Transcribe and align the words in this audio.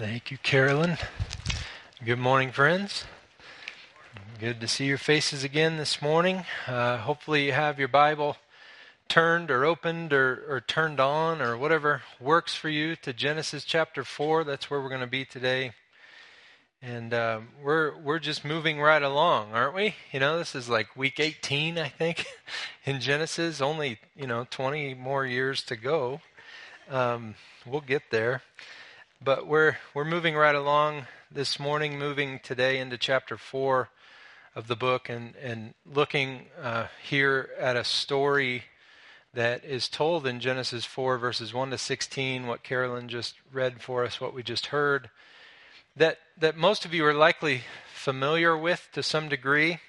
Thank 0.00 0.30
you, 0.30 0.38
Carolyn. 0.38 0.96
Good 2.02 2.18
morning, 2.18 2.52
friends. 2.52 3.04
Good 4.38 4.58
to 4.62 4.66
see 4.66 4.86
your 4.86 4.96
faces 4.96 5.44
again 5.44 5.76
this 5.76 6.00
morning. 6.00 6.44
Uh, 6.66 6.96
hopefully, 6.96 7.44
you 7.44 7.52
have 7.52 7.78
your 7.78 7.86
Bible 7.86 8.38
turned 9.08 9.50
or 9.50 9.66
opened 9.66 10.14
or, 10.14 10.42
or 10.48 10.62
turned 10.62 11.00
on 11.00 11.42
or 11.42 11.54
whatever 11.54 12.00
works 12.18 12.54
for 12.54 12.70
you 12.70 12.96
to 12.96 13.12
Genesis 13.12 13.62
chapter 13.62 14.02
4. 14.02 14.42
That's 14.42 14.70
where 14.70 14.80
we're 14.80 14.88
going 14.88 15.02
to 15.02 15.06
be 15.06 15.26
today. 15.26 15.72
And 16.80 17.12
uh, 17.12 17.40
we're 17.62 17.94
we're 17.98 18.20
just 18.20 18.42
moving 18.42 18.80
right 18.80 19.02
along, 19.02 19.52
aren't 19.52 19.74
we? 19.74 19.96
You 20.12 20.20
know, 20.20 20.38
this 20.38 20.54
is 20.54 20.66
like 20.66 20.96
week 20.96 21.20
18, 21.20 21.76
I 21.76 21.90
think, 21.90 22.24
in 22.86 23.00
Genesis. 23.02 23.60
Only 23.60 23.98
you 24.16 24.26
know 24.26 24.46
20 24.48 24.94
more 24.94 25.26
years 25.26 25.62
to 25.64 25.76
go. 25.76 26.22
Um, 26.88 27.34
we'll 27.66 27.82
get 27.82 28.04
there. 28.10 28.40
But 29.22 29.46
we're 29.46 29.76
we're 29.92 30.06
moving 30.06 30.34
right 30.34 30.54
along 30.54 31.06
this 31.30 31.60
morning, 31.60 31.98
moving 31.98 32.40
today 32.42 32.78
into 32.78 32.96
chapter 32.96 33.36
four 33.36 33.90
of 34.54 34.66
the 34.66 34.76
book, 34.76 35.10
and 35.10 35.34
and 35.42 35.74
looking 35.84 36.46
uh, 36.58 36.86
here 37.02 37.50
at 37.58 37.76
a 37.76 37.84
story 37.84 38.64
that 39.34 39.62
is 39.62 39.90
told 39.90 40.26
in 40.26 40.40
Genesis 40.40 40.86
four 40.86 41.18
verses 41.18 41.52
one 41.52 41.68
to 41.68 41.76
sixteen. 41.76 42.46
What 42.46 42.62
Carolyn 42.62 43.10
just 43.10 43.34
read 43.52 43.82
for 43.82 44.06
us, 44.06 44.22
what 44.22 44.32
we 44.32 44.42
just 44.42 44.66
heard, 44.66 45.10
that 45.94 46.16
that 46.38 46.56
most 46.56 46.86
of 46.86 46.94
you 46.94 47.04
are 47.04 47.12
likely 47.12 47.64
familiar 47.92 48.56
with 48.56 48.88
to 48.94 49.02
some 49.02 49.28
degree. 49.28 49.80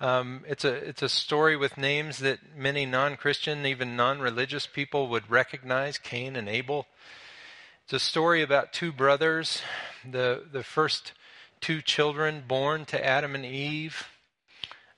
Um, 0.00 0.44
it's 0.46 0.64
a 0.64 0.72
it's 0.72 1.02
a 1.02 1.08
story 1.08 1.56
with 1.56 1.78
names 1.78 2.18
that 2.18 2.38
many 2.56 2.86
non-Christian, 2.86 3.66
even 3.66 3.96
non-religious 3.96 4.68
people 4.68 5.08
would 5.08 5.28
recognize: 5.28 5.98
Cain 5.98 6.36
and 6.36 6.48
Abel. 6.48 6.86
It's 7.88 8.04
a 8.04 8.06
story 8.06 8.42
about 8.42 8.74
two 8.74 8.92
brothers, 8.92 9.62
the, 10.04 10.44
the 10.52 10.62
first 10.62 11.14
two 11.62 11.80
children 11.80 12.44
born 12.46 12.84
to 12.84 13.02
Adam 13.02 13.34
and 13.34 13.46
Eve. 13.46 14.06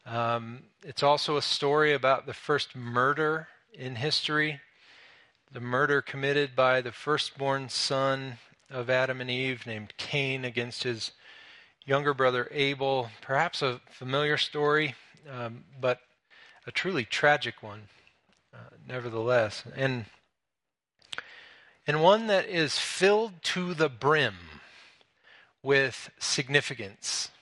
Um, 0.05 0.64
it's 0.82 1.05
also 1.05 1.36
a 1.36 1.42
story 1.42 1.92
about 1.92 2.27
the 2.27 2.34
first 2.34 2.74
murder 2.74 3.47
in 3.72 3.94
history, 3.94 4.58
the 5.52 5.60
murder 5.60 6.02
committed 6.02 6.56
by 6.56 6.80
the 6.80 6.91
firstborn 6.91 7.69
son 7.69 8.38
of 8.69 8.91
Adam 8.91 9.20
and 9.20 9.30
Eve 9.30 9.69
named 9.69 9.92
Cain 9.97 10.44
against 10.44 10.82
his 10.82 11.12
younger 11.86 12.12
brother 12.12 12.48
Abel. 12.50 13.08
Perhaps 13.20 13.62
a 13.62 13.80
familiar 13.88 14.36
story, 14.36 14.97
um, 15.30 15.62
but 15.80 16.00
a 16.66 16.72
truly 16.72 17.04
tragic 17.04 17.62
one, 17.62 17.82
uh, 18.52 18.75
nevertheless. 18.88 19.62
And 19.77 20.06
and 21.91 22.00
one 22.00 22.28
that 22.28 22.48
is 22.48 22.78
filled 22.78 23.42
to 23.42 23.74
the 23.74 23.88
brim 23.88 24.36
with 25.60 26.08
significance 26.20 27.32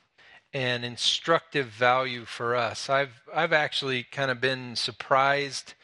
and 0.55 0.87
instructive 0.87 1.67
value 1.67 2.25
for 2.25 2.57
us. 2.57 2.89
I've 2.89 3.21
I've 3.35 3.53
actually 3.53 4.05
kind 4.05 4.31
of 4.31 4.41
been 4.41 4.75
surprised 4.75 5.75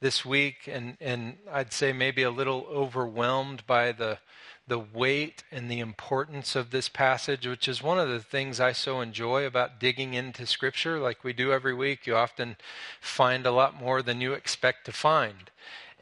this 0.00 0.24
week 0.24 0.66
and 0.66 0.96
and 1.02 1.36
I'd 1.52 1.74
say 1.74 1.92
maybe 1.92 2.22
a 2.22 2.30
little 2.30 2.66
overwhelmed 2.70 3.66
by 3.66 3.92
the 3.92 4.20
the 4.66 4.78
weight 4.78 5.44
and 5.52 5.70
the 5.70 5.80
importance 5.80 6.56
of 6.56 6.70
this 6.70 6.88
passage, 6.88 7.46
which 7.46 7.68
is 7.68 7.82
one 7.82 7.98
of 7.98 8.08
the 8.08 8.20
things 8.20 8.58
I 8.58 8.72
so 8.72 9.02
enjoy 9.02 9.44
about 9.44 9.78
digging 9.78 10.14
into 10.14 10.46
Scripture, 10.46 10.98
like 10.98 11.24
we 11.24 11.34
do 11.34 11.52
every 11.52 11.74
week. 11.74 12.06
You 12.06 12.16
often 12.16 12.56
find 13.02 13.44
a 13.44 13.52
lot 13.52 13.78
more 13.78 14.00
than 14.00 14.22
you 14.22 14.32
expect 14.32 14.86
to 14.86 14.92
find 14.92 15.50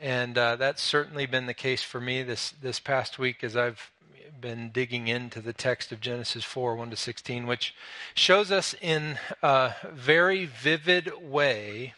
and 0.03 0.37
uh, 0.37 0.57
that's 0.57 0.83
certainly 0.83 1.27
been 1.27 1.47
the 1.47 1.55
case 1.55 1.83
for 1.83 2.01
me 2.01 2.25
this 2.25 2.51
this 2.61 2.81
past 2.81 3.21
week 3.21 3.45
as 3.45 3.57
I've 3.57 3.93
been 4.41 4.71
digging 4.71 5.07
into 5.07 5.41
the 5.41 5.53
text 5.53 5.93
of 5.93 6.01
Genesis 6.01 6.43
4 6.43 6.75
1 6.75 6.91
to 6.91 6.97
16, 6.97 7.47
which 7.47 7.73
shows 8.13 8.51
us 8.51 8.75
in 8.81 9.19
a 9.43 9.75
very 9.93 10.45
vivid 10.45 11.13
way 11.23 11.95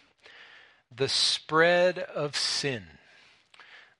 the 0.94 1.08
spread 1.08 1.98
of 1.98 2.36
sin. 2.36 2.84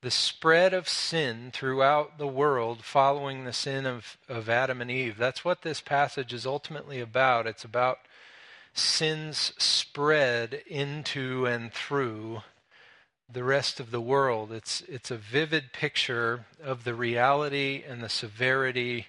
The 0.03 0.11
spread 0.11 0.75
of 0.75 0.87
sin 0.87 1.51
throughout 1.51 2.19
the 2.19 2.27
world 2.27 2.85
following 2.85 3.45
the 3.45 3.55
sin 3.55 3.87
of, 3.87 4.19
of 4.29 4.51
Adam 4.51 4.83
and 4.83 4.91
Eve. 4.91 5.17
That's 5.17 5.47
what 5.47 5.63
this 5.63 5.81
passage 5.81 6.35
is 6.35 6.45
ultimately 6.45 7.01
about. 7.01 7.47
It's 7.47 7.65
about 7.65 8.01
sin's 8.75 9.55
spread 9.57 10.61
into 10.67 11.47
and 11.47 11.73
through 11.73 12.43
the 13.33 13.45
rest 13.45 13.81
of 13.81 13.91
the 13.91 14.01
world. 14.01 14.53
It's, 14.53 14.83
it's 14.83 15.11
a 15.11 15.17
vivid 15.17 15.73
picture 15.73 16.47
of 16.63 16.85
the 16.85 16.95
reality 16.95 17.83
and 17.89 18.03
the 18.03 18.09
severity 18.09 19.07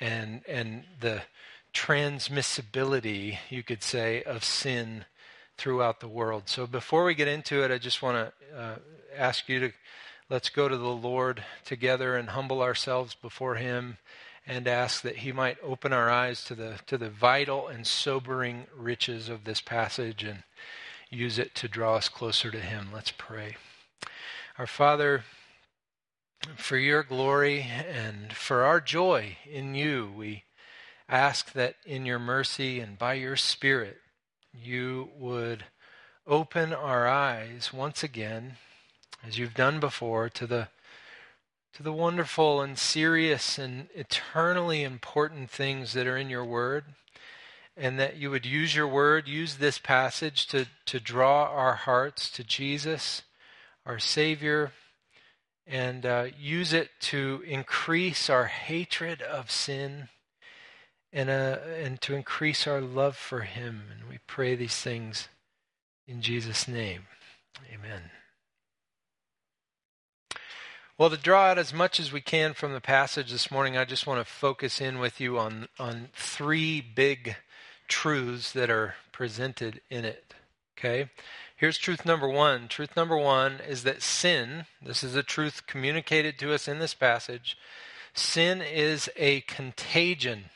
and, 0.00 0.42
and 0.48 0.84
the 1.00 1.22
transmissibility, 1.74 3.38
you 3.50 3.62
could 3.62 3.82
say, 3.82 4.22
of 4.22 4.44
sin 4.44 5.04
throughout 5.58 6.00
the 6.00 6.08
world. 6.08 6.44
So 6.46 6.66
before 6.66 7.04
we 7.04 7.14
get 7.14 7.28
into 7.28 7.62
it, 7.62 7.70
I 7.70 7.78
just 7.78 8.02
want 8.02 8.16
to 8.16 8.58
uh, 8.58 8.76
ask 9.16 9.48
you 9.48 9.60
to 9.60 9.72
let's 10.28 10.48
go 10.48 10.68
to 10.68 10.76
the 10.76 10.88
Lord 10.88 11.42
together 11.64 12.16
and 12.16 12.30
humble 12.30 12.62
ourselves 12.62 13.14
before 13.14 13.56
Him 13.56 13.98
and 14.46 14.68
ask 14.68 15.02
that 15.02 15.16
He 15.16 15.32
might 15.32 15.58
open 15.62 15.92
our 15.92 16.10
eyes 16.10 16.44
to 16.44 16.54
the 16.54 16.78
to 16.86 16.98
the 16.98 17.10
vital 17.10 17.68
and 17.68 17.86
sobering 17.86 18.66
riches 18.76 19.28
of 19.28 19.44
this 19.44 19.60
passage 19.60 20.24
and 20.24 20.42
use 21.10 21.38
it 21.38 21.54
to 21.56 21.68
draw 21.68 21.96
us 21.96 22.08
closer 22.08 22.50
to 22.50 22.60
Him. 22.60 22.88
Let's 22.92 23.12
pray. 23.16 23.56
Our 24.58 24.66
Father, 24.66 25.24
for 26.56 26.76
your 26.76 27.02
glory 27.02 27.60
and 27.62 28.32
for 28.32 28.62
our 28.62 28.80
joy 28.80 29.36
in 29.50 29.74
you, 29.74 30.12
we 30.16 30.44
ask 31.08 31.52
that 31.52 31.76
in 31.84 32.06
your 32.06 32.18
mercy 32.18 32.80
and 32.80 32.98
by 32.98 33.14
your 33.14 33.36
Spirit, 33.36 33.98
you 34.52 35.10
would 35.18 35.64
open 36.26 36.72
our 36.72 37.06
eyes 37.06 37.72
once 37.72 38.02
again, 38.02 38.56
as 39.26 39.38
you've 39.38 39.54
done 39.54 39.78
before, 39.80 40.28
to 40.30 40.46
the 40.46 40.68
to 41.74 41.82
the 41.82 41.92
wonderful 41.92 42.62
and 42.62 42.78
serious 42.78 43.58
and 43.58 43.88
eternally 43.94 44.82
important 44.82 45.50
things 45.50 45.92
that 45.92 46.06
are 46.06 46.16
in 46.16 46.30
your 46.30 46.44
word 46.44 46.86
and 47.76 47.98
that 47.98 48.16
you 48.16 48.30
would 48.30 48.46
use 48.46 48.74
your 48.74 48.88
word, 48.88 49.28
use 49.28 49.56
this 49.56 49.78
passage 49.78 50.46
to, 50.46 50.66
to 50.86 50.98
draw 50.98 51.44
our 51.44 51.74
hearts 51.74 52.30
to 52.30 52.42
Jesus, 52.42 53.22
our 53.84 53.98
Savior, 53.98 54.72
and 55.66 56.06
uh, 56.06 56.26
use 56.38 56.72
it 56.72 56.90
to 57.00 57.42
increase 57.46 58.30
our 58.30 58.46
hatred 58.46 59.20
of 59.20 59.50
sin 59.50 60.08
and, 61.12 61.28
uh, 61.28 61.58
and 61.82 62.00
to 62.00 62.14
increase 62.14 62.66
our 62.66 62.80
love 62.80 63.16
for 63.16 63.40
Him. 63.40 63.84
And 63.90 64.08
we 64.08 64.18
pray 64.26 64.54
these 64.54 64.76
things 64.76 65.28
in 66.06 66.22
Jesus' 66.22 66.66
name. 66.66 67.02
Amen. 67.72 68.10
Well, 70.98 71.10
to 71.10 71.18
draw 71.18 71.48
out 71.48 71.58
as 71.58 71.74
much 71.74 72.00
as 72.00 72.10
we 72.10 72.22
can 72.22 72.54
from 72.54 72.72
the 72.72 72.80
passage 72.80 73.30
this 73.30 73.50
morning, 73.50 73.76
I 73.76 73.84
just 73.84 74.06
want 74.06 74.18
to 74.18 74.32
focus 74.32 74.80
in 74.80 74.98
with 74.98 75.20
you 75.20 75.38
on, 75.38 75.68
on 75.78 76.08
three 76.14 76.80
big 76.80 77.36
truths 77.88 78.52
that 78.52 78.70
are 78.70 78.94
presented 79.12 79.80
in 79.90 80.04
it. 80.04 80.34
Okay? 80.78 81.10
Here's 81.56 81.78
truth 81.78 82.04
number 82.04 82.28
one. 82.28 82.68
Truth 82.68 82.96
number 82.96 83.16
one 83.16 83.60
is 83.66 83.82
that 83.84 84.02
sin, 84.02 84.66
this 84.82 85.02
is 85.02 85.16
a 85.16 85.22
truth 85.22 85.62
communicated 85.66 86.38
to 86.38 86.52
us 86.52 86.68
in 86.68 86.78
this 86.78 86.94
passage, 86.94 87.56
sin 88.12 88.60
is 88.60 89.10
a 89.16 89.40
contagion 89.42 90.46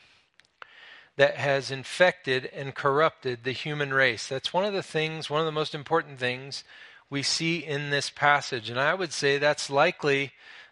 that 1.17 1.35
has 1.35 1.71
infected 1.71 2.45
and 2.53 2.75
corrupted 2.75 3.43
the 3.43 3.51
human 3.51 3.93
race. 3.93 4.27
That's 4.27 4.53
one 4.53 4.65
of 4.65 4.73
the 4.73 4.83
things, 4.83 5.29
one 5.29 5.39
of 5.39 5.45
the 5.45 5.51
most 5.51 5.75
important 5.75 6.19
things 6.19 6.63
we 7.09 7.23
see 7.23 7.57
in 7.57 7.89
this 7.89 8.09
passage. 8.09 8.69
And 8.69 8.79
I 8.79 8.93
would 8.93 9.11
say 9.11 9.37
that's 9.37 9.69
likely 9.69 10.31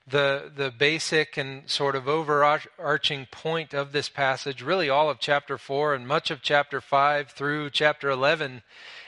the, 0.09 0.51
the 0.55 0.71
basic 0.71 1.37
and 1.37 1.69
sort 1.69 1.95
of 1.95 2.07
overarching 2.07 3.27
point 3.31 3.73
of 3.73 3.91
this 3.91 4.09
passage, 4.09 4.61
really 4.61 4.89
all 4.89 5.09
of 5.09 5.19
chapter 5.19 5.57
4 5.57 5.93
and 5.93 6.07
much 6.07 6.31
of 6.31 6.41
chapter 6.41 6.81
5 6.81 7.29
through 7.29 7.69
chapter 7.69 8.09
11, 8.09 8.63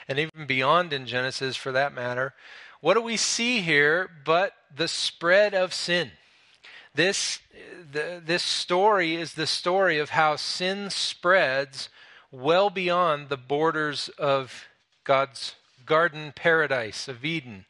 and 0.08 0.18
even 0.18 0.46
beyond 0.46 0.92
in 0.92 1.06
Genesis 1.06 1.56
for 1.56 1.72
that 1.72 1.94
matter. 1.94 2.34
What 2.80 2.94
do 2.94 3.00
we 3.00 3.16
see 3.16 3.60
here 3.60 4.10
but 4.24 4.54
the 4.74 4.88
spread 4.88 5.54
of 5.54 5.72
sin? 5.72 6.10
This, 6.94 7.38
the, 7.92 8.20
this 8.24 8.42
story 8.42 9.14
is 9.16 9.34
the 9.34 9.46
story 9.46 9.98
of 9.98 10.10
how 10.10 10.36
sin 10.36 10.90
spreads 10.90 11.88
well 12.30 12.70
beyond 12.70 13.28
the 13.28 13.36
borders 13.36 14.08
of 14.18 14.66
God's 15.04 15.54
garden 15.86 16.32
paradise 16.34 17.08
of 17.08 17.24
Eden. 17.24 17.64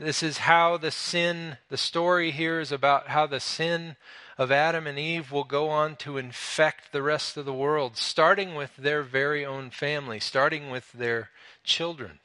This 0.00 0.22
is 0.22 0.38
how 0.38 0.76
the 0.76 0.92
sin, 0.92 1.56
the 1.70 1.76
story 1.76 2.30
here 2.30 2.60
is 2.60 2.70
about 2.70 3.08
how 3.08 3.26
the 3.26 3.40
sin 3.40 3.96
of 4.38 4.52
Adam 4.52 4.86
and 4.86 4.96
Eve 4.96 5.32
will 5.32 5.42
go 5.42 5.70
on 5.70 5.96
to 5.96 6.18
infect 6.18 6.92
the 6.92 7.02
rest 7.02 7.36
of 7.36 7.44
the 7.44 7.52
world, 7.52 7.96
starting 7.96 8.54
with 8.54 8.76
their 8.76 9.02
very 9.02 9.44
own 9.44 9.70
family, 9.70 10.20
starting 10.20 10.70
with 10.70 10.92
their 10.92 11.30
children. 11.64 12.20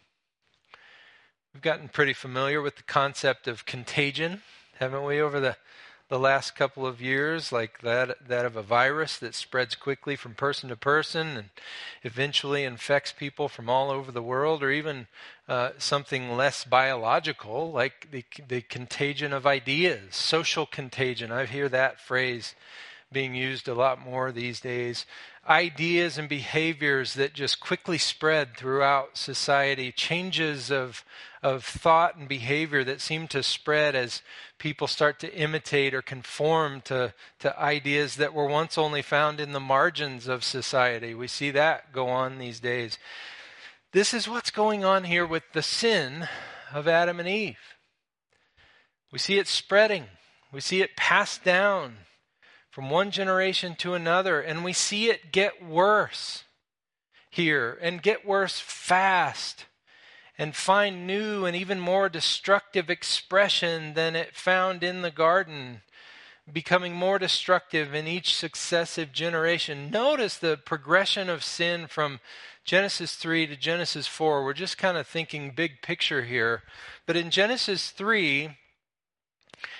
We've 1.51 1.63
gotten 1.63 1.89
pretty 1.89 2.13
familiar 2.13 2.61
with 2.61 2.75
the 2.75 2.83
concept 2.83 3.47
of 3.47 3.65
contagion, 3.65 4.43
haven't 4.77 5.03
we, 5.03 5.19
over 5.19 5.39
the, 5.39 5.57
the 6.13 6.19
last 6.19 6.55
couple 6.55 6.85
of 6.85 7.01
years, 7.01 7.51
like 7.51 7.81
that, 7.81 8.27
that 8.27 8.45
of 8.45 8.55
a 8.55 8.61
virus 8.61 9.17
that 9.17 9.33
spreads 9.33 9.73
quickly 9.73 10.15
from 10.15 10.35
person 10.35 10.69
to 10.69 10.75
person 10.75 11.35
and 11.35 11.49
eventually 12.03 12.63
infects 12.63 13.11
people 13.11 13.49
from 13.49 13.67
all 13.67 13.89
over 13.89 14.11
the 14.11 14.21
world, 14.21 14.61
or 14.61 14.69
even 14.69 15.07
uh, 15.49 15.71
something 15.79 16.37
less 16.37 16.65
biological, 16.65 17.71
like 17.71 18.09
the, 18.11 18.23
the 18.47 18.61
contagion 18.61 19.33
of 19.33 19.47
ideas, 19.47 20.15
social 20.15 20.67
contagion. 20.67 21.31
I 21.31 21.47
hear 21.47 21.67
that 21.69 21.99
phrase 21.99 22.53
being 23.11 23.33
used 23.33 23.67
a 23.67 23.73
lot 23.73 23.99
more 23.99 24.31
these 24.31 24.59
days. 24.59 25.07
Ideas 25.47 26.17
and 26.17 26.29
behaviors 26.29 27.15
that 27.15 27.33
just 27.33 27.59
quickly 27.59 27.97
spread 27.97 28.55
throughout 28.55 29.17
society, 29.17 29.91
changes 29.91 30.71
of, 30.71 31.03
of 31.41 31.65
thought 31.65 32.15
and 32.15 32.29
behavior 32.29 32.83
that 32.85 33.01
seem 33.01 33.27
to 33.27 33.43
spread 33.43 33.93
as 33.93 34.21
people 34.57 34.87
start 34.87 35.19
to 35.19 35.35
imitate 35.35 35.93
or 35.93 36.01
conform 36.01 36.79
to, 36.81 37.13
to 37.39 37.59
ideas 37.59 38.15
that 38.15 38.33
were 38.33 38.47
once 38.47 38.77
only 38.77 39.01
found 39.01 39.41
in 39.41 39.51
the 39.51 39.59
margins 39.59 40.29
of 40.29 40.45
society. 40.45 41.13
We 41.13 41.27
see 41.27 41.51
that 41.51 41.91
go 41.91 42.07
on 42.07 42.37
these 42.37 42.61
days. 42.61 42.97
This 43.91 44.13
is 44.13 44.29
what's 44.29 44.49
going 44.49 44.85
on 44.85 45.03
here 45.03 45.25
with 45.25 45.43
the 45.51 45.61
sin 45.61 46.29
of 46.73 46.87
Adam 46.87 47.19
and 47.19 47.27
Eve. 47.27 47.57
We 49.11 49.19
see 49.19 49.37
it 49.37 49.47
spreading, 49.47 50.05
we 50.53 50.61
see 50.61 50.81
it 50.81 50.95
passed 50.95 51.43
down 51.43 51.97
from 52.73 52.89
one 52.89 53.11
generation 53.11 53.75
to 53.75 53.93
another, 53.93 54.41
and 54.41 54.63
we 54.63 54.73
see 54.73 55.07
it 55.07 55.31
get 55.31 55.63
worse 55.63 56.43
here 57.29 57.77
and 57.83 58.01
get 58.01 58.25
worse 58.25 58.59
fast 58.59 59.65
and 60.39 60.55
find 60.55 61.05
new 61.05 61.45
and 61.45 61.55
even 61.55 61.79
more 61.79 62.09
destructive 62.09 62.89
expression 62.89 63.93
than 63.93 64.15
it 64.15 64.35
found 64.35 64.83
in 64.83 65.03
the 65.03 65.11
garden, 65.11 65.83
becoming 66.51 66.95
more 66.95 67.19
destructive 67.19 67.93
in 67.93 68.07
each 68.07 68.35
successive 68.35 69.11
generation. 69.11 69.91
Notice 69.91 70.39
the 70.39 70.57
progression 70.57 71.29
of 71.29 71.43
sin 71.43 71.85
from 71.85 72.19
Genesis 72.65 73.13
3 73.13 73.45
to 73.45 73.55
Genesis 73.55 74.07
4. 74.07 74.43
We're 74.43 74.53
just 74.53 74.79
kind 74.79 74.97
of 74.97 75.05
thinking 75.05 75.53
big 75.55 75.83
picture 75.83 76.23
here. 76.23 76.63
But 77.05 77.17
in 77.17 77.29
Genesis 77.29 77.91
3, 77.91 78.57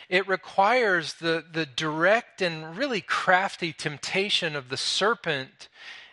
it 0.10 0.28
requires 0.28 1.16
the, 1.16 1.44
the 1.52 1.66
direct 1.66 2.42
and 2.42 2.78
really 2.78 3.02
crafty 3.02 3.74
temptation 3.74 4.56
of 4.56 4.70
the 4.70 4.78
serpent, 4.78 5.70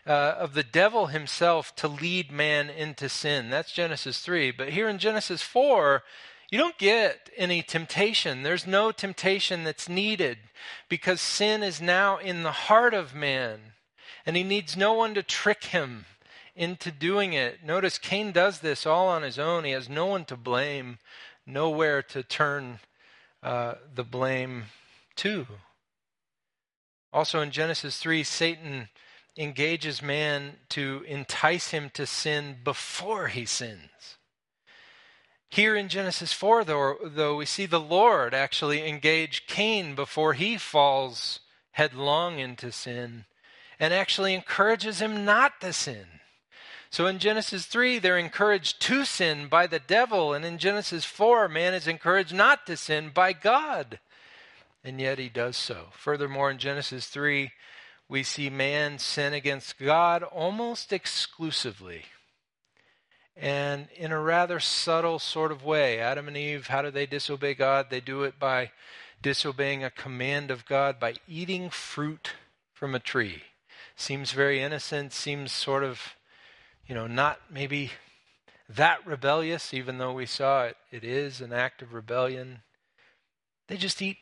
uh, 0.06 0.34
of 0.38 0.54
the 0.54 0.62
devil 0.62 1.06
himself, 1.06 1.74
to 1.76 1.88
lead 1.88 2.30
man 2.30 2.70
into 2.70 3.08
sin. 3.08 3.50
That's 3.50 3.72
Genesis 3.72 4.20
3. 4.20 4.50
But 4.52 4.70
here 4.70 4.88
in 4.88 4.98
Genesis 4.98 5.42
4, 5.42 6.02
you 6.50 6.58
don't 6.58 6.78
get 6.78 7.30
any 7.36 7.62
temptation. 7.62 8.42
There's 8.42 8.66
no 8.66 8.90
temptation 8.90 9.64
that's 9.64 9.88
needed 9.88 10.38
because 10.88 11.20
sin 11.20 11.62
is 11.62 11.80
now 11.80 12.18
in 12.18 12.42
the 12.42 12.52
heart 12.52 12.92
of 12.92 13.14
man, 13.14 13.60
and 14.26 14.36
he 14.36 14.42
needs 14.42 14.76
no 14.76 14.92
one 14.92 15.14
to 15.14 15.22
trick 15.22 15.64
him 15.64 16.06
into 16.56 16.90
doing 16.90 17.32
it. 17.32 17.64
Notice 17.64 17.98
Cain 17.98 18.32
does 18.32 18.60
this 18.60 18.84
all 18.84 19.08
on 19.08 19.22
his 19.22 19.38
own. 19.38 19.64
He 19.64 19.70
has 19.70 19.88
no 19.88 20.06
one 20.06 20.24
to 20.26 20.36
blame, 20.36 20.98
nowhere 21.46 22.02
to 22.02 22.22
turn 22.22 22.80
uh, 23.42 23.74
the 23.94 24.04
blame 24.04 24.64
to. 25.16 25.46
Also 27.12 27.40
in 27.40 27.50
Genesis 27.50 27.98
3, 27.98 28.22
Satan 28.22 28.88
engages 29.36 30.02
man 30.02 30.56
to 30.68 31.04
entice 31.06 31.70
him 31.70 31.90
to 31.94 32.06
sin 32.06 32.56
before 32.62 33.28
he 33.28 33.44
sins. 33.44 34.18
Here 35.48 35.74
in 35.74 35.88
Genesis 35.88 36.32
4, 36.32 36.64
though, 36.64 36.96
though, 37.02 37.36
we 37.36 37.46
see 37.46 37.66
the 37.66 37.80
Lord 37.80 38.34
actually 38.34 38.88
engage 38.88 39.48
Cain 39.48 39.96
before 39.96 40.34
he 40.34 40.56
falls 40.56 41.40
headlong 41.72 42.38
into 42.38 42.70
sin 42.70 43.24
and 43.80 43.92
actually 43.92 44.34
encourages 44.34 45.00
him 45.00 45.24
not 45.24 45.60
to 45.60 45.72
sin. 45.72 46.06
So 46.90 47.06
in 47.06 47.20
Genesis 47.20 47.66
3, 47.66 48.00
they're 48.00 48.18
encouraged 48.18 48.80
to 48.82 49.04
sin 49.04 49.46
by 49.46 49.68
the 49.68 49.78
devil. 49.78 50.34
And 50.34 50.44
in 50.44 50.58
Genesis 50.58 51.04
4, 51.04 51.48
man 51.48 51.72
is 51.72 51.86
encouraged 51.86 52.34
not 52.34 52.66
to 52.66 52.76
sin 52.76 53.12
by 53.14 53.32
God. 53.32 54.00
And 54.82 55.00
yet 55.00 55.18
he 55.18 55.28
does 55.28 55.56
so. 55.56 55.86
Furthermore, 55.92 56.50
in 56.50 56.58
Genesis 56.58 57.06
3, 57.06 57.52
we 58.08 58.24
see 58.24 58.50
man 58.50 58.98
sin 58.98 59.32
against 59.32 59.78
God 59.78 60.24
almost 60.24 60.92
exclusively. 60.92 62.06
And 63.36 63.86
in 63.94 64.10
a 64.10 64.18
rather 64.18 64.58
subtle 64.58 65.20
sort 65.20 65.52
of 65.52 65.64
way. 65.64 66.00
Adam 66.00 66.26
and 66.26 66.36
Eve, 66.36 66.66
how 66.66 66.82
do 66.82 66.90
they 66.90 67.06
disobey 67.06 67.54
God? 67.54 67.86
They 67.88 68.00
do 68.00 68.24
it 68.24 68.40
by 68.40 68.72
disobeying 69.22 69.84
a 69.84 69.90
command 69.90 70.50
of 70.50 70.66
God, 70.66 70.98
by 70.98 71.14
eating 71.28 71.70
fruit 71.70 72.32
from 72.74 72.96
a 72.96 73.00
tree. 73.00 73.44
Seems 73.94 74.32
very 74.32 74.60
innocent, 74.60 75.12
seems 75.12 75.52
sort 75.52 75.84
of 75.84 76.16
you 76.90 76.96
know, 76.96 77.06
not 77.06 77.38
maybe 77.48 77.92
that 78.68 79.06
rebellious, 79.06 79.72
even 79.72 79.98
though 79.98 80.12
we 80.12 80.26
saw 80.26 80.64
it, 80.64 80.76
it 80.90 81.04
is 81.04 81.40
an 81.40 81.52
act 81.52 81.82
of 81.82 81.94
rebellion. 81.94 82.62
They 83.68 83.76
just 83.76 84.02
eat 84.02 84.16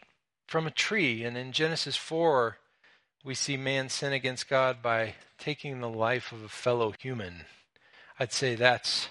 from 0.47 0.67
a 0.67 0.71
tree. 0.71 1.25
And 1.25 1.35
in 1.39 1.53
Genesis 1.53 1.97
4, 1.97 2.59
we 3.25 3.35
see 3.35 3.57
man 3.57 3.89
sin 3.89 4.13
against 4.13 4.51
God 4.51 4.83
by 4.83 5.15
taking 5.39 5.81
the 5.81 5.89
life 5.89 6.31
of 6.31 6.43
a 6.43 6.49
fellow 6.51 6.93
human. 7.01 7.47
I'd 8.21 8.35
say 8.35 8.55
that's 8.55 9.09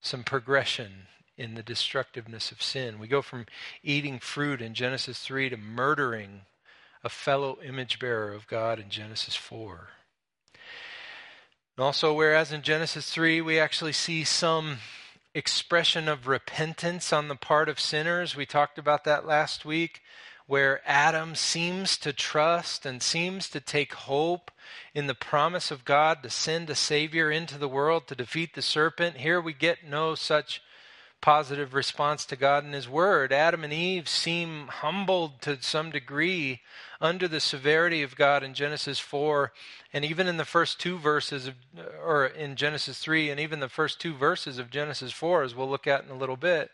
some 0.00 0.22
progression 0.22 1.08
in 1.36 1.54
the 1.54 1.64
destructiveness 1.64 2.52
of 2.52 2.62
sin. 2.62 3.00
We 3.00 3.08
go 3.08 3.22
from 3.22 3.46
eating 3.82 4.20
fruit 4.20 4.62
in 4.62 4.74
Genesis 4.74 5.18
3 5.18 5.48
to 5.48 5.56
murdering 5.56 6.42
a 7.02 7.08
fellow 7.08 7.58
image 7.60 7.98
bearer 7.98 8.32
of 8.32 8.46
God 8.46 8.78
in 8.78 8.88
Genesis 8.88 9.34
4. 9.34 9.88
And 11.78 11.84
also, 11.84 12.12
whereas 12.12 12.50
in 12.50 12.62
Genesis 12.62 13.08
3 13.08 13.40
we 13.40 13.60
actually 13.60 13.92
see 13.92 14.24
some 14.24 14.78
expression 15.32 16.08
of 16.08 16.26
repentance 16.26 17.12
on 17.12 17.28
the 17.28 17.36
part 17.36 17.68
of 17.68 17.78
sinners, 17.78 18.34
we 18.34 18.46
talked 18.46 18.80
about 18.80 19.04
that 19.04 19.24
last 19.24 19.64
week, 19.64 20.02
where 20.48 20.80
Adam 20.84 21.36
seems 21.36 21.96
to 21.98 22.12
trust 22.12 22.84
and 22.84 23.00
seems 23.00 23.48
to 23.50 23.60
take 23.60 23.94
hope 23.94 24.50
in 24.92 25.06
the 25.06 25.14
promise 25.14 25.70
of 25.70 25.84
God 25.84 26.20
to 26.24 26.30
send 26.30 26.68
a 26.68 26.74
Savior 26.74 27.30
into 27.30 27.56
the 27.56 27.68
world 27.68 28.08
to 28.08 28.16
defeat 28.16 28.56
the 28.56 28.62
serpent. 28.62 29.18
Here 29.18 29.40
we 29.40 29.52
get 29.52 29.86
no 29.86 30.16
such 30.16 30.60
positive 31.20 31.74
response 31.74 32.24
to 32.26 32.36
God 32.36 32.64
and 32.64 32.74
His 32.74 32.88
Word. 32.88 33.32
Adam 33.32 33.64
and 33.64 33.72
Eve 33.72 34.08
seem 34.08 34.68
humbled 34.68 35.42
to 35.42 35.60
some 35.60 35.90
degree 35.90 36.60
under 37.00 37.28
the 37.28 37.40
severity 37.40 38.02
of 38.02 38.16
God 38.16 38.42
in 38.42 38.54
Genesis 38.54 38.98
4, 38.98 39.52
and 39.92 40.04
even 40.04 40.26
in 40.26 40.36
the 40.36 40.44
first 40.44 40.80
two 40.80 40.98
verses, 40.98 41.48
of, 41.48 41.54
or 42.04 42.26
in 42.26 42.56
Genesis 42.56 42.98
3, 42.98 43.30
and 43.30 43.40
even 43.40 43.60
the 43.60 43.68
first 43.68 44.00
two 44.00 44.14
verses 44.14 44.58
of 44.58 44.70
Genesis 44.70 45.12
4, 45.12 45.42
as 45.42 45.54
we'll 45.54 45.68
look 45.68 45.86
at 45.86 46.04
in 46.04 46.10
a 46.10 46.16
little 46.16 46.36
bit. 46.36 46.70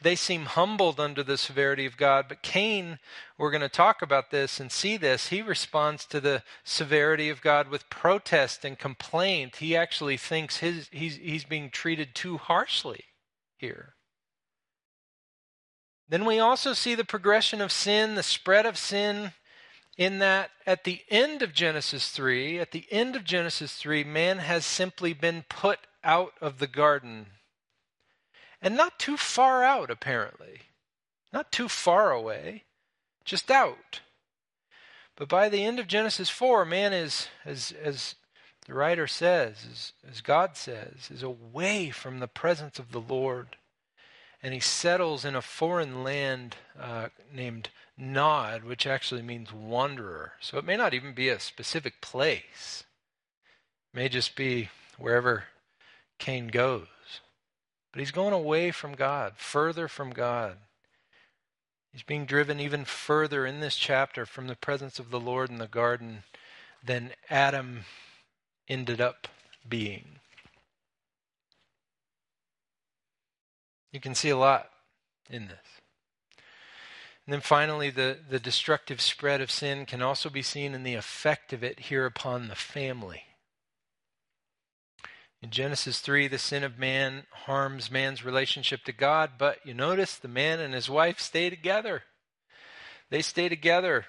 They 0.00 0.16
seem 0.16 0.46
humbled 0.46 0.98
under 0.98 1.22
the 1.22 1.38
severity 1.38 1.86
of 1.86 1.96
God. 1.96 2.24
But 2.28 2.42
Cain, 2.42 2.98
we're 3.38 3.52
going 3.52 3.60
to 3.60 3.68
talk 3.68 4.02
about 4.02 4.32
this 4.32 4.58
and 4.58 4.72
see 4.72 4.96
this. 4.96 5.28
He 5.28 5.42
responds 5.42 6.04
to 6.06 6.20
the 6.20 6.42
severity 6.64 7.28
of 7.28 7.40
God 7.40 7.68
with 7.68 7.88
protest 7.88 8.64
and 8.64 8.76
complaint. 8.76 9.56
He 9.56 9.76
actually 9.76 10.16
thinks 10.16 10.56
his, 10.56 10.88
he's, 10.90 11.18
he's 11.18 11.44
being 11.44 11.70
treated 11.70 12.16
too 12.16 12.36
harshly 12.36 13.04
here. 13.62 13.94
Then 16.08 16.26
we 16.26 16.38
also 16.38 16.74
see 16.74 16.94
the 16.94 17.06
progression 17.06 17.62
of 17.62 17.72
sin, 17.72 18.16
the 18.16 18.22
spread 18.22 18.66
of 18.66 18.76
sin, 18.76 19.32
in 19.96 20.18
that 20.18 20.50
at 20.66 20.84
the 20.84 21.00
end 21.08 21.40
of 21.40 21.54
Genesis 21.54 22.10
3, 22.10 22.58
at 22.58 22.72
the 22.72 22.86
end 22.90 23.16
of 23.16 23.24
Genesis 23.24 23.76
3, 23.76 24.04
man 24.04 24.38
has 24.38 24.66
simply 24.66 25.14
been 25.14 25.44
put 25.48 25.78
out 26.04 26.32
of 26.40 26.58
the 26.58 26.66
garden. 26.66 27.26
And 28.60 28.76
not 28.76 28.98
too 28.98 29.16
far 29.16 29.64
out, 29.64 29.90
apparently. 29.90 30.62
Not 31.32 31.50
too 31.50 31.68
far 31.68 32.10
away, 32.10 32.64
just 33.24 33.50
out. 33.50 34.00
But 35.16 35.28
by 35.28 35.48
the 35.48 35.64
end 35.64 35.78
of 35.78 35.86
Genesis 35.86 36.28
4, 36.28 36.64
man 36.64 36.92
is, 36.92 37.28
as, 37.44 37.72
as 37.82 38.16
the 38.66 38.74
writer 38.74 39.06
says, 39.06 39.92
as, 40.08 40.20
God 40.20 40.56
says, 40.56 41.10
is 41.10 41.22
away 41.22 41.90
from 41.90 42.20
the 42.20 42.28
presence 42.28 42.78
of 42.78 42.92
the 42.92 43.00
Lord. 43.00 43.56
And 44.42 44.54
he 44.54 44.60
settles 44.60 45.24
in 45.24 45.34
a 45.34 45.42
foreign 45.42 46.04
land 46.04 46.56
uh, 46.78 47.08
named 47.32 47.70
Nod, 47.96 48.64
which 48.64 48.86
actually 48.86 49.22
means 49.22 49.52
wanderer. 49.52 50.32
So 50.40 50.58
it 50.58 50.64
may 50.64 50.76
not 50.76 50.94
even 50.94 51.12
be 51.12 51.28
a 51.28 51.40
specific 51.40 52.00
place, 52.00 52.84
it 53.92 53.96
may 53.96 54.08
just 54.08 54.36
be 54.36 54.68
wherever 54.98 55.44
Cain 56.18 56.48
goes. 56.48 56.86
But 57.92 58.00
he's 58.00 58.10
going 58.10 58.32
away 58.32 58.70
from 58.70 58.94
God, 58.94 59.34
further 59.36 59.86
from 59.86 60.10
God. 60.10 60.56
He's 61.92 62.02
being 62.02 62.24
driven 62.24 62.58
even 62.58 62.86
further 62.86 63.44
in 63.44 63.60
this 63.60 63.76
chapter 63.76 64.24
from 64.24 64.46
the 64.46 64.56
presence 64.56 64.98
of 64.98 65.10
the 65.10 65.20
Lord 65.20 65.50
in 65.50 65.58
the 65.58 65.66
garden 65.66 66.22
than 66.82 67.12
Adam 67.28 67.84
ended 68.68 69.00
up 69.00 69.28
being. 69.68 70.18
You 73.92 74.00
can 74.00 74.14
see 74.14 74.30
a 74.30 74.36
lot 74.36 74.70
in 75.28 75.48
this. 75.48 75.58
And 77.26 77.32
then 77.32 77.40
finally, 77.40 77.90
the, 77.90 78.18
the 78.28 78.40
destructive 78.40 79.00
spread 79.00 79.40
of 79.40 79.50
sin 79.50 79.86
can 79.86 80.02
also 80.02 80.28
be 80.28 80.42
seen 80.42 80.74
in 80.74 80.82
the 80.82 80.94
effect 80.94 81.52
of 81.52 81.62
it 81.62 81.78
here 81.80 82.04
upon 82.04 82.48
the 82.48 82.56
family. 82.56 83.22
In 85.40 85.50
Genesis 85.50 86.00
3, 86.00 86.28
the 86.28 86.38
sin 86.38 86.64
of 86.64 86.78
man 86.78 87.24
harms 87.46 87.90
man's 87.90 88.24
relationship 88.24 88.84
to 88.84 88.92
God, 88.92 89.32
but 89.38 89.58
you 89.64 89.74
notice 89.74 90.16
the 90.16 90.28
man 90.28 90.60
and 90.60 90.72
his 90.72 90.88
wife 90.88 91.20
stay 91.20 91.50
together. 91.50 92.02
They 93.10 93.22
stay 93.22 93.48
together. 93.48 94.06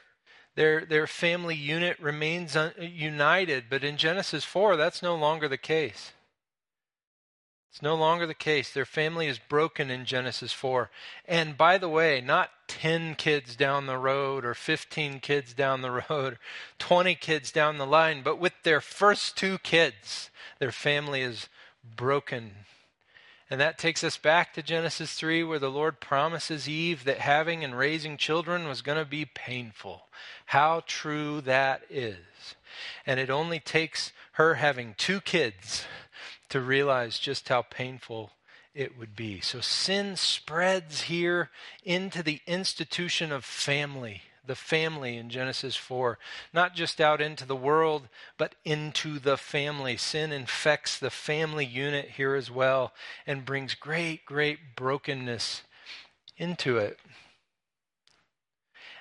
Their, 0.55 0.85
their 0.85 1.07
family 1.07 1.55
unit 1.55 1.99
remains 1.99 2.55
un- 2.55 2.73
united, 2.79 3.65
but 3.69 3.83
in 3.83 3.97
Genesis 3.97 4.43
4, 4.43 4.75
that's 4.75 5.01
no 5.01 5.15
longer 5.15 5.47
the 5.47 5.57
case. 5.57 6.13
It's 7.71 7.81
no 7.81 7.95
longer 7.95 8.27
the 8.27 8.35
case. 8.35 8.71
Their 8.71 8.85
family 8.85 9.25
is 9.25 9.39
broken 9.39 9.89
in 9.89 10.05
Genesis 10.05 10.51
4. 10.51 10.91
And 11.25 11.57
by 11.57 11.79
the 11.79 11.89
way, 11.89 12.21
not 12.21 12.51
10 12.67 13.15
kids 13.15 13.55
down 13.55 13.87
the 13.87 13.97
road 13.97 14.45
or 14.45 14.53
15 14.53 15.19
kids 15.21 15.55
down 15.55 15.81
the 15.81 16.03
road, 16.07 16.37
20 16.77 17.15
kids 17.15 17.51
down 17.51 17.79
the 17.79 17.87
line, 17.87 18.21
but 18.21 18.37
with 18.37 18.53
their 18.61 18.79
first 18.79 19.35
two 19.35 19.57
kids, 19.57 20.29
their 20.59 20.71
family 20.71 21.21
is 21.21 21.49
broken. 21.95 22.51
And 23.53 23.61
that 23.61 23.77
takes 23.77 24.03
us 24.03 24.17
back 24.17 24.55
to 24.55 24.63
Genesis 24.63 25.13
3, 25.13 25.43
where 25.43 25.59
the 25.59 25.69
Lord 25.69 25.99
promises 25.99 26.67
Eve 26.67 27.03
that 27.03 27.19
having 27.19 27.63
and 27.63 27.77
raising 27.77 28.17
children 28.17 28.67
was 28.67 28.81
going 28.81 28.97
to 28.97 29.05
be 29.05 29.25
painful. 29.25 30.07
How 30.47 30.81
true 30.87 31.39
that 31.41 31.83
is. 31.87 32.55
And 33.05 33.19
it 33.19 33.29
only 33.29 33.59
takes 33.59 34.11
her 34.31 34.55
having 34.55 34.95
two 34.97 35.21
kids 35.21 35.85
to 36.49 36.61
realize 36.61 37.19
just 37.19 37.47
how 37.49 37.61
painful 37.61 38.31
it 38.73 38.97
would 38.97 39.15
be. 39.15 39.39
So 39.39 39.61
sin 39.61 40.15
spreads 40.15 41.01
here 41.01 41.51
into 41.83 42.23
the 42.23 42.41
institution 42.47 43.31
of 43.31 43.45
family, 43.45 44.23
the 44.45 44.55
family 44.55 45.17
in 45.17 45.29
Genesis 45.29 45.75
4. 45.75 46.17
Not 46.53 46.75
just 46.75 46.99
out 46.99 47.21
into 47.21 47.45
the 47.45 47.55
world, 47.55 48.09
but 48.37 48.55
into 48.63 49.19
the 49.19 49.37
family. 49.37 49.97
Sin 49.97 50.31
infects 50.31 50.97
the 50.97 51.09
family 51.09 51.65
unit 51.65 52.11
here 52.17 52.35
as 52.35 52.51
well 52.51 52.93
and 53.25 53.45
brings 53.45 53.75
great, 53.75 54.25
great 54.25 54.75
brokenness 54.75 55.63
into 56.37 56.77
it. 56.77 56.99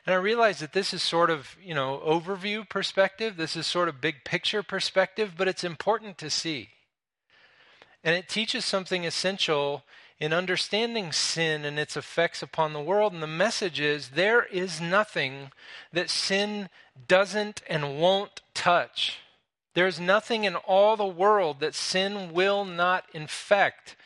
And 0.05 0.15
I 0.15 0.19
realize 0.19 0.59
that 0.59 0.73
this 0.73 0.93
is 0.93 1.03
sort 1.03 1.31
of, 1.31 1.57
you 1.63 1.75
know, 1.75 2.03
overview 2.05 2.69
perspective. 2.69 3.37
This 3.37 3.57
is 3.57 3.67
sort 3.67 3.89
of 3.89 4.01
big 4.01 4.25
picture 4.25 4.63
perspective, 4.63 5.35
but 5.37 5.47
it's 5.47 5.63
important 5.63 6.19
to 6.19 6.31
see. 6.31 6.71
And 8.03 8.17
it 8.17 8.29
teaches 8.29 8.65
something 8.65 9.05
essential 9.07 9.85
in 10.23 10.33
understanding 10.33 11.11
sin 11.11 11.65
and 11.65 11.81
its 11.81 11.97
effects 11.97 12.45
upon 12.45 12.73
the 12.73 12.81
world. 12.81 13.13
And 13.13 13.21
the 13.21 13.27
message 13.27 13.81
is 13.81 14.11
there 14.11 14.45
is 14.45 14.81
nothing 14.81 15.51
that 15.93 16.09
sin 16.09 16.69
doesn't 17.09 17.61
and 17.69 17.99
won't 17.99 18.41
touch. 18.55 19.19
There's 19.75 19.99
nothing 19.99 20.45
in 20.45 20.55
all 20.55 20.97
the 20.97 21.05
world 21.05 21.59
that 21.59 21.75
sin 21.75 22.33
will 22.33 22.65
not 22.65 23.05
infect. 23.13 23.97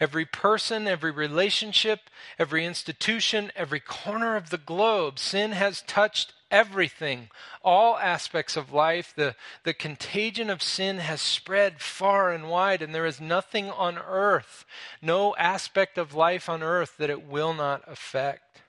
Every 0.00 0.24
person, 0.24 0.88
every 0.88 1.10
relationship, 1.10 2.00
every 2.38 2.64
institution, 2.64 3.52
every 3.54 3.80
corner 3.80 4.36
of 4.36 4.48
the 4.48 4.56
globe, 4.56 5.18
sin 5.18 5.52
has 5.52 5.82
touched 5.82 6.32
everything, 6.50 7.28
all 7.62 7.98
aspects 7.98 8.56
of 8.56 8.72
life. 8.72 9.12
The, 9.16 9.34
the 9.64 9.74
contagion 9.74 10.50
of 10.50 10.62
sin 10.62 10.98
has 10.98 11.20
spread 11.20 11.80
far 11.80 12.32
and 12.32 12.48
wide, 12.48 12.82
and 12.82 12.94
there 12.94 13.06
is 13.06 13.20
nothing 13.20 13.70
on 13.70 13.98
earth, 13.98 14.64
no 15.02 15.34
aspect 15.36 15.98
of 15.98 16.14
life 16.14 16.48
on 16.48 16.62
earth 16.62 16.96
that 16.98 17.10
it 17.10 17.26
will 17.26 17.54
not 17.54 17.82
affect. 17.86 18.62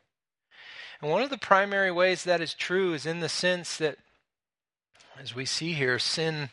And 1.01 1.09
one 1.09 1.21
of 1.21 1.29
the 1.29 1.38
primary 1.38 1.91
ways 1.91 2.24
that 2.24 2.41
is 2.41 2.53
true 2.53 2.93
is 2.93 3.05
in 3.05 3.21
the 3.21 3.29
sense 3.29 3.77
that, 3.77 3.98
as 5.17 5.33
we 5.33 5.45
see 5.45 5.74
here, 5.74 6.00
sin 6.00 6.50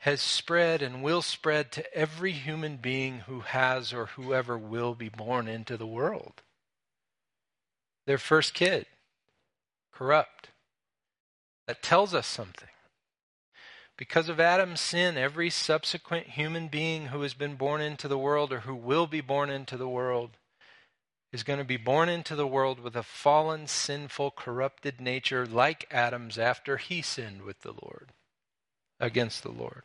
has 0.00 0.20
spread 0.20 0.80
and 0.80 1.02
will 1.02 1.22
spread 1.22 1.70
to 1.72 1.94
every 1.94 2.32
human 2.32 2.76
being 2.76 3.20
who 3.20 3.40
has 3.40 3.92
or 3.92 4.06
whoever 4.06 4.56
will 4.56 4.94
be 4.94 5.10
born 5.10 5.46
into 5.46 5.76
the 5.76 5.86
world. 5.86 6.42
Their 8.06 8.18
first 8.18 8.54
kid, 8.54 8.86
corrupt. 10.00 10.48
That 11.66 11.82
tells 11.82 12.14
us 12.14 12.26
something. 12.26 12.68
Because 13.98 14.30
of 14.30 14.40
Adam's 14.40 14.80
sin, 14.80 15.18
every 15.18 15.50
subsequent 15.50 16.28
human 16.28 16.68
being 16.68 17.08
who 17.08 17.20
has 17.20 17.34
been 17.34 17.56
born 17.56 17.82
into 17.82 18.08
the 18.08 18.16
world 18.16 18.50
or 18.50 18.60
who 18.60 18.74
will 18.74 19.06
be 19.06 19.20
born 19.20 19.50
into 19.50 19.76
the 19.76 19.88
world 19.88 20.38
is 21.34 21.42
going 21.42 21.58
to 21.58 21.66
be 21.66 21.76
born 21.76 22.08
into 22.08 22.34
the 22.34 22.46
world 22.46 22.80
with 22.80 22.96
a 22.96 23.02
fallen, 23.02 23.66
sinful, 23.66 24.30
corrupted 24.30 25.02
nature 25.02 25.44
like 25.44 25.86
Adam's 25.90 26.38
after 26.38 26.78
he 26.78 27.02
sinned 27.02 27.42
with 27.42 27.60
the 27.60 27.74
Lord, 27.82 28.12
against 28.98 29.42
the 29.42 29.52
Lord. 29.52 29.82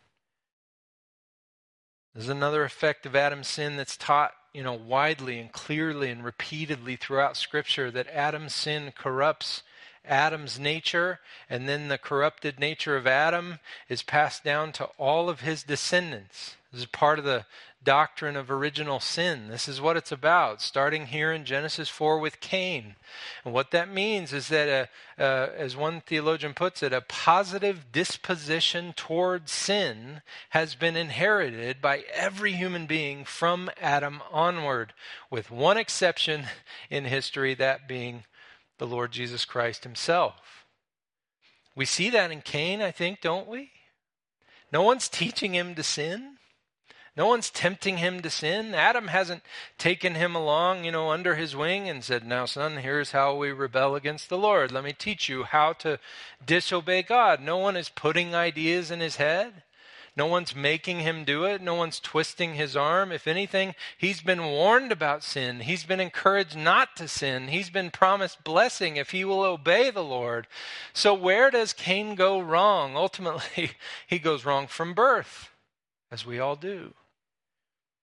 There's 2.14 2.30
another 2.30 2.64
effect 2.64 3.06
of 3.06 3.18
Adam's 3.18 3.50
sin 3.50 3.76
that's 3.76 3.98
taught, 3.98 4.32
you 4.54 4.64
know, 4.64 4.74
widely 4.74 5.40
and 5.40 5.52
clearly 5.52 6.10
and 6.10 6.24
repeatedly 6.24 6.96
throughout 6.96 7.36
Scripture 7.36 7.92
that 7.92 8.08
Adam's 8.08 8.56
sin 8.56 8.94
corrupts 8.96 9.62
Adam's 10.08 10.60
nature, 10.60 11.20
and 11.50 11.68
then 11.68 11.88
the 11.88 11.98
corrupted 11.98 12.60
nature 12.60 12.96
of 12.96 13.08
Adam 13.08 13.60
is 13.90 14.04
passed 14.04 14.44
down 14.44 14.72
to 14.74 14.86
all 14.98 15.30
of 15.30 15.42
his 15.42 15.64
descendants. 15.64 16.56
This 16.72 16.82
is 16.82 16.88
part 16.88 17.20
of 17.20 17.26
the 17.26 17.46
doctrine 17.86 18.36
of 18.36 18.52
original 18.52 19.00
sin. 19.00 19.48
This 19.48 19.70
is 19.70 19.80
what 19.80 19.96
it's 19.96 20.12
about, 20.12 20.62
starting 20.62 21.06
here 21.06 21.32
in 21.32 21.46
Genesis 21.46 21.88
4 21.88 22.20
with 22.20 22.42
Cain. 22.42 22.96
And 23.46 23.54
what 23.54 23.72
that 23.72 23.90
means 23.90 24.34
is 24.34 24.50
that, 24.50 24.90
a, 25.18 25.24
uh, 25.24 25.50
as 25.56 25.78
one 25.78 26.02
theologian 26.02 26.54
puts 26.54 26.84
it, 26.84 26.92
a 26.92 27.00
positive 27.00 27.92
disposition 27.94 28.92
towards 28.98 29.52
sin 29.52 30.22
has 30.50 30.76
been 30.76 30.98
inherited 30.98 31.82
by 31.82 32.04
every 32.14 32.54
human 32.54 32.88
being 32.88 33.24
from 33.24 33.70
Adam 33.80 34.22
onward, 34.32 34.94
with 35.30 35.52
one 35.52 35.78
exception 35.78 36.46
in 36.90 37.06
history, 37.06 37.54
that 37.54 37.88
being 37.88 38.26
the 38.78 38.88
Lord 38.88 39.12
Jesus 39.12 39.46
Christ 39.46 39.84
himself. 39.84 40.66
We 41.76 41.86
see 41.86 42.10
that 42.12 42.32
in 42.32 42.42
Cain, 42.42 42.82
I 42.82 42.92
think, 42.92 43.22
don't 43.22 43.48
we? 43.48 43.72
No 44.72 44.82
one's 44.82 45.10
teaching 45.10 45.54
him 45.54 45.76
to 45.76 45.84
sin. 45.84 46.38
No 47.18 47.28
one's 47.28 47.50
tempting 47.50 47.98
him 47.98 48.22
to 48.22 48.30
sin. 48.30 48.76
Adam 48.76 49.08
hasn't 49.08 49.44
taken 49.78 50.16
him 50.16 50.36
along, 50.36 50.84
you 50.84 50.92
know, 50.92 51.12
under 51.12 51.36
his 51.36 51.56
wing 51.56 51.88
and 51.88 52.04
said, 52.04 52.28
Now, 52.28 52.46
son, 52.46 52.78
here's 52.78 53.12
how 53.12 53.36
we 53.36 53.52
rebel 53.52 53.96
against 53.96 54.28
the 54.28 54.38
Lord. 54.38 54.72
Let 54.72 54.84
me 54.84 54.92
teach 54.92 55.30
you 55.30 55.44
how 55.44 55.74
to 55.74 56.00
disobey 56.46 57.04
God. 57.04 57.40
No 57.40 57.58
one 57.58 57.78
is 57.78 57.88
putting 57.88 58.36
ideas 58.36 58.92
in 58.92 59.00
his 59.00 59.16
head. 59.16 59.64
No 60.18 60.28
one's 60.28 60.56
making 60.56 61.02
him 61.02 61.26
do 61.26 61.44
it. 61.44 61.62
No 61.62 61.76
one's 61.76 62.00
twisting 62.00 62.54
his 62.54 62.78
arm. 62.78 63.12
If 63.12 63.28
anything, 63.28 63.76
he's 63.98 64.22
been 64.22 64.46
warned 64.46 64.94
about 64.94 65.24
sin. 65.24 65.62
He's 65.62 65.84
been 65.84 66.00
encouraged 66.00 66.56
not 66.56 66.96
to 66.96 67.10
sin. 67.10 67.50
He's 67.50 67.70
been 67.70 67.92
promised 67.92 68.44
blessing 68.46 68.96
if 68.96 69.12
he 69.12 69.26
will 69.26 69.44
obey 69.44 69.90
the 69.90 70.04
Lord. 70.04 70.48
So, 70.94 71.14
where 71.14 71.52
does 71.52 71.74
Cain 71.74 72.16
go 72.16 72.40
wrong? 72.40 72.96
Ultimately, 72.96 73.72
he 74.08 74.20
goes 74.20 74.46
wrong 74.46 74.68
from 74.68 74.94
birth, 74.94 75.50
as 76.10 76.26
we 76.26 76.40
all 76.40 76.56
do. 76.56 76.94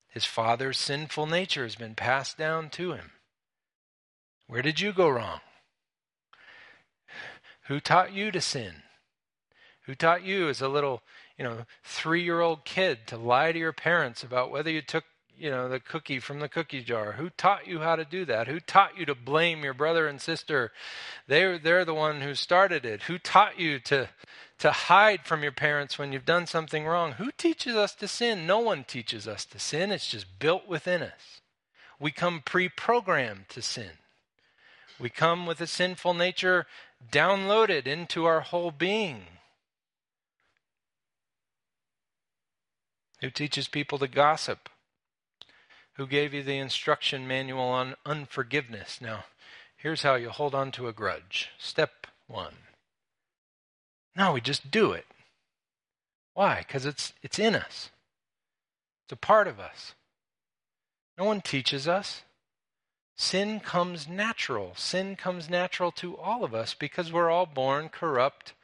His 0.08 0.26
father's 0.26 0.78
sinful 0.78 1.26
nature 1.26 1.62
has 1.62 1.76
been 1.76 1.94
passed 1.94 2.36
down 2.36 2.68
to 2.70 2.92
him. 2.92 3.12
Where 4.46 4.60
did 4.60 4.80
you 4.80 4.92
go 4.92 5.08
wrong? 5.08 5.40
Who 7.68 7.80
taught 7.80 8.12
you 8.12 8.30
to 8.30 8.40
sin? 8.42 8.82
Who 9.86 9.94
taught 9.94 10.22
you 10.22 10.50
as 10.50 10.60
a 10.60 10.68
little 10.68 11.02
you 11.38 11.44
know, 11.44 11.64
three 11.82 12.22
year 12.22 12.40
old 12.40 12.64
kid 12.64 13.06
to 13.06 13.16
lie 13.16 13.52
to 13.52 13.58
your 13.58 13.72
parents 13.72 14.22
about 14.22 14.50
whether 14.50 14.70
you 14.70 14.82
took, 14.82 15.04
you 15.36 15.50
know, 15.50 15.68
the 15.68 15.80
cookie 15.80 16.18
from 16.18 16.40
the 16.40 16.48
cookie 16.48 16.82
jar? 16.82 17.12
Who 17.12 17.30
taught 17.30 17.66
you 17.66 17.80
how 17.80 17.96
to 17.96 18.04
do 18.04 18.24
that? 18.26 18.48
Who 18.48 18.60
taught 18.60 18.98
you 18.98 19.06
to 19.06 19.14
blame 19.14 19.64
your 19.64 19.74
brother 19.74 20.06
and 20.06 20.20
sister? 20.20 20.72
They're, 21.26 21.58
they're 21.58 21.84
the 21.84 21.94
one 21.94 22.20
who 22.20 22.34
started 22.34 22.84
it. 22.84 23.02
Who 23.04 23.18
taught 23.18 23.58
you 23.58 23.78
to, 23.80 24.08
to 24.58 24.70
hide 24.70 25.24
from 25.24 25.42
your 25.42 25.52
parents 25.52 25.98
when 25.98 26.12
you've 26.12 26.24
done 26.24 26.46
something 26.46 26.84
wrong? 26.84 27.12
Who 27.12 27.30
teaches 27.32 27.74
us 27.74 27.94
to 27.96 28.08
sin? 28.08 28.46
No 28.46 28.60
one 28.60 28.84
teaches 28.84 29.26
us 29.26 29.44
to 29.46 29.58
sin. 29.58 29.90
It's 29.90 30.08
just 30.08 30.38
built 30.38 30.68
within 30.68 31.02
us. 31.02 31.40
We 31.98 32.10
come 32.10 32.42
pre 32.44 32.68
programmed 32.68 33.48
to 33.50 33.62
sin. 33.62 33.92
We 34.98 35.08
come 35.08 35.46
with 35.46 35.60
a 35.60 35.66
sinful 35.66 36.14
nature 36.14 36.66
downloaded 37.10 37.86
into 37.86 38.24
our 38.24 38.40
whole 38.40 38.70
being. 38.70 39.24
Who 43.22 43.30
teaches 43.30 43.68
people 43.68 43.98
to 44.00 44.08
gossip? 44.08 44.68
Who 45.94 46.06
gave 46.08 46.34
you 46.34 46.42
the 46.42 46.58
instruction 46.58 47.26
manual 47.28 47.62
on 47.62 47.94
unforgiveness? 48.04 49.00
Now, 49.00 49.24
here's 49.76 50.02
how 50.02 50.16
you 50.16 50.28
hold 50.28 50.56
on 50.56 50.72
to 50.72 50.88
a 50.88 50.92
grudge. 50.92 51.50
Step 51.56 52.08
one. 52.26 52.54
No, 54.16 54.32
we 54.32 54.40
just 54.40 54.72
do 54.72 54.90
it. 54.90 55.06
Why? 56.34 56.64
Because 56.66 56.84
it's, 56.84 57.12
it's 57.22 57.38
in 57.38 57.54
us, 57.54 57.90
it's 59.04 59.12
a 59.12 59.16
part 59.16 59.46
of 59.46 59.60
us. 59.60 59.94
No 61.16 61.24
one 61.24 61.42
teaches 61.42 61.86
us. 61.86 62.22
Sin 63.14 63.60
comes 63.60 64.08
natural. 64.08 64.72
Sin 64.74 65.14
comes 65.14 65.48
natural 65.48 65.92
to 65.92 66.16
all 66.16 66.42
of 66.42 66.54
us 66.54 66.74
because 66.74 67.12
we're 67.12 67.30
all 67.30 67.46
born 67.46 67.88
corrupt. 67.88 68.54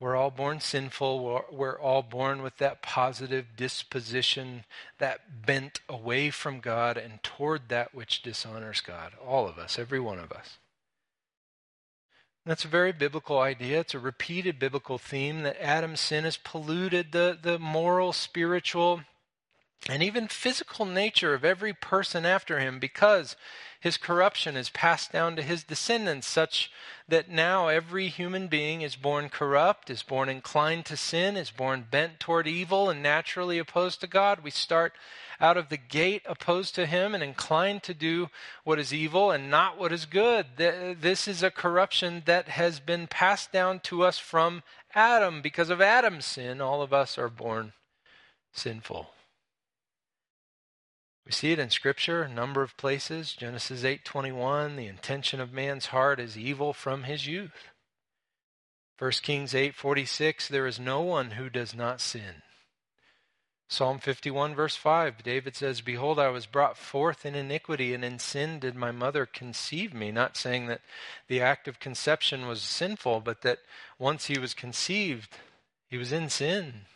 We're 0.00 0.16
all 0.16 0.30
born 0.30 0.60
sinful. 0.60 1.24
We're, 1.24 1.42
we're 1.50 1.80
all 1.80 2.02
born 2.02 2.42
with 2.42 2.58
that 2.58 2.82
positive 2.82 3.56
disposition, 3.56 4.64
that 4.98 5.44
bent 5.44 5.80
away 5.88 6.30
from 6.30 6.60
God 6.60 6.96
and 6.96 7.22
toward 7.22 7.68
that 7.68 7.94
which 7.94 8.22
dishonors 8.22 8.80
God. 8.80 9.12
All 9.24 9.48
of 9.48 9.58
us, 9.58 9.78
every 9.78 9.98
one 9.98 10.18
of 10.18 10.30
us. 10.30 10.58
That's 12.46 12.64
a 12.64 12.68
very 12.68 12.92
biblical 12.92 13.40
idea. 13.40 13.80
It's 13.80 13.94
a 13.94 13.98
repeated 13.98 14.58
biblical 14.58 14.96
theme 14.96 15.42
that 15.42 15.60
Adam's 15.60 16.00
sin 16.00 16.24
has 16.24 16.38
polluted 16.38 17.12
the, 17.12 17.36
the 17.40 17.58
moral, 17.58 18.12
spiritual, 18.12 19.02
and 19.88 20.02
even 20.02 20.28
physical 20.28 20.86
nature 20.86 21.34
of 21.34 21.44
every 21.44 21.74
person 21.74 22.24
after 22.24 22.58
him 22.58 22.78
because 22.78 23.36
his 23.80 23.96
corruption 23.96 24.56
is 24.56 24.70
passed 24.70 25.12
down 25.12 25.36
to 25.36 25.42
his 25.42 25.62
descendants, 25.62 26.26
such 26.26 26.70
that 27.06 27.30
now 27.30 27.68
every 27.68 28.08
human 28.08 28.48
being 28.48 28.82
is 28.82 28.96
born 28.96 29.28
corrupt, 29.28 29.88
is 29.88 30.02
born 30.02 30.28
inclined 30.28 30.84
to 30.86 30.96
sin, 30.96 31.36
is 31.36 31.50
born 31.50 31.86
bent 31.90 32.18
toward 32.18 32.46
evil, 32.46 32.90
and 32.90 33.02
naturally 33.02 33.58
opposed 33.58 34.00
to 34.00 34.06
God. 34.06 34.40
We 34.40 34.50
start 34.50 34.94
out 35.40 35.56
of 35.56 35.68
the 35.68 35.76
gate 35.76 36.22
opposed 36.26 36.74
to 36.74 36.86
him 36.86 37.14
and 37.14 37.22
inclined 37.22 37.84
to 37.84 37.94
do 37.94 38.28
what 38.64 38.80
is 38.80 38.92
evil 38.92 39.30
and 39.30 39.48
not 39.48 39.78
what 39.78 39.92
is 39.92 40.04
good. 40.04 40.46
This 40.56 41.28
is 41.28 41.44
a 41.44 41.50
corruption 41.50 42.24
that 42.26 42.48
has 42.48 42.80
been 42.80 43.06
passed 43.06 43.52
down 43.52 43.78
to 43.84 44.02
us 44.02 44.18
from 44.18 44.64
Adam. 44.94 45.40
Because 45.40 45.70
of 45.70 45.80
Adam's 45.80 46.26
sin, 46.26 46.60
all 46.60 46.82
of 46.82 46.92
us 46.92 47.16
are 47.16 47.28
born 47.28 47.72
sinful. 48.52 49.10
We 51.28 51.32
see 51.32 51.52
it 51.52 51.58
in 51.58 51.68
scripture 51.68 52.22
a 52.22 52.28
number 52.28 52.62
of 52.62 52.78
places. 52.78 53.34
Genesis 53.34 53.84
8:21, 53.84 54.76
the 54.76 54.86
intention 54.86 55.42
of 55.42 55.52
man's 55.52 55.88
heart 55.88 56.18
is 56.18 56.38
evil 56.38 56.72
from 56.72 57.02
his 57.02 57.26
youth. 57.26 57.68
1 58.96 59.22
Kings 59.22 59.52
8:46, 59.52 60.48
there 60.48 60.66
is 60.66 60.80
no 60.80 61.02
one 61.02 61.32
who 61.32 61.50
does 61.50 61.74
not 61.74 62.00
sin. 62.00 62.42
Psalm 63.68 63.98
51, 63.98 64.54
verse 64.54 64.74
5, 64.76 65.22
David 65.22 65.54
says, 65.54 65.82
Behold, 65.82 66.18
I 66.18 66.28
was 66.28 66.46
brought 66.46 66.78
forth 66.78 67.26
in 67.26 67.34
iniquity, 67.34 67.92
and 67.92 68.02
in 68.02 68.18
sin 68.18 68.58
did 68.58 68.74
my 68.74 68.90
mother 68.90 69.26
conceive 69.26 69.92
me. 69.92 70.10
Not 70.10 70.38
saying 70.38 70.68
that 70.68 70.80
the 71.26 71.42
act 71.42 71.68
of 71.68 71.78
conception 71.78 72.48
was 72.48 72.62
sinful, 72.62 73.20
but 73.20 73.42
that 73.42 73.58
once 73.98 74.28
he 74.28 74.38
was 74.38 74.54
conceived, 74.54 75.36
he 75.90 75.98
was 75.98 76.10
in 76.10 76.30
sin. 76.30 76.86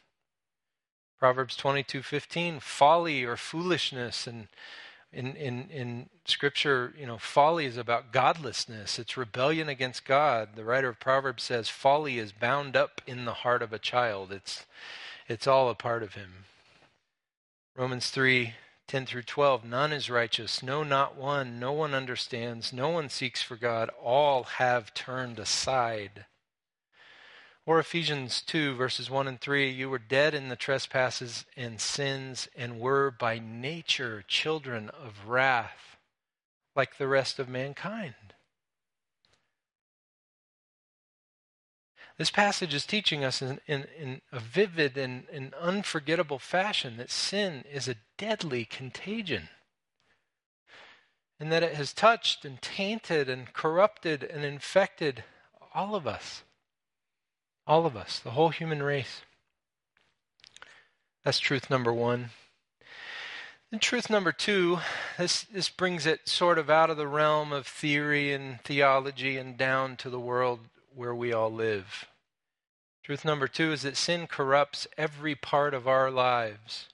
Proverbs 1.22 1.56
22:15 1.56 2.60
folly 2.60 3.22
or 3.22 3.36
foolishness 3.36 4.26
and 4.26 4.48
in, 5.12 5.36
in, 5.36 5.70
in 5.70 6.08
scripture, 6.24 6.92
you 6.98 7.06
know, 7.06 7.16
folly 7.16 7.64
is 7.64 7.76
about 7.76 8.10
godlessness. 8.10 8.98
It's 8.98 9.16
rebellion 9.16 9.68
against 9.68 10.04
God. 10.04 10.56
The 10.56 10.64
writer 10.64 10.88
of 10.88 10.98
Proverbs 10.98 11.44
says 11.44 11.68
folly 11.68 12.18
is 12.18 12.32
bound 12.32 12.74
up 12.74 13.00
in 13.06 13.24
the 13.24 13.34
heart 13.34 13.62
of 13.62 13.72
a 13.72 13.78
child. 13.78 14.32
It's 14.32 14.66
it's 15.28 15.46
all 15.46 15.70
a 15.70 15.76
part 15.76 16.02
of 16.02 16.14
him. 16.14 16.46
Romans 17.76 18.10
3 18.10 18.54
10 18.88 19.06
through 19.06 19.22
12 19.22 19.64
None 19.64 19.92
is 19.92 20.10
righteous, 20.10 20.60
no, 20.60 20.82
not 20.82 21.14
one. 21.14 21.60
No 21.60 21.70
one 21.70 21.94
understands, 21.94 22.72
no 22.72 22.88
one 22.88 23.08
seeks 23.08 23.40
for 23.40 23.54
God. 23.54 23.90
All 24.02 24.42
have 24.42 24.92
turned 24.92 25.38
aside. 25.38 26.26
Or 27.64 27.78
Ephesians 27.78 28.42
2, 28.42 28.74
verses 28.74 29.08
1 29.08 29.28
and 29.28 29.40
3 29.40 29.70
You 29.70 29.88
were 29.88 29.98
dead 29.98 30.34
in 30.34 30.48
the 30.48 30.56
trespasses 30.56 31.44
and 31.56 31.80
sins, 31.80 32.48
and 32.56 32.80
were 32.80 33.10
by 33.10 33.38
nature 33.38 34.24
children 34.26 34.88
of 34.90 35.28
wrath, 35.28 35.96
like 36.74 36.98
the 36.98 37.06
rest 37.06 37.38
of 37.38 37.48
mankind. 37.48 38.14
This 42.18 42.30
passage 42.30 42.74
is 42.74 42.84
teaching 42.84 43.24
us 43.24 43.40
in, 43.40 43.60
in, 43.66 43.86
in 43.98 44.20
a 44.32 44.40
vivid 44.40 44.98
and, 44.98 45.26
and 45.32 45.54
unforgettable 45.54 46.38
fashion 46.38 46.96
that 46.96 47.10
sin 47.10 47.64
is 47.72 47.88
a 47.88 47.96
deadly 48.18 48.64
contagion. 48.64 49.48
And 51.40 51.50
that 51.50 51.62
it 51.62 51.74
has 51.74 51.92
touched 51.92 52.44
and 52.44 52.60
tainted 52.60 53.28
and 53.28 53.52
corrupted 53.52 54.22
and 54.22 54.44
infected 54.44 55.24
all 55.74 55.94
of 55.94 56.06
us. 56.06 56.42
All 57.66 57.86
of 57.86 57.96
us, 57.96 58.18
the 58.18 58.32
whole 58.32 58.50
human 58.50 58.82
race. 58.82 59.22
That's 61.24 61.38
truth 61.38 61.70
number 61.70 61.92
one. 61.92 62.30
And 63.70 63.80
truth 63.80 64.10
number 64.10 64.32
two, 64.32 64.80
this, 65.16 65.44
this 65.44 65.68
brings 65.70 66.04
it 66.04 66.28
sort 66.28 66.58
of 66.58 66.68
out 66.68 66.90
of 66.90 66.96
the 66.96 67.06
realm 67.06 67.52
of 67.52 67.66
theory 67.66 68.32
and 68.32 68.60
theology 68.62 69.38
and 69.38 69.56
down 69.56 69.96
to 69.96 70.10
the 70.10 70.20
world 70.20 70.60
where 70.94 71.14
we 71.14 71.32
all 71.32 71.50
live. 71.50 72.06
Truth 73.02 73.24
number 73.24 73.48
two 73.48 73.72
is 73.72 73.82
that 73.82 73.96
sin 73.96 74.26
corrupts 74.26 74.86
every 74.98 75.34
part 75.34 75.72
of 75.72 75.88
our 75.88 76.10
lives 76.10 76.88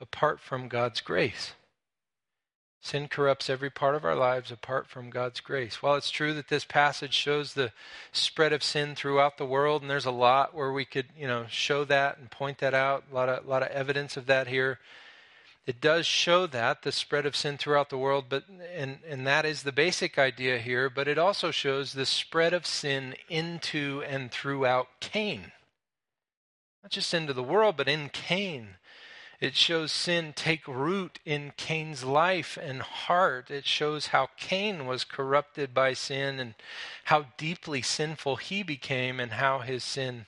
apart 0.00 0.40
from 0.40 0.68
God's 0.68 1.00
grace. 1.00 1.52
Sin 2.86 3.08
corrupts 3.08 3.50
every 3.50 3.68
part 3.68 3.96
of 3.96 4.04
our 4.04 4.14
lives 4.14 4.52
apart 4.52 4.86
from 4.86 5.10
God's 5.10 5.40
grace. 5.40 5.82
While 5.82 5.96
it's 5.96 6.08
true 6.08 6.32
that 6.34 6.46
this 6.46 6.64
passage 6.64 7.14
shows 7.14 7.52
the 7.52 7.72
spread 8.12 8.52
of 8.52 8.62
sin 8.62 8.94
throughout 8.94 9.38
the 9.38 9.44
world, 9.44 9.82
and 9.82 9.90
there's 9.90 10.06
a 10.06 10.12
lot 10.12 10.54
where 10.54 10.70
we 10.70 10.84
could, 10.84 11.06
you 11.18 11.26
know, 11.26 11.46
show 11.48 11.84
that 11.86 12.16
and 12.16 12.30
point 12.30 12.58
that 12.58 12.74
out, 12.74 13.02
a 13.10 13.14
lot 13.14 13.28
of, 13.28 13.44
a 13.44 13.50
lot 13.50 13.64
of 13.64 13.70
evidence 13.70 14.16
of 14.16 14.26
that 14.26 14.46
here. 14.46 14.78
It 15.66 15.80
does 15.80 16.06
show 16.06 16.46
that, 16.46 16.84
the 16.84 16.92
spread 16.92 17.26
of 17.26 17.34
sin 17.34 17.58
throughout 17.58 17.90
the 17.90 17.98
world, 17.98 18.26
but 18.28 18.44
and, 18.72 19.00
and 19.04 19.26
that 19.26 19.44
is 19.44 19.64
the 19.64 19.72
basic 19.72 20.16
idea 20.16 20.58
here, 20.58 20.88
but 20.88 21.08
it 21.08 21.18
also 21.18 21.50
shows 21.50 21.92
the 21.92 22.06
spread 22.06 22.54
of 22.54 22.68
sin 22.68 23.16
into 23.28 24.04
and 24.06 24.30
throughout 24.30 24.86
Cain. 25.00 25.50
Not 26.84 26.92
just 26.92 27.12
into 27.12 27.32
the 27.32 27.42
world, 27.42 27.76
but 27.76 27.88
in 27.88 28.10
Cain. 28.10 28.76
It 29.40 29.54
shows 29.54 29.92
sin 29.92 30.32
take 30.34 30.66
root 30.66 31.18
in 31.24 31.52
Cain's 31.56 32.04
life 32.04 32.56
and 32.60 32.80
heart. 32.80 33.50
It 33.50 33.66
shows 33.66 34.08
how 34.08 34.30
Cain 34.38 34.86
was 34.86 35.04
corrupted 35.04 35.74
by 35.74 35.92
sin 35.92 36.40
and 36.40 36.54
how 37.04 37.26
deeply 37.36 37.82
sinful 37.82 38.36
he 38.36 38.62
became 38.62 39.20
and 39.20 39.32
how 39.32 39.58
his 39.58 39.84
sin 39.84 40.26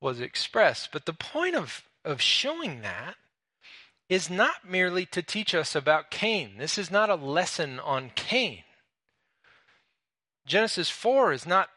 was 0.00 0.20
expressed. 0.20 0.90
But 0.92 1.06
the 1.06 1.14
point 1.14 1.56
of, 1.56 1.84
of 2.04 2.20
showing 2.20 2.82
that 2.82 3.16
is 4.08 4.28
not 4.28 4.68
merely 4.68 5.06
to 5.06 5.22
teach 5.22 5.54
us 5.54 5.74
about 5.74 6.10
Cain. 6.10 6.58
This 6.58 6.76
is 6.76 6.90
not 6.90 7.10
a 7.10 7.16
lesson 7.16 7.80
on 7.80 8.10
Cain. 8.14 8.62
Genesis 10.46 10.90
4 10.90 11.32
is 11.32 11.46
not, 11.46 11.70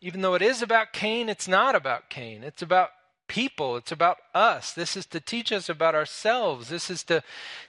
even 0.00 0.20
though 0.20 0.34
it 0.34 0.42
is 0.42 0.60
about 0.60 0.92
Cain, 0.92 1.28
it's 1.28 1.48
not 1.48 1.74
about 1.74 2.10
Cain. 2.10 2.42
It's 2.42 2.60
about 2.62 2.90
people. 3.28 3.76
It's 3.76 3.92
about 3.92 4.18
us. 4.34 4.72
This 4.72 4.96
is 4.96 5.06
to 5.06 5.20
teach 5.20 5.52
us 5.52 5.68
about 5.68 5.94
ourselves. 5.94 6.68
This 6.68 6.90
is 6.90 7.04
to 7.04 7.22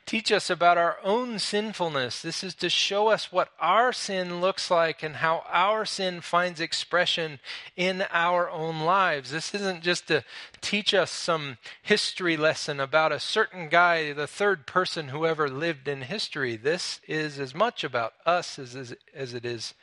teach 0.06 0.32
us 0.32 0.50
about 0.50 0.78
our 0.78 0.98
own 1.04 1.38
sinfulness. 1.38 2.22
This 2.22 2.43
is 2.43 2.56
to 2.56 2.69
show 2.69 3.10
us 3.10 3.32
what 3.32 3.50
our 3.60 3.93
sin 3.93 4.41
looks 4.41 4.72
like 4.72 5.04
and 5.04 5.17
how 5.17 5.43
our 5.50 5.86
sin 5.86 6.22
finds 6.22 6.60
expression 6.60 7.39
in 7.76 8.06
our 8.12 8.50
own 8.50 8.80
lives. 8.80 9.32
This 9.32 9.54
isn't 9.54 9.84
just 9.84 10.08
to 10.08 10.24
teach 10.62 10.93
us 10.93 11.12
some 11.12 11.58
history 11.82 12.38
lesson 12.38 12.80
about 12.80 13.12
a 13.12 13.19
certain 13.19 13.69
guy, 13.69 14.13
the 14.13 14.28
third 14.28 14.65
person 14.65 15.10
who 15.10 15.26
ever 15.26 15.50
lived 15.50 15.88
in 15.88 16.02
history. 16.04 16.56
This 16.56 17.02
is 17.08 17.39
as 17.39 17.54
much 17.54 17.84
about 17.84 18.13
us 18.26 18.58
as, 18.58 18.76
as, 18.76 18.95
as 19.13 19.34
it 19.34 19.45
is 19.45 19.74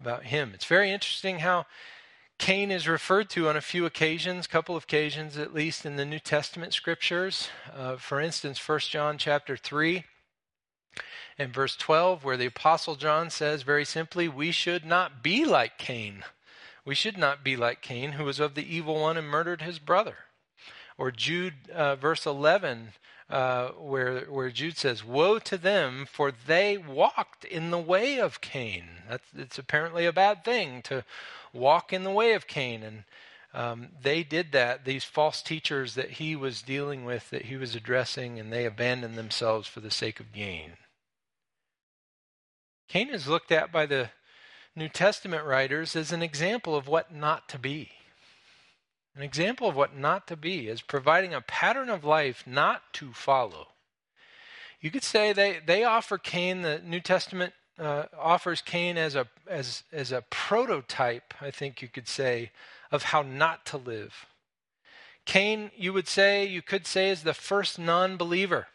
about 0.00 0.24
him. 0.24 0.52
It's 0.54 0.66
very 0.66 0.92
interesting 0.92 1.40
how 1.40 1.66
Cain 2.38 2.70
is 2.70 2.86
referred 2.86 3.28
to 3.30 3.48
on 3.48 3.56
a 3.56 3.60
few 3.60 3.84
occasions, 3.84 4.46
couple 4.46 4.76
of 4.76 4.84
occasions 4.84 5.36
at 5.36 5.52
least 5.52 5.84
in 5.84 5.96
the 5.96 6.04
New 6.04 6.20
Testament 6.20 6.72
scriptures. 6.72 7.48
Uh, 7.74 7.96
for 7.96 8.20
instance, 8.20 8.66
1 8.66 8.78
John 8.80 9.18
chapter 9.18 9.56
3 9.56 10.04
and 11.36 11.52
verse 11.52 11.76
12, 11.76 12.24
where 12.24 12.36
the 12.36 12.46
Apostle 12.46 12.94
John 12.94 13.28
says 13.28 13.62
very 13.62 13.84
simply, 13.84 14.28
We 14.28 14.52
should 14.52 14.84
not 14.84 15.22
be 15.22 15.44
like 15.44 15.78
Cain. 15.78 16.24
We 16.84 16.94
should 16.94 17.18
not 17.18 17.44
be 17.44 17.56
like 17.56 17.82
Cain, 17.82 18.12
who 18.12 18.24
was 18.24 18.40
of 18.40 18.54
the 18.54 18.74
evil 18.74 19.00
one 19.00 19.16
and 19.16 19.28
murdered 19.28 19.62
his 19.62 19.78
brother. 19.78 20.16
Or 20.96 21.10
Jude, 21.10 21.70
uh, 21.70 21.96
verse 21.96 22.24
11, 22.24 22.92
uh, 23.30 23.68
where, 23.72 24.20
where 24.22 24.50
Jude 24.50 24.78
says, 24.78 25.04
Woe 25.04 25.38
to 25.40 25.58
them, 25.58 26.06
for 26.10 26.32
they 26.32 26.78
walked 26.78 27.44
in 27.44 27.70
the 27.70 27.78
way 27.78 28.18
of 28.18 28.40
Cain. 28.40 28.84
That's, 29.08 29.24
it's 29.36 29.58
apparently 29.58 30.06
a 30.06 30.12
bad 30.12 30.44
thing 30.44 30.82
to 30.82 31.04
walk 31.52 31.92
in 31.92 32.04
the 32.04 32.10
way 32.10 32.32
of 32.32 32.46
Cain. 32.46 32.82
And 32.82 33.04
um, 33.52 33.88
they 34.00 34.22
did 34.22 34.52
that, 34.52 34.84
these 34.84 35.04
false 35.04 35.42
teachers 35.42 35.94
that 35.94 36.12
he 36.12 36.36
was 36.36 36.62
dealing 36.62 37.04
with, 37.04 37.28
that 37.30 37.46
he 37.46 37.56
was 37.56 37.74
addressing, 37.74 38.38
and 38.38 38.52
they 38.52 38.64
abandoned 38.64 39.16
themselves 39.16 39.68
for 39.68 39.80
the 39.80 39.90
sake 39.90 40.20
of 40.20 40.32
gain. 40.32 40.72
Cain 42.88 43.10
is 43.10 43.28
looked 43.28 43.52
at 43.52 43.70
by 43.70 43.84
the 43.84 44.10
New 44.74 44.88
Testament 44.88 45.44
writers 45.44 45.94
as 45.94 46.12
an 46.12 46.22
example 46.22 46.74
of 46.74 46.88
what 46.88 47.14
not 47.14 47.48
to 47.50 47.58
be. 47.58 47.90
An 49.18 49.24
example 49.24 49.68
of 49.68 49.74
what 49.74 49.96
not 49.96 50.28
to 50.28 50.36
be, 50.36 50.68
is 50.68 50.80
providing 50.80 51.34
a 51.34 51.40
pattern 51.40 51.90
of 51.90 52.04
life 52.04 52.44
not 52.46 52.82
to 52.92 53.12
follow. 53.12 53.66
you 54.80 54.92
could 54.92 55.02
say 55.02 55.32
they, 55.32 55.58
they 55.66 55.82
offer 55.82 56.18
Cain, 56.18 56.62
the 56.62 56.78
New 56.84 57.00
Testament 57.00 57.52
uh, 57.80 58.04
offers 58.16 58.62
Cain 58.62 58.96
as 58.96 59.16
a, 59.16 59.26
as, 59.48 59.82
as 59.92 60.12
a 60.12 60.22
prototype, 60.30 61.34
I 61.40 61.50
think 61.50 61.82
you 61.82 61.88
could 61.88 62.06
say, 62.06 62.52
of 62.92 63.02
how 63.02 63.22
not 63.22 63.66
to 63.66 63.76
live. 63.76 64.26
Cain, 65.24 65.72
you 65.76 65.92
would 65.92 66.06
say, 66.06 66.46
you 66.46 66.62
could 66.62 66.86
say, 66.86 67.10
is 67.10 67.24
the 67.24 67.34
first 67.34 67.76
non 67.76 68.16
believer. 68.16 68.68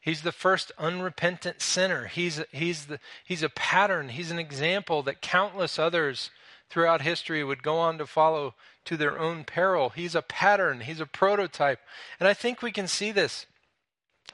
He's 0.00 0.22
the 0.22 0.32
first 0.32 0.72
unrepentant 0.78 1.60
sinner. 1.60 2.06
He's, 2.06 2.42
he's, 2.52 2.86
the, 2.86 3.00
he's 3.22 3.42
a 3.42 3.50
pattern. 3.50 4.08
He's 4.08 4.30
an 4.30 4.38
example 4.38 5.02
that 5.02 5.20
countless 5.20 5.78
others 5.78 6.30
throughout 6.72 7.02
history 7.02 7.44
would 7.44 7.62
go 7.62 7.76
on 7.76 7.98
to 7.98 8.06
follow 8.06 8.54
to 8.86 8.96
their 8.96 9.18
own 9.18 9.44
peril. 9.44 9.90
He's 9.90 10.14
a 10.14 10.22
pattern. 10.22 10.80
He's 10.80 11.00
a 11.00 11.06
prototype. 11.06 11.80
And 12.18 12.26
I 12.26 12.32
think 12.32 12.62
we 12.62 12.72
can 12.72 12.88
see 12.88 13.12
this 13.12 13.44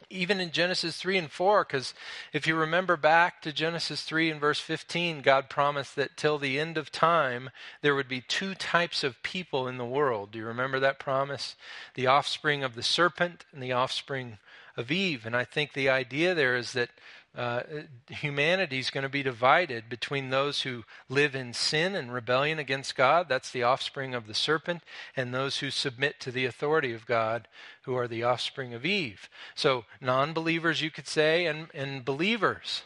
even 0.08 0.38
in 0.38 0.52
Genesis 0.52 0.96
3 0.96 1.18
and 1.18 1.30
4, 1.30 1.64
because 1.64 1.94
if 2.32 2.46
you 2.46 2.54
remember 2.54 2.96
back 2.96 3.42
to 3.42 3.52
Genesis 3.52 4.02
3 4.02 4.30
and 4.30 4.40
verse 4.40 4.60
15, 4.60 5.20
God 5.20 5.50
promised 5.50 5.96
that 5.96 6.16
till 6.16 6.38
the 6.38 6.60
end 6.60 6.78
of 6.78 6.92
time 6.92 7.50
there 7.82 7.96
would 7.96 8.08
be 8.08 8.20
two 8.20 8.54
types 8.54 9.02
of 9.02 9.22
people 9.24 9.66
in 9.66 9.76
the 9.76 9.84
world. 9.84 10.30
Do 10.30 10.38
you 10.38 10.46
remember 10.46 10.78
that 10.78 11.00
promise? 11.00 11.56
The 11.94 12.06
offspring 12.06 12.62
of 12.62 12.76
the 12.76 12.82
serpent 12.82 13.44
and 13.52 13.60
the 13.60 13.72
offspring 13.72 14.38
of 14.76 14.92
Eve. 14.92 15.26
And 15.26 15.36
I 15.36 15.44
think 15.44 15.72
the 15.72 15.88
idea 15.88 16.34
there 16.34 16.56
is 16.56 16.72
that 16.72 16.90
uh, 17.38 17.62
humanity 18.08 18.80
is 18.80 18.90
going 18.90 19.04
to 19.04 19.08
be 19.08 19.22
divided 19.22 19.88
between 19.88 20.30
those 20.30 20.62
who 20.62 20.82
live 21.08 21.36
in 21.36 21.52
sin 21.52 21.94
and 21.94 22.12
rebellion 22.12 22.58
against 22.58 22.96
God, 22.96 23.28
that's 23.28 23.52
the 23.52 23.62
offspring 23.62 24.12
of 24.12 24.26
the 24.26 24.34
serpent, 24.34 24.82
and 25.16 25.32
those 25.32 25.58
who 25.58 25.70
submit 25.70 26.18
to 26.18 26.32
the 26.32 26.46
authority 26.46 26.92
of 26.92 27.06
God, 27.06 27.46
who 27.82 27.94
are 27.94 28.08
the 28.08 28.24
offspring 28.24 28.74
of 28.74 28.84
Eve. 28.84 29.30
So, 29.54 29.84
non 30.00 30.32
believers, 30.32 30.82
you 30.82 30.90
could 30.90 31.06
say, 31.06 31.46
and, 31.46 31.68
and 31.72 32.04
believers 32.04 32.82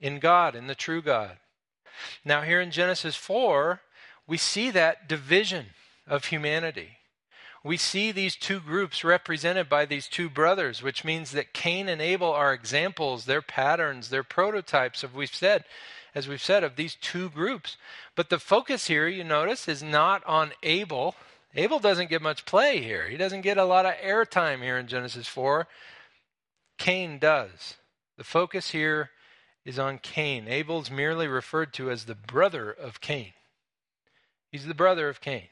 in 0.00 0.18
God, 0.18 0.56
in 0.56 0.66
the 0.66 0.74
true 0.74 1.00
God. 1.00 1.38
Now, 2.24 2.42
here 2.42 2.60
in 2.60 2.72
Genesis 2.72 3.14
4, 3.14 3.80
we 4.26 4.36
see 4.36 4.72
that 4.72 5.08
division 5.08 5.66
of 6.08 6.24
humanity 6.24 6.98
we 7.62 7.76
see 7.76 8.10
these 8.10 8.36
two 8.36 8.58
groups 8.60 9.04
represented 9.04 9.68
by 9.68 9.84
these 9.84 10.08
two 10.08 10.30
brothers, 10.30 10.82
which 10.82 11.04
means 11.04 11.32
that 11.32 11.52
Cain 11.52 11.88
and 11.88 12.00
Abel 12.00 12.32
are 12.32 12.54
examples, 12.54 13.26
they're 13.26 13.42
patterns, 13.42 14.08
they're 14.08 14.22
prototypes 14.22 15.02
of 15.02 15.14
we've 15.14 15.34
said, 15.34 15.64
as 16.14 16.26
we've 16.26 16.42
said, 16.42 16.64
of 16.64 16.76
these 16.76 16.96
two 17.00 17.28
groups. 17.28 17.76
But 18.16 18.30
the 18.30 18.38
focus 18.38 18.86
here, 18.86 19.06
you 19.06 19.24
notice, 19.24 19.68
is 19.68 19.82
not 19.82 20.24
on 20.24 20.52
Abel. 20.62 21.14
Abel 21.54 21.78
doesn't 21.78 22.08
get 22.08 22.22
much 22.22 22.46
play 22.46 22.80
here. 22.80 23.08
He 23.08 23.18
doesn't 23.18 23.42
get 23.42 23.58
a 23.58 23.64
lot 23.64 23.86
of 23.86 23.94
airtime 23.94 24.62
here 24.62 24.78
in 24.78 24.86
Genesis 24.86 25.26
4. 25.26 25.68
Cain 26.78 27.18
does. 27.18 27.74
The 28.16 28.24
focus 28.24 28.70
here 28.70 29.10
is 29.66 29.78
on 29.78 29.98
Cain. 29.98 30.48
Abel's 30.48 30.90
merely 30.90 31.28
referred 31.28 31.74
to 31.74 31.90
as 31.90 32.06
the 32.06 32.14
brother 32.14 32.70
of 32.70 33.02
Cain. 33.02 33.32
He's 34.50 34.66
the 34.66 34.74
brother 34.74 35.08
of 35.08 35.20
Cain. 35.20 35.48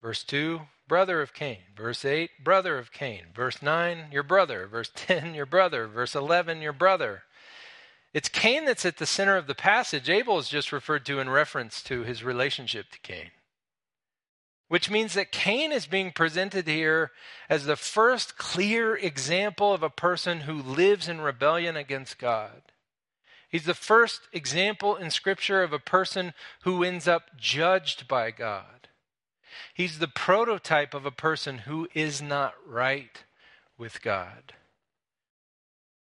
Verse 0.00 0.22
2, 0.24 0.60
brother 0.86 1.20
of 1.20 1.34
Cain. 1.34 1.58
Verse 1.76 2.04
8, 2.04 2.30
brother 2.42 2.78
of 2.78 2.92
Cain. 2.92 3.24
Verse 3.34 3.60
9, 3.60 4.06
your 4.12 4.22
brother. 4.22 4.66
Verse 4.66 4.90
10, 4.94 5.34
your 5.34 5.46
brother. 5.46 5.86
Verse 5.86 6.14
11, 6.14 6.62
your 6.62 6.72
brother. 6.72 7.22
It's 8.14 8.28
Cain 8.28 8.64
that's 8.64 8.86
at 8.86 8.96
the 8.96 9.06
center 9.06 9.36
of 9.36 9.46
the 9.46 9.54
passage. 9.54 10.08
Abel 10.08 10.38
is 10.38 10.48
just 10.48 10.72
referred 10.72 11.04
to 11.06 11.20
in 11.20 11.28
reference 11.28 11.82
to 11.82 12.02
his 12.02 12.24
relationship 12.24 12.90
to 12.90 12.98
Cain. 13.00 13.30
Which 14.68 14.90
means 14.90 15.14
that 15.14 15.32
Cain 15.32 15.72
is 15.72 15.86
being 15.86 16.12
presented 16.12 16.66
here 16.66 17.10
as 17.48 17.64
the 17.64 17.76
first 17.76 18.36
clear 18.36 18.94
example 18.96 19.72
of 19.72 19.82
a 19.82 19.90
person 19.90 20.40
who 20.40 20.62
lives 20.62 21.08
in 21.08 21.20
rebellion 21.20 21.76
against 21.76 22.18
God. 22.18 22.62
He's 23.48 23.64
the 23.64 23.74
first 23.74 24.22
example 24.32 24.94
in 24.94 25.10
Scripture 25.10 25.62
of 25.62 25.72
a 25.72 25.78
person 25.78 26.34
who 26.62 26.84
ends 26.84 27.08
up 27.08 27.36
judged 27.38 28.06
by 28.06 28.30
God. 28.30 28.77
He's 29.74 29.98
the 29.98 30.08
prototype 30.08 30.94
of 30.94 31.06
a 31.06 31.10
person 31.10 31.58
who 31.58 31.88
is 31.94 32.20
not 32.20 32.54
right 32.66 33.24
with 33.76 34.02
God. 34.02 34.54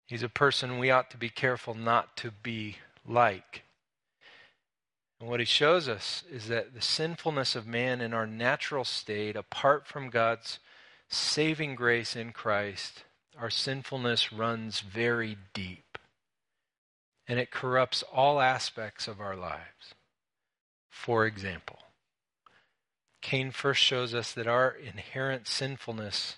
He's 0.06 0.22
a 0.22 0.28
person 0.28 0.78
we 0.78 0.90
ought 0.90 1.10
to 1.10 1.16
be 1.16 1.28
careful 1.28 1.74
not 1.74 2.16
to 2.18 2.30
be 2.30 2.76
like. 3.06 3.62
And 5.20 5.28
what 5.28 5.40
he 5.40 5.46
shows 5.46 5.88
us 5.88 6.22
is 6.30 6.48
that 6.48 6.74
the 6.74 6.82
sinfulness 6.82 7.56
of 7.56 7.66
man 7.66 8.00
in 8.00 8.12
our 8.12 8.26
natural 8.26 8.84
state, 8.84 9.34
apart 9.34 9.86
from 9.86 10.10
God's 10.10 10.58
saving 11.08 11.74
grace 11.74 12.14
in 12.14 12.32
Christ, 12.32 13.04
our 13.38 13.50
sinfulness 13.50 14.32
runs 14.32 14.80
very 14.80 15.36
deep. 15.54 15.98
And 17.26 17.40
it 17.40 17.50
corrupts 17.50 18.04
all 18.12 18.40
aspects 18.40 19.08
of 19.08 19.20
our 19.20 19.36
lives. 19.36 19.94
For 20.88 21.26
example, 21.26 21.78
Cain 23.26 23.50
first 23.50 23.82
shows 23.82 24.14
us 24.14 24.30
that 24.30 24.46
our 24.46 24.70
inherent 24.70 25.48
sinfulness 25.48 26.36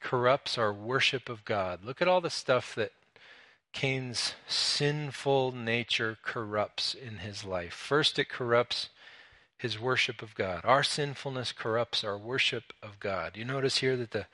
corrupts 0.00 0.58
our 0.58 0.72
worship 0.72 1.28
of 1.28 1.44
God. 1.44 1.84
Look 1.84 2.02
at 2.02 2.08
all 2.08 2.20
the 2.20 2.28
stuff 2.28 2.74
that 2.74 2.90
Cain's 3.72 4.34
sinful 4.48 5.52
nature 5.52 6.18
corrupts 6.24 6.92
in 6.92 7.18
his 7.18 7.44
life. 7.44 7.72
First, 7.72 8.18
it 8.18 8.28
corrupts 8.28 8.88
his 9.58 9.78
worship 9.78 10.20
of 10.20 10.34
God. 10.34 10.62
Our 10.64 10.82
sinfulness 10.82 11.52
corrupts 11.52 12.02
our 12.02 12.18
worship 12.18 12.72
of 12.82 12.98
God. 12.98 13.36
You 13.36 13.44
notice 13.44 13.76
here 13.76 13.96
that 13.96 14.10
the, 14.10 14.26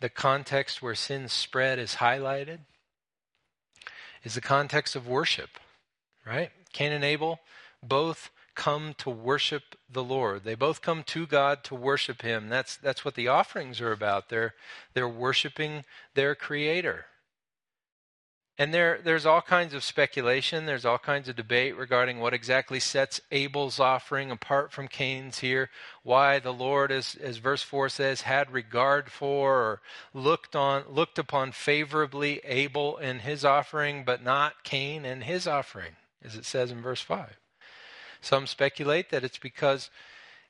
the 0.00 0.10
context 0.10 0.82
where 0.82 0.94
sin 0.94 1.28
spread 1.28 1.78
is 1.78 1.94
highlighted 1.94 2.58
is 4.22 4.34
the 4.34 4.42
context 4.42 4.94
of 4.94 5.08
worship, 5.08 5.58
right? 6.26 6.50
Cain 6.74 6.92
and 6.92 7.02
Abel 7.02 7.40
both 7.82 8.28
come 8.54 8.94
to 8.98 9.10
worship 9.10 9.76
the 9.90 10.04
Lord. 10.04 10.44
They 10.44 10.54
both 10.54 10.82
come 10.82 11.02
to 11.04 11.26
God 11.26 11.64
to 11.64 11.74
worship 11.74 12.22
Him. 12.22 12.48
That's, 12.48 12.76
that's 12.76 13.04
what 13.04 13.14
the 13.14 13.28
offerings 13.28 13.80
are 13.80 13.92
about. 13.92 14.28
They're, 14.28 14.54
they're 14.94 15.08
worshiping 15.08 15.84
their 16.14 16.34
Creator. 16.34 17.06
And 18.58 18.72
there, 18.72 19.00
there's 19.02 19.24
all 19.24 19.40
kinds 19.40 19.72
of 19.72 19.82
speculation, 19.82 20.66
there's 20.66 20.84
all 20.84 20.98
kinds 20.98 21.28
of 21.28 21.36
debate 21.36 21.76
regarding 21.76 22.20
what 22.20 22.34
exactly 22.34 22.78
sets 22.78 23.20
Abel's 23.30 23.80
offering 23.80 24.30
apart 24.30 24.72
from 24.72 24.88
Cain's 24.88 25.38
here, 25.38 25.70
why 26.02 26.38
the 26.38 26.52
Lord, 26.52 26.92
as, 26.92 27.14
as 27.14 27.38
verse 27.38 27.62
4 27.62 27.88
says, 27.88 28.20
had 28.20 28.52
regard 28.52 29.10
for 29.10 29.56
or 29.62 29.80
looked, 30.12 30.54
on, 30.54 30.84
looked 30.88 31.18
upon 31.18 31.52
favorably 31.52 32.40
Abel 32.44 32.98
and 32.98 33.22
his 33.22 33.42
offering, 33.42 34.04
but 34.04 34.22
not 34.22 34.64
Cain 34.64 35.06
and 35.06 35.24
his 35.24 35.46
offering, 35.46 35.96
as 36.22 36.36
it 36.36 36.44
says 36.44 36.70
in 36.70 36.82
verse 36.82 37.00
5. 37.00 37.38
Some 38.22 38.46
speculate 38.46 39.10
that 39.10 39.24
it's 39.24 39.36
because 39.36 39.90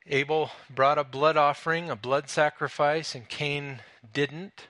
Abel 0.06 0.50
brought 0.70 0.98
a 0.98 1.04
blood 1.04 1.37
offering, 1.37 1.90
a 1.90 1.96
blood 1.96 2.28
sacrifice, 2.28 3.14
and 3.14 3.28
Cain 3.28 3.80
didn't, 4.12 4.68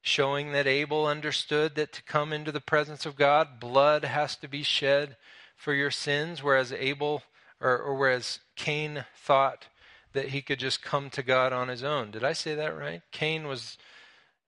showing 0.00 0.52
that 0.52 0.66
Abel 0.66 1.06
understood 1.06 1.74
that 1.76 1.92
to 1.92 2.02
come 2.02 2.32
into 2.32 2.50
the 2.50 2.60
presence 2.60 3.06
of 3.06 3.16
God, 3.16 3.60
blood 3.60 4.04
has 4.04 4.34
to 4.36 4.48
be 4.48 4.62
shed 4.62 5.16
for 5.56 5.74
your 5.74 5.90
sins, 5.90 6.42
whereas 6.42 6.72
Abel 6.72 7.22
or, 7.60 7.78
or 7.78 7.94
whereas 7.94 8.40
Cain 8.56 9.04
thought 9.14 9.66
that 10.12 10.28
he 10.28 10.42
could 10.42 10.58
just 10.58 10.82
come 10.82 11.10
to 11.10 11.22
God 11.22 11.52
on 11.52 11.68
his 11.68 11.84
own. 11.84 12.10
Did 12.10 12.24
I 12.24 12.32
say 12.32 12.54
that 12.54 12.76
right? 12.76 13.02
Cain 13.12 13.46
was 13.46 13.76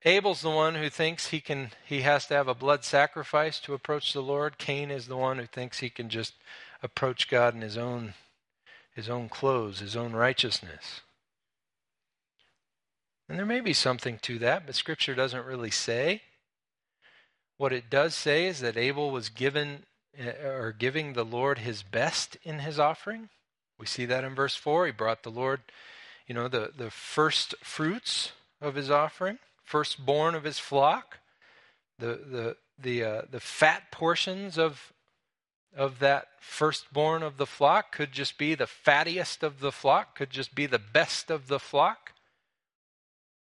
Abel's 0.05 0.43
the 0.43 0.51
one 0.51 0.77
who 0.77 0.89
thinks 0.89 1.29
he 1.29 1.41
can 1.41 1.71
he 1.85 2.03
has 2.03 2.27
to 2.27 2.35
have 2.35 2.49
a 2.49 2.55
blood 2.55 2.85
sacrifice 2.85 3.59
to 3.61 3.75
approach 3.75 4.13
the 4.13 4.23
Lord. 4.23 4.57
Cain 4.59 4.91
is 4.91 5.09
the 5.09 5.17
one 5.17 5.39
who 5.39 5.47
thinks 5.47 5.81
he 5.81 5.91
can 5.91 6.09
just 6.09 6.35
approach 6.83 7.29
God 7.29 7.55
in 7.55 7.61
his 7.61 7.77
own 7.77 8.15
his 8.95 9.09
own 9.09 9.29
clothes, 9.29 9.79
his 9.79 9.95
own 9.95 10.13
righteousness. 10.13 11.03
And 13.29 13.39
there 13.39 13.47
may 13.47 13.61
be 13.61 13.73
something 13.73 14.19
to 14.23 14.41
that, 14.41 14.67
but 14.67 14.75
scripture 14.75 15.15
doesn't 15.15 15.47
really 15.47 15.71
say. 15.71 16.23
What 17.59 17.73
it 17.73 17.91
does 17.91 18.17
say 18.17 18.47
is 18.47 18.59
that 18.61 18.77
Abel 18.77 19.13
was 19.13 19.29
given 19.29 19.85
eh, 20.19 20.33
or 20.45 20.75
giving 20.77 21.13
the 21.13 21.25
Lord 21.25 21.59
his 21.59 21.85
best 21.85 22.39
in 22.43 22.61
his 22.61 22.81
offering. 22.81 23.29
We 23.79 23.87
see 23.87 24.05
that 24.07 24.25
in 24.25 24.35
verse 24.35 24.57
4. 24.57 24.87
He 24.87 24.93
brought 24.93 25.23
the 25.23 25.31
Lord, 25.31 25.61
you 26.27 26.35
know, 26.35 26.49
the, 26.49 26.73
the 26.77 26.91
first 26.91 27.55
fruits 27.63 28.33
of 28.61 28.75
his 28.75 28.91
offering, 28.91 29.39
firstborn 29.65 30.35
of 30.35 30.45
his 30.45 30.59
flock, 30.59 31.19
the 31.99 32.07
the 32.07 32.57
the 32.79 33.05
uh, 33.05 33.23
the 33.31 33.41
fat 33.41 33.91
portions 33.91 34.59
of 34.59 34.93
of 35.77 35.99
that 35.99 36.29
firstborn 36.41 37.23
of 37.23 37.37
the 37.37 37.47
flock 37.47 37.93
could 37.93 38.13
just 38.13 38.39
be 38.39 38.55
the 38.55 38.67
fattiest 38.67 39.43
of 39.43 39.61
the 39.61 39.73
flock, 39.73 40.17
could 40.17 40.31
just 40.31 40.55
be 40.55 40.67
the 40.67 40.79
best 40.79 41.31
of 41.31 41.49
the 41.49 41.59
flock. 41.59 42.13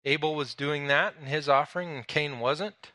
Abel 0.05 0.35
was 0.35 0.55
doing 0.55 0.87
that 0.89 1.15
in 1.21 1.27
his 1.27 1.49
offering, 1.49 1.97
and 1.97 2.07
Cain 2.07 2.41
wasn't. 2.41 2.93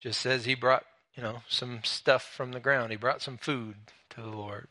Just 0.00 0.20
says 0.20 0.44
he 0.44 0.54
brought, 0.54 0.84
you 1.14 1.22
know, 1.22 1.42
some 1.48 1.80
stuff 1.84 2.24
from 2.24 2.52
the 2.52 2.60
ground. 2.60 2.90
He 2.90 2.96
brought 2.96 3.22
some 3.22 3.36
food 3.36 3.76
to 4.10 4.20
the 4.20 4.28
Lord. 4.28 4.68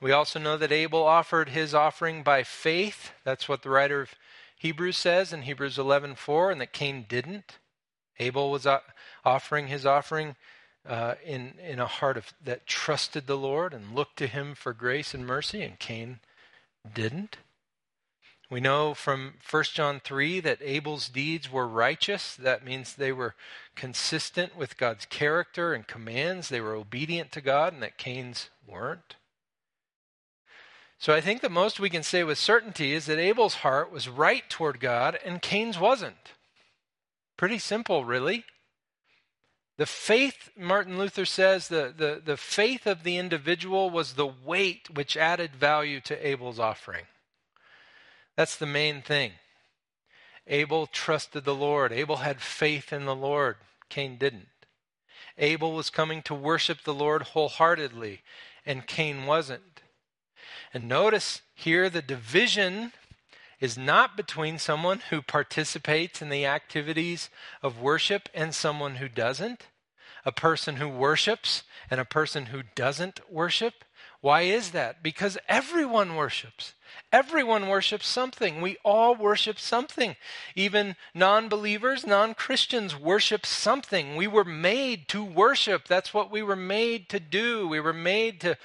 We 0.00 0.12
also 0.12 0.38
know 0.38 0.56
that 0.56 0.72
Abel 0.72 1.02
offered 1.02 1.50
his 1.50 1.74
offering 1.74 2.22
by 2.22 2.42
faith. 2.42 3.12
That's 3.24 3.48
what 3.48 3.62
the 3.62 3.70
writer 3.70 4.02
of 4.02 4.14
Hebrews 4.58 4.96
says 4.96 5.32
in 5.32 5.42
Hebrews 5.42 5.78
11:4, 5.78 6.52
and 6.52 6.60
that 6.60 6.72
Cain 6.72 7.06
didn't. 7.08 7.58
Abel 8.18 8.50
was 8.50 8.66
uh, 8.66 8.80
offering 9.24 9.68
his 9.68 9.84
offering 9.84 10.36
uh, 10.88 11.14
in, 11.24 11.54
in 11.58 11.78
a 11.78 11.86
heart 11.86 12.16
of, 12.16 12.32
that 12.44 12.66
trusted 12.66 13.26
the 13.26 13.36
Lord 13.36 13.74
and 13.74 13.94
looked 13.94 14.16
to 14.18 14.26
him 14.26 14.54
for 14.54 14.72
grace 14.72 15.14
and 15.14 15.26
mercy, 15.26 15.62
and 15.62 15.78
Cain 15.78 16.20
didn't. 16.94 17.38
We 18.48 18.60
know 18.60 18.94
from 18.94 19.34
1 19.50 19.64
John 19.74 20.00
3 20.00 20.38
that 20.40 20.62
Abel's 20.62 21.08
deeds 21.08 21.50
were 21.50 21.66
righteous. 21.66 22.36
That 22.36 22.64
means 22.64 22.94
they 22.94 23.10
were 23.10 23.34
consistent 23.74 24.56
with 24.56 24.76
God's 24.76 25.04
character 25.04 25.74
and 25.74 25.86
commands. 25.86 26.48
They 26.48 26.60
were 26.60 26.74
obedient 26.74 27.32
to 27.32 27.40
God, 27.40 27.72
and 27.72 27.82
that 27.82 27.98
Cain's 27.98 28.50
weren't. 28.66 29.16
So 30.98 31.12
I 31.12 31.20
think 31.20 31.40
the 31.40 31.48
most 31.48 31.78
we 31.78 31.90
can 31.90 32.02
say 32.02 32.24
with 32.24 32.38
certainty 32.38 32.92
is 32.92 33.06
that 33.06 33.18
Abel's 33.18 33.56
heart 33.56 33.92
was 33.92 34.08
right 34.08 34.48
toward 34.48 34.80
God 34.80 35.18
and 35.24 35.42
Cain's 35.42 35.78
wasn't. 35.78 36.32
Pretty 37.36 37.58
simple, 37.58 38.04
really. 38.04 38.44
The 39.78 39.86
faith, 39.86 40.50
Martin 40.56 40.98
Luther 40.98 41.26
says, 41.26 41.68
the, 41.68 41.92
the, 41.94 42.22
the 42.24 42.36
faith 42.36 42.86
of 42.86 43.02
the 43.02 43.18
individual 43.18 43.90
was 43.90 44.14
the 44.14 44.26
weight 44.26 44.88
which 44.94 45.16
added 45.16 45.54
value 45.54 46.00
to 46.02 46.26
Abel's 46.26 46.58
offering. 46.58 47.04
That's 48.36 48.56
the 48.56 48.66
main 48.66 49.02
thing. 49.02 49.32
Abel 50.46 50.86
trusted 50.86 51.44
the 51.44 51.54
Lord. 51.54 51.92
Abel 51.92 52.16
had 52.16 52.40
faith 52.40 52.92
in 52.92 53.04
the 53.04 53.14
Lord. 53.14 53.56
Cain 53.88 54.16
didn't. 54.16 54.48
Abel 55.38 55.72
was 55.72 55.90
coming 55.90 56.22
to 56.22 56.34
worship 56.34 56.82
the 56.82 56.94
Lord 56.94 57.22
wholeheartedly, 57.22 58.22
and 58.64 58.86
Cain 58.86 59.26
wasn't. 59.26 59.82
And 60.72 60.88
notice 60.88 61.42
here 61.54 61.90
the 61.90 62.02
division 62.02 62.92
is 63.60 63.78
not 63.78 64.16
between 64.16 64.58
someone 64.58 65.00
who 65.10 65.22
participates 65.22 66.20
in 66.20 66.28
the 66.28 66.46
activities 66.46 67.30
of 67.62 67.80
worship 67.80 68.28
and 68.34 68.54
someone 68.54 68.96
who 68.96 69.08
doesn't, 69.08 69.68
a 70.24 70.32
person 70.32 70.76
who 70.76 70.88
worships 70.88 71.62
and 71.90 72.00
a 72.00 72.04
person 72.04 72.46
who 72.46 72.62
doesn't 72.74 73.20
worship. 73.30 73.84
Why 74.20 74.42
is 74.42 74.72
that? 74.72 75.02
Because 75.02 75.38
everyone 75.48 76.16
worships. 76.16 76.74
Everyone 77.12 77.68
worships 77.68 78.06
something. 78.06 78.60
We 78.60 78.76
all 78.84 79.14
worship 79.14 79.58
something. 79.58 80.16
Even 80.54 80.96
non 81.14 81.48
believers, 81.48 82.06
non 82.06 82.34
Christians 82.34 82.98
worship 82.98 83.46
something. 83.46 84.16
We 84.16 84.26
were 84.26 84.44
made 84.44 85.08
to 85.08 85.22
worship. 85.22 85.86
That's 85.86 86.12
what 86.12 86.30
we 86.30 86.42
were 86.42 86.56
made 86.56 87.08
to 87.10 87.20
do. 87.20 87.68
We 87.68 87.80
were 87.80 87.92
made 87.92 88.40
to, 88.40 88.58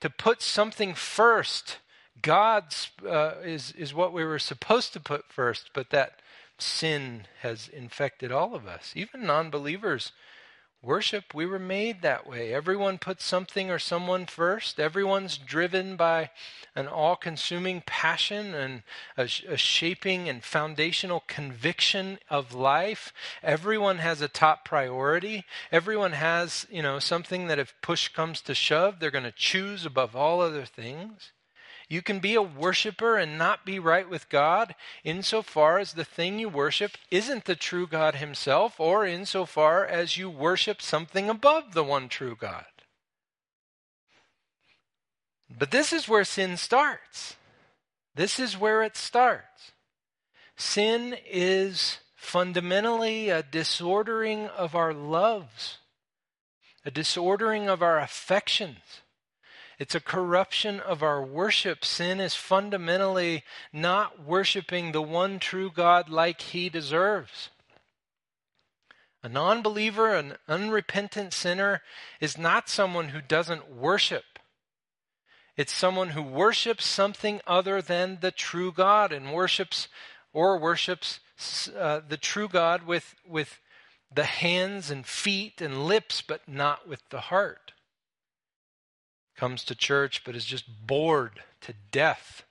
to 0.00 0.10
put 0.10 0.42
something 0.42 0.94
first. 0.94 1.78
God 2.22 2.74
uh, 3.06 3.34
is, 3.44 3.72
is 3.72 3.94
what 3.94 4.12
we 4.12 4.24
were 4.24 4.38
supposed 4.38 4.92
to 4.94 5.00
put 5.00 5.26
first, 5.28 5.70
but 5.74 5.90
that 5.90 6.20
sin 6.58 7.26
has 7.42 7.68
infected 7.68 8.32
all 8.32 8.54
of 8.54 8.66
us. 8.66 8.92
Even 8.94 9.26
non 9.26 9.50
believers 9.50 10.12
worship. 10.82 11.34
We 11.34 11.46
were 11.46 11.58
made 11.58 12.02
that 12.02 12.26
way. 12.26 12.54
Everyone 12.54 12.98
puts 12.98 13.24
something 13.24 13.70
or 13.70 13.78
someone 13.78 14.26
first. 14.26 14.78
Everyone's 14.78 15.36
driven 15.36 15.96
by 15.96 16.30
an 16.74 16.86
all 16.86 17.16
consuming 17.16 17.82
passion 17.84 18.54
and 18.54 18.82
a, 19.16 19.24
a, 19.48 19.56
shaping 19.56 20.28
and 20.28 20.44
foundational 20.44 21.24
conviction 21.26 22.18
of 22.30 22.54
life. 22.54 23.12
Everyone 23.42 23.98
has 23.98 24.20
a 24.20 24.28
top 24.28 24.64
priority. 24.64 25.44
Everyone 25.72 26.12
has, 26.12 26.66
you 26.70 26.82
know, 26.82 26.98
something 26.98 27.48
that 27.48 27.58
if 27.58 27.74
push 27.82 28.08
comes 28.08 28.40
to 28.42 28.54
shove, 28.54 29.00
they're 29.00 29.10
going 29.10 29.24
to 29.24 29.32
choose 29.32 29.84
above 29.84 30.14
all 30.14 30.40
other 30.40 30.64
things. 30.64 31.32
You 31.88 32.02
can 32.02 32.18
be 32.18 32.34
a 32.34 32.42
worshiper 32.42 33.16
and 33.16 33.38
not 33.38 33.64
be 33.64 33.78
right 33.78 34.08
with 34.08 34.28
God 34.28 34.74
insofar 35.04 35.78
as 35.78 35.92
the 35.92 36.04
thing 36.04 36.38
you 36.38 36.48
worship 36.48 36.92
isn't 37.10 37.44
the 37.44 37.54
true 37.54 37.86
God 37.86 38.16
Himself, 38.16 38.80
or 38.80 39.06
insofar 39.06 39.86
as 39.86 40.16
you 40.16 40.28
worship 40.28 40.82
something 40.82 41.28
above 41.30 41.74
the 41.74 41.84
one 41.84 42.08
true 42.08 42.36
God. 42.38 42.64
But 45.48 45.70
this 45.70 45.92
is 45.92 46.08
where 46.08 46.24
sin 46.24 46.56
starts. 46.56 47.36
This 48.16 48.40
is 48.40 48.58
where 48.58 48.82
it 48.82 48.96
starts. 48.96 49.70
Sin 50.56 51.16
is 51.30 51.98
fundamentally 52.16 53.28
a 53.28 53.44
disordering 53.44 54.48
of 54.48 54.74
our 54.74 54.92
loves, 54.92 55.78
a 56.84 56.90
disordering 56.90 57.68
of 57.68 57.80
our 57.80 58.00
affections 58.00 59.02
it's 59.78 59.94
a 59.94 60.00
corruption 60.00 60.80
of 60.80 61.02
our 61.02 61.22
worship. 61.22 61.84
Sin 61.84 62.18
is 62.18 62.34
fundamentally 62.34 63.44
not 63.72 64.24
worshiping 64.24 64.92
the 64.92 65.02
one 65.02 65.38
true 65.38 65.70
God 65.70 66.08
like 66.08 66.40
he 66.40 66.68
deserves. 66.70 67.50
A 69.22 69.28
non 69.28 69.60
believer, 69.60 70.14
an 70.14 70.36
unrepentant 70.48 71.34
sinner, 71.34 71.82
is 72.20 72.38
not 72.38 72.70
someone 72.70 73.08
who 73.08 73.20
doesn't 73.20 73.70
worship. 73.70 74.24
It's 75.56 75.72
someone 75.72 76.10
who 76.10 76.22
worships 76.22 76.86
something 76.86 77.40
other 77.46 77.82
than 77.82 78.18
the 78.20 78.30
true 78.30 78.72
God 78.72 79.12
and 79.12 79.32
worships 79.32 79.88
or 80.32 80.58
worships 80.58 81.20
uh, 81.76 82.00
the 82.06 82.16
true 82.16 82.48
God 82.48 82.86
with, 82.86 83.14
with 83.26 83.60
the 84.14 84.24
hands 84.24 84.90
and 84.90 85.06
feet 85.06 85.60
and 85.60 85.84
lips, 85.86 86.22
but 86.22 86.48
not 86.48 86.88
with 86.88 87.02
the 87.10 87.20
heart 87.20 87.72
comes 89.36 89.64
to 89.64 89.74
church 89.74 90.22
but 90.24 90.36
is 90.36 90.44
just 90.44 90.64
bored 90.86 91.42
to 91.62 91.74
death 91.90 92.44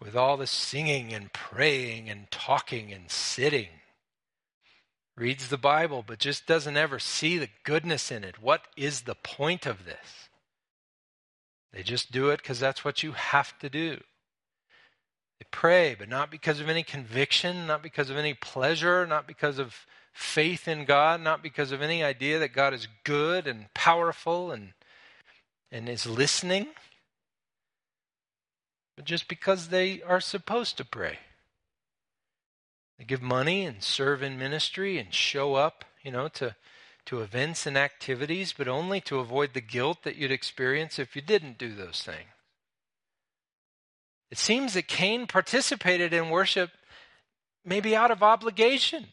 with 0.00 0.16
all 0.16 0.36
the 0.36 0.46
singing 0.46 1.12
and 1.12 1.32
praying 1.32 2.08
and 2.08 2.30
talking 2.30 2.92
and 2.92 3.10
sitting. 3.10 3.68
Reads 5.16 5.48
the 5.48 5.58
Bible 5.58 6.04
but 6.06 6.18
just 6.18 6.46
doesn't 6.46 6.76
ever 6.76 6.98
see 6.98 7.38
the 7.38 7.50
goodness 7.64 8.10
in 8.10 8.22
it. 8.24 8.40
What 8.40 8.62
is 8.76 9.02
the 9.02 9.16
point 9.16 9.66
of 9.66 9.84
this? 9.84 10.28
They 11.72 11.82
just 11.82 12.12
do 12.12 12.30
it 12.30 12.38
because 12.38 12.60
that's 12.60 12.84
what 12.84 13.02
you 13.02 13.12
have 13.12 13.58
to 13.58 13.68
do. 13.68 13.98
They 15.38 15.46
pray, 15.50 15.94
but 15.96 16.08
not 16.08 16.30
because 16.30 16.60
of 16.60 16.68
any 16.68 16.82
conviction, 16.82 17.66
not 17.66 17.82
because 17.82 18.10
of 18.10 18.16
any 18.16 18.34
pleasure, 18.34 19.06
not 19.06 19.26
because 19.26 19.58
of 19.58 19.86
faith 20.12 20.66
in 20.66 20.84
God, 20.84 21.20
not 21.20 21.42
because 21.42 21.70
of 21.70 21.82
any 21.82 22.02
idea 22.02 22.38
that 22.40 22.52
God 22.52 22.74
is 22.74 22.88
good 23.04 23.46
and 23.46 23.72
powerful 23.74 24.50
and 24.50 24.72
and 25.70 25.88
is 25.88 26.06
listening, 26.06 26.68
but 28.96 29.04
just 29.04 29.28
because 29.28 29.68
they 29.68 30.02
are 30.02 30.20
supposed 30.20 30.76
to 30.78 30.84
pray. 30.84 31.18
They 32.98 33.04
give 33.04 33.22
money 33.22 33.64
and 33.64 33.82
serve 33.82 34.22
in 34.22 34.38
ministry 34.38 34.98
and 34.98 35.12
show 35.14 35.54
up, 35.54 35.84
you 36.02 36.10
know, 36.10 36.28
to, 36.28 36.56
to 37.06 37.22
events 37.22 37.66
and 37.66 37.76
activities, 37.76 38.52
but 38.56 38.66
only 38.66 39.00
to 39.02 39.18
avoid 39.18 39.54
the 39.54 39.60
guilt 39.60 40.02
that 40.02 40.16
you'd 40.16 40.32
experience 40.32 40.98
if 40.98 41.14
you 41.14 41.22
didn't 41.22 41.58
do 41.58 41.74
those 41.74 42.02
things. 42.02 42.30
It 44.30 44.38
seems 44.38 44.74
that 44.74 44.88
Cain 44.88 45.26
participated 45.26 46.12
in 46.12 46.28
worship 46.28 46.70
maybe 47.64 47.94
out 47.94 48.10
of 48.10 48.22
obligation 48.22 49.06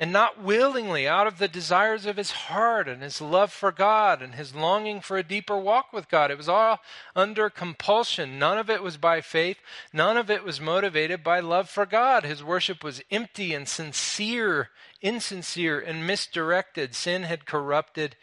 and 0.00 0.10
not 0.10 0.42
willingly 0.42 1.06
out 1.06 1.26
of 1.26 1.36
the 1.36 1.46
desires 1.46 2.06
of 2.06 2.16
his 2.16 2.30
heart 2.30 2.88
and 2.88 3.02
his 3.02 3.20
love 3.20 3.52
for 3.52 3.70
God 3.70 4.22
and 4.22 4.34
his 4.34 4.54
longing 4.54 5.02
for 5.02 5.18
a 5.18 5.22
deeper 5.22 5.58
walk 5.58 5.92
with 5.92 6.08
God. 6.08 6.30
It 6.30 6.38
was 6.38 6.48
all 6.48 6.80
under 7.14 7.50
compulsion. 7.50 8.38
None 8.38 8.56
of 8.56 8.70
it 8.70 8.82
was 8.82 8.96
by 8.96 9.20
faith. 9.20 9.58
None 9.92 10.16
of 10.16 10.30
it 10.30 10.42
was 10.42 10.58
motivated 10.58 11.22
by 11.22 11.40
love 11.40 11.68
for 11.68 11.84
God. 11.84 12.24
His 12.24 12.42
worship 12.42 12.82
was 12.82 13.02
empty 13.10 13.52
and 13.52 13.68
sincere, 13.68 14.70
insincere, 15.02 15.78
and 15.78 16.06
misdirected. 16.06 16.94
Sin 16.94 17.24
had 17.24 17.44
corrupted 17.44 18.16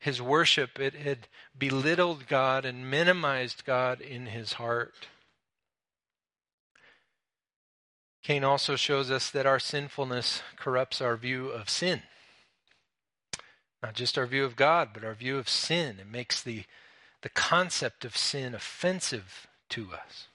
his 0.00 0.20
worship, 0.20 0.80
it 0.80 0.94
had 0.94 1.28
belittled 1.56 2.26
God 2.26 2.64
and 2.64 2.90
minimized 2.90 3.66
God 3.66 4.00
in 4.00 4.26
his 4.26 4.54
heart. 4.54 5.06
Cain 8.22 8.44
also 8.44 8.76
shows 8.76 9.10
us 9.10 9.30
that 9.30 9.46
our 9.46 9.58
sinfulness 9.58 10.42
corrupts 10.56 11.00
our 11.00 11.16
view 11.16 11.48
of 11.48 11.70
sin. 11.70 12.02
Not 13.82 13.94
just 13.94 14.18
our 14.18 14.26
view 14.26 14.44
of 14.44 14.56
God, 14.56 14.90
but 14.92 15.04
our 15.04 15.14
view 15.14 15.38
of 15.38 15.48
sin. 15.48 15.98
It 16.00 16.06
makes 16.06 16.42
the, 16.42 16.64
the 17.22 17.30
concept 17.30 18.04
of 18.04 18.16
sin 18.16 18.54
offensive 18.54 19.46
to 19.70 19.88
us. 19.92 20.26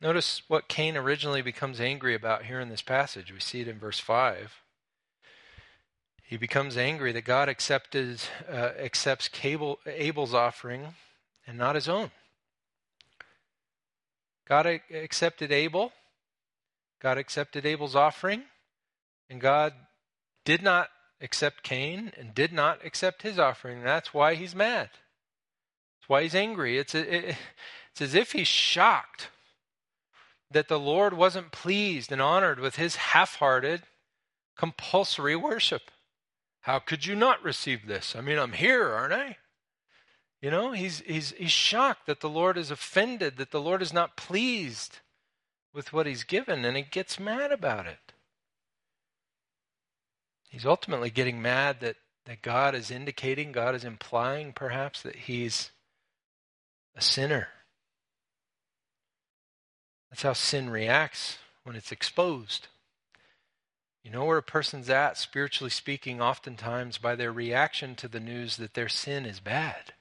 Notice 0.00 0.42
what 0.48 0.68
Cain 0.68 0.96
originally 0.96 1.42
becomes 1.42 1.80
angry 1.80 2.14
about 2.14 2.44
here 2.44 2.60
in 2.60 2.68
this 2.68 2.82
passage. 2.82 3.32
We 3.32 3.40
see 3.40 3.60
it 3.60 3.68
in 3.68 3.78
verse 3.78 4.00
5. 4.00 4.60
He 6.24 6.36
becomes 6.36 6.76
angry 6.76 7.12
that 7.12 7.24
God 7.24 7.48
accepted, 7.48 8.20
uh, 8.50 8.72
accepts 8.78 9.28
Cable, 9.28 9.78
Abel's 9.86 10.34
offering 10.34 10.94
and 11.46 11.56
not 11.56 11.76
his 11.76 11.88
own. 11.88 12.10
God 14.46 14.66
accepted 14.90 15.52
Abel 15.52 15.92
God 17.04 17.18
accepted 17.18 17.66
Abel's 17.66 17.94
offering, 17.94 18.44
and 19.28 19.38
God 19.38 19.74
did 20.46 20.62
not 20.62 20.88
accept 21.20 21.62
Cain 21.62 22.10
and 22.16 22.34
did 22.34 22.50
not 22.50 22.82
accept 22.82 23.20
his 23.20 23.38
offering. 23.38 23.82
That's 23.82 24.14
why 24.14 24.36
he's 24.36 24.54
mad. 24.54 24.88
That's 26.00 26.08
why 26.08 26.22
he's 26.22 26.34
angry. 26.34 26.78
It's, 26.78 26.94
it, 26.94 27.36
it's 27.92 28.00
as 28.00 28.14
if 28.14 28.32
he's 28.32 28.48
shocked 28.48 29.28
that 30.50 30.68
the 30.68 30.80
Lord 30.80 31.12
wasn't 31.12 31.52
pleased 31.52 32.10
and 32.10 32.22
honored 32.22 32.58
with 32.58 32.76
his 32.76 32.96
half 32.96 33.34
hearted, 33.34 33.82
compulsory 34.56 35.36
worship. 35.36 35.90
How 36.62 36.78
could 36.78 37.04
you 37.04 37.14
not 37.14 37.44
receive 37.44 37.86
this? 37.86 38.16
I 38.16 38.22
mean, 38.22 38.38
I'm 38.38 38.52
here, 38.52 38.88
aren't 38.88 39.12
I? 39.12 39.36
You 40.40 40.50
know, 40.50 40.72
he's, 40.72 41.00
he's, 41.00 41.32
he's 41.32 41.50
shocked 41.50 42.06
that 42.06 42.20
the 42.20 42.30
Lord 42.30 42.56
is 42.56 42.70
offended, 42.70 43.36
that 43.36 43.50
the 43.50 43.60
Lord 43.60 43.82
is 43.82 43.92
not 43.92 44.16
pleased 44.16 45.00
with 45.74 45.92
what 45.92 46.06
he's 46.06 46.22
given, 46.22 46.64
and 46.64 46.76
he 46.76 46.82
gets 46.84 47.18
mad 47.18 47.50
about 47.50 47.86
it. 47.86 48.12
He's 50.48 50.64
ultimately 50.64 51.10
getting 51.10 51.42
mad 51.42 51.80
that, 51.80 51.96
that 52.26 52.40
God 52.40 52.76
is 52.76 52.92
indicating, 52.92 53.50
God 53.50 53.74
is 53.74 53.84
implying 53.84 54.52
perhaps 54.52 55.02
that 55.02 55.16
he's 55.16 55.72
a 56.94 57.02
sinner. 57.02 57.48
That's 60.10 60.22
how 60.22 60.32
sin 60.32 60.70
reacts 60.70 61.38
when 61.64 61.74
it's 61.74 61.90
exposed. 61.90 62.68
You 64.04 64.12
know 64.12 64.26
where 64.26 64.38
a 64.38 64.42
person's 64.42 64.88
at, 64.88 65.18
spiritually 65.18 65.70
speaking, 65.70 66.20
oftentimes 66.20 66.98
by 66.98 67.16
their 67.16 67.32
reaction 67.32 67.96
to 67.96 68.06
the 68.06 68.20
news 68.20 68.58
that 68.58 68.74
their 68.74 68.88
sin 68.88 69.26
is 69.26 69.40
bad, 69.40 69.92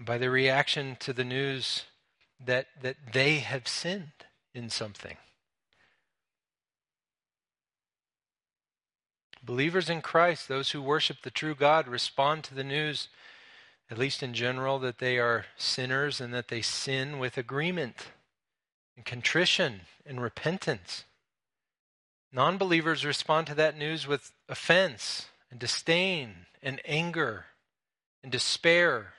by 0.00 0.16
their 0.16 0.30
reaction 0.30 0.96
to 1.00 1.12
the 1.12 1.24
news 1.24 1.82
that, 2.42 2.68
that 2.80 2.96
they 3.12 3.40
have 3.40 3.68
sinned 3.68 4.21
in 4.54 4.70
something. 4.70 5.16
Believers 9.44 9.90
in 9.90 10.02
Christ, 10.02 10.46
those 10.46 10.70
who 10.70 10.80
worship 10.80 11.22
the 11.22 11.30
true 11.30 11.54
God, 11.54 11.88
respond 11.88 12.44
to 12.44 12.54
the 12.54 12.62
news, 12.62 13.08
at 13.90 13.98
least 13.98 14.22
in 14.22 14.34
general, 14.34 14.78
that 14.78 14.98
they 14.98 15.18
are 15.18 15.46
sinners 15.56 16.20
and 16.20 16.32
that 16.32 16.48
they 16.48 16.62
sin 16.62 17.18
with 17.18 17.36
agreement 17.36 18.08
and 18.96 19.04
contrition 19.04 19.82
and 20.06 20.20
repentance. 20.20 21.04
Non 22.32 22.56
believers 22.56 23.04
respond 23.04 23.46
to 23.48 23.54
that 23.56 23.76
news 23.76 24.06
with 24.06 24.32
offense 24.48 25.26
and 25.50 25.58
disdain 25.58 26.46
and 26.62 26.80
anger 26.84 27.46
and 28.22 28.30
despair. 28.30 29.14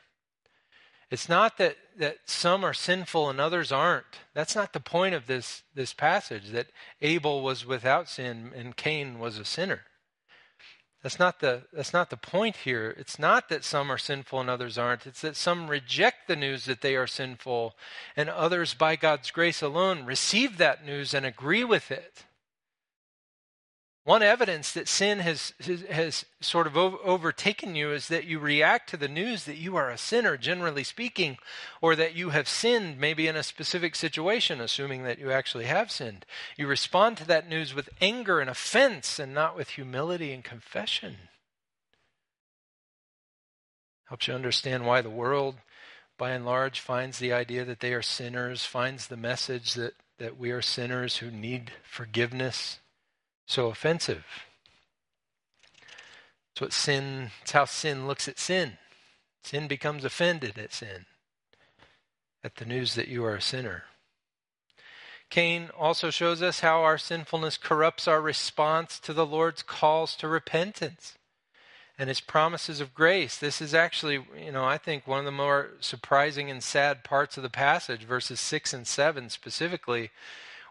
It's 1.14 1.30
not 1.30 1.60
that, 1.60 1.78
that 2.00 2.18
some 2.26 2.64
are 2.64 2.74
sinful 2.74 3.30
and 3.30 3.40
others 3.40 3.72
aren't. 3.72 4.22
That's 4.34 4.56
not 4.56 4.74
the 4.74 4.80
point 4.80 5.14
of 5.14 5.28
this, 5.28 5.62
this 5.76 5.94
passage, 5.94 6.50
that 6.50 6.72
Abel 7.04 7.44
was 7.44 7.68
without 7.68 8.10
sin 8.10 8.52
and 8.56 8.76
Cain 8.76 9.20
was 9.20 9.38
a 9.38 9.46
sinner. 9.46 9.82
That's 11.04 11.20
not 11.20 11.40
the 11.40 11.66
that's 11.72 11.94
not 11.94 12.10
the 12.10 12.18
point 12.18 12.56
here. 12.56 12.96
It's 12.98 13.20
not 13.20 13.48
that 13.50 13.64
some 13.64 13.92
are 13.92 13.98
sinful 14.00 14.40
and 14.40 14.50
others 14.50 14.80
aren't. 14.80 15.06
It's 15.06 15.22
that 15.22 15.36
some 15.36 15.70
reject 15.70 16.28
the 16.28 16.36
news 16.36 16.66
that 16.66 16.82
they 16.82 16.96
are 16.96 17.06
sinful 17.06 17.76
and 18.16 18.28
others 18.28 18.74
by 18.74 18.96
God's 18.96 19.30
grace 19.30 19.62
alone 19.62 20.06
receive 20.06 20.58
that 20.58 20.84
news 20.84 21.14
and 21.14 21.28
agree 21.28 21.64
with 21.64 21.92
it. 21.92 22.24
One 24.06 24.22
evidence 24.22 24.74
that 24.74 24.90
sin 24.90 25.20
has, 25.20 25.54
has, 25.90 26.26
sort 26.42 26.68
of 26.68 26.76
overtaken 26.76 27.74
you 27.74 27.94
is 27.94 28.10
that 28.10 28.26
you 28.26 28.38
react 28.38 28.90
to 28.90 28.98
the 28.98 29.08
news 29.08 29.46
that 29.46 29.56
you 29.56 29.78
are 29.78 29.90
a 29.90 29.98
sinner, 29.98 30.36
generally 30.36 30.84
speaking, 30.84 31.38
or 31.82 31.96
that 31.96 32.14
you 32.14 32.32
have 32.32 32.50
sinned, 32.50 33.00
maybe 33.00 33.30
in 33.30 33.38
a 33.38 33.44
specific 33.44 33.96
situation, 33.96 34.60
assuming 34.60 35.04
that 35.04 35.20
you 35.20 35.32
actually 35.32 35.66
have 35.66 35.90
sinned. 35.90 36.26
You 36.58 36.68
respond 36.68 37.16
to 37.18 37.28
that 37.28 37.48
news 37.48 37.74
with 37.74 37.90
anger 38.02 38.42
and 38.42 38.50
offense 38.50 39.20
and 39.20 39.34
not 39.34 39.56
with 39.56 39.70
humility 39.70 40.34
and 40.34 40.44
confession. 40.44 41.16
Helps 44.10 44.28
you 44.28 44.34
understand 44.34 44.86
why 44.86 45.00
the 45.00 45.10
world, 45.10 45.56
by 46.18 46.32
and 46.32 46.46
large, 46.46 46.82
finds 46.82 47.20
the 47.20 47.32
idea 47.32 47.64
that 47.64 47.80
they 47.80 47.94
are 47.94 48.02
sinners, 48.02 48.66
finds 48.66 49.08
the 49.08 49.16
message 49.16 49.76
that, 49.76 49.94
that 50.18 50.38
we 50.38 50.52
are 50.52 50.62
sinners 50.62 51.18
who 51.18 51.32
need 51.32 51.72
forgiveness 51.86 52.80
so 53.46 53.68
offensive. 53.68 54.26
It's 56.52 56.62
what 56.62 56.74
sin, 56.74 57.32
it's 57.42 57.52
how 57.52 57.66
sin 57.66 58.08
looks 58.08 58.28
at 58.28 58.40
sin. 58.40 58.78
Sin 59.44 59.68
becomes 59.68 60.06
offended 60.06 60.58
at 60.58 60.74
sin, 60.74 61.06
at 62.44 62.56
the 62.56 62.66
news 62.66 62.96
that 62.96 63.08
you 63.08 63.26
are 63.26 63.36
a 63.36 63.42
sinner. 63.42 63.84
Cain 65.30 65.70
also 65.78 66.12
shows 66.12 66.42
us 66.42 66.60
how 66.60 66.84
our 66.84 66.98
sinfulness 66.98 67.58
corrupts 67.58 68.08
our 68.08 68.22
response 68.22 69.00
to 69.00 69.14
the 69.14 69.26
Lord's 69.26 69.64
calls 69.64 70.16
to 70.18 70.28
repentance 70.28 71.18
and 71.98 72.08
his 72.08 72.22
promises 72.22 72.80
of 72.80 72.94
grace. 72.94 73.38
This 73.38 73.62
is 73.62 73.74
actually, 73.74 74.26
you 74.38 74.52
know, 74.52 74.64
I 74.64 74.78
think 74.78 75.08
one 75.08 75.20
of 75.20 75.26
the 75.26 75.32
more 75.32 75.72
surprising 75.80 76.50
and 76.50 76.64
sad 76.64 77.04
parts 77.04 77.38
of 77.38 77.44
the 77.44 77.50
passage, 77.50 78.04
verses 78.04 78.40
6 78.40 78.74
and 78.74 78.88
7 78.88 79.30
specifically, 79.30 80.12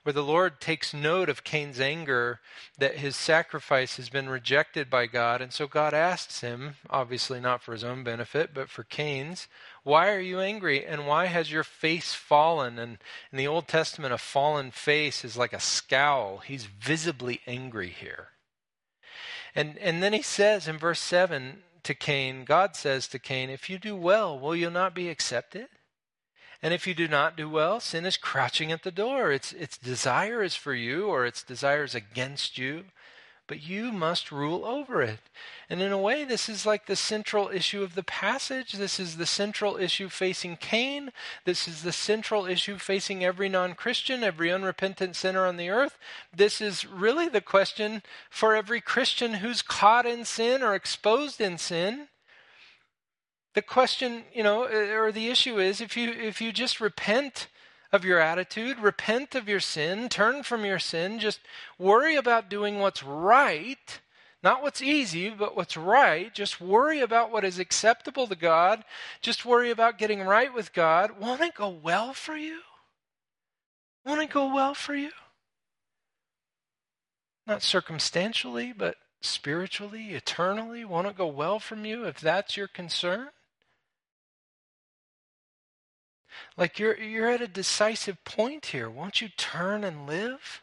where 0.02 0.12
the 0.12 0.22
Lord 0.22 0.60
takes 0.60 0.92
note 0.92 1.28
of 1.28 1.44
Cain's 1.44 1.80
anger 1.80 2.40
that 2.78 2.96
his 2.96 3.14
sacrifice 3.14 3.96
has 3.96 4.08
been 4.08 4.28
rejected 4.28 4.90
by 4.90 5.06
God. 5.06 5.40
And 5.40 5.52
so 5.52 5.68
God 5.68 5.94
asks 5.94 6.40
him, 6.40 6.74
obviously 6.90 7.40
not 7.40 7.62
for 7.62 7.72
his 7.72 7.84
own 7.84 8.02
benefit, 8.02 8.50
but 8.52 8.68
for 8.68 8.82
Cain's, 8.82 9.46
why 9.84 10.10
are 10.10 10.20
you 10.20 10.40
angry 10.40 10.84
and 10.84 11.06
why 11.06 11.26
has 11.26 11.52
your 11.52 11.62
face 11.62 12.14
fallen? 12.14 12.78
And 12.78 12.98
in 13.30 13.38
the 13.38 13.46
Old 13.46 13.68
Testament, 13.68 14.12
a 14.12 14.18
fallen 14.18 14.72
face 14.72 15.24
is 15.24 15.36
like 15.36 15.52
a 15.52 15.60
scowl. 15.60 16.38
He's 16.38 16.66
visibly 16.66 17.40
angry 17.46 17.88
here. 17.88 18.28
And, 19.54 19.78
and 19.78 20.02
then 20.02 20.12
he 20.12 20.22
says 20.22 20.66
in 20.66 20.78
verse 20.78 21.00
7 21.00 21.62
to 21.84 21.94
Cain, 21.94 22.44
God 22.44 22.74
says 22.74 23.06
to 23.08 23.18
Cain, 23.18 23.50
If 23.50 23.68
you 23.68 23.78
do 23.78 23.94
well, 23.94 24.38
will 24.38 24.56
you 24.56 24.70
not 24.70 24.94
be 24.94 25.08
accepted? 25.08 25.68
And 26.62 26.72
if 26.72 26.86
you 26.86 26.94
do 26.94 27.08
not 27.08 27.36
do 27.36 27.48
well, 27.48 27.80
sin 27.80 28.06
is 28.06 28.16
crouching 28.16 28.70
at 28.70 28.84
the 28.84 28.92
door. 28.92 29.32
Its, 29.32 29.52
its 29.52 29.76
desire 29.76 30.42
is 30.42 30.54
for 30.54 30.74
you, 30.74 31.08
or 31.08 31.26
its 31.26 31.42
desire 31.42 31.82
is 31.82 31.94
against 31.96 32.56
you, 32.56 32.84
but 33.48 33.60
you 33.60 33.90
must 33.90 34.30
rule 34.30 34.64
over 34.64 35.02
it. 35.02 35.18
And 35.68 35.82
in 35.82 35.90
a 35.90 35.98
way, 35.98 36.22
this 36.22 36.48
is 36.48 36.64
like 36.64 36.86
the 36.86 36.94
central 36.94 37.48
issue 37.48 37.82
of 37.82 37.96
the 37.96 38.04
passage. 38.04 38.74
This 38.74 39.00
is 39.00 39.16
the 39.16 39.26
central 39.26 39.76
issue 39.76 40.08
facing 40.08 40.56
Cain. 40.56 41.10
This 41.44 41.66
is 41.66 41.82
the 41.82 41.92
central 41.92 42.46
issue 42.46 42.78
facing 42.78 43.24
every 43.24 43.48
non 43.48 43.74
Christian, 43.74 44.22
every 44.22 44.52
unrepentant 44.52 45.16
sinner 45.16 45.44
on 45.44 45.56
the 45.56 45.68
earth. 45.68 45.98
This 46.32 46.60
is 46.60 46.86
really 46.86 47.28
the 47.28 47.40
question 47.40 48.04
for 48.30 48.54
every 48.54 48.80
Christian 48.80 49.34
who's 49.34 49.62
caught 49.62 50.06
in 50.06 50.24
sin 50.24 50.62
or 50.62 50.76
exposed 50.76 51.40
in 51.40 51.58
sin 51.58 52.06
the 53.54 53.62
question, 53.62 54.24
you 54.32 54.42
know, 54.42 54.64
uh, 54.64 54.94
or 54.94 55.12
the 55.12 55.28
issue 55.28 55.58
is 55.58 55.80
if 55.80 55.96
you 55.96 56.10
if 56.10 56.40
you 56.40 56.52
just 56.52 56.80
repent 56.80 57.48
of 57.92 58.04
your 58.04 58.18
attitude, 58.18 58.78
repent 58.78 59.34
of 59.34 59.48
your 59.48 59.60
sin, 59.60 60.08
turn 60.08 60.42
from 60.42 60.64
your 60.64 60.78
sin, 60.78 61.18
just 61.18 61.40
worry 61.78 62.16
about 62.16 62.48
doing 62.48 62.78
what's 62.78 63.02
right, 63.02 64.00
not 64.42 64.62
what's 64.62 64.80
easy, 64.80 65.28
but 65.28 65.54
what's 65.54 65.76
right. 65.76 66.34
Just 66.34 66.60
worry 66.60 67.00
about 67.00 67.30
what 67.30 67.44
is 67.44 67.58
acceptable 67.58 68.26
to 68.26 68.34
God. 68.34 68.84
Just 69.20 69.44
worry 69.44 69.70
about 69.70 69.98
getting 69.98 70.22
right 70.22 70.52
with 70.52 70.72
God. 70.72 71.20
Won't 71.20 71.42
it 71.42 71.54
go 71.54 71.68
well 71.68 72.14
for 72.14 72.36
you? 72.36 72.60
Won't 74.06 74.22
it 74.22 74.30
go 74.30 74.52
well 74.52 74.74
for 74.74 74.94
you? 74.94 75.10
Not 77.46 77.62
circumstantially, 77.62 78.72
but 78.72 78.96
spiritually, 79.20 80.14
eternally. 80.14 80.84
Won't 80.84 81.08
it 81.08 81.16
go 81.16 81.26
well 81.26 81.60
from 81.60 81.84
you 81.84 82.04
if 82.04 82.20
that's 82.20 82.56
your 82.56 82.68
concern? 82.68 83.28
Like 86.56 86.78
you're 86.78 86.98
you're 86.98 87.30
at 87.30 87.40
a 87.40 87.48
decisive 87.48 88.22
point 88.24 88.66
here. 88.66 88.90
Won't 88.90 89.20
you 89.20 89.28
turn 89.28 89.84
and 89.84 90.06
live? 90.06 90.62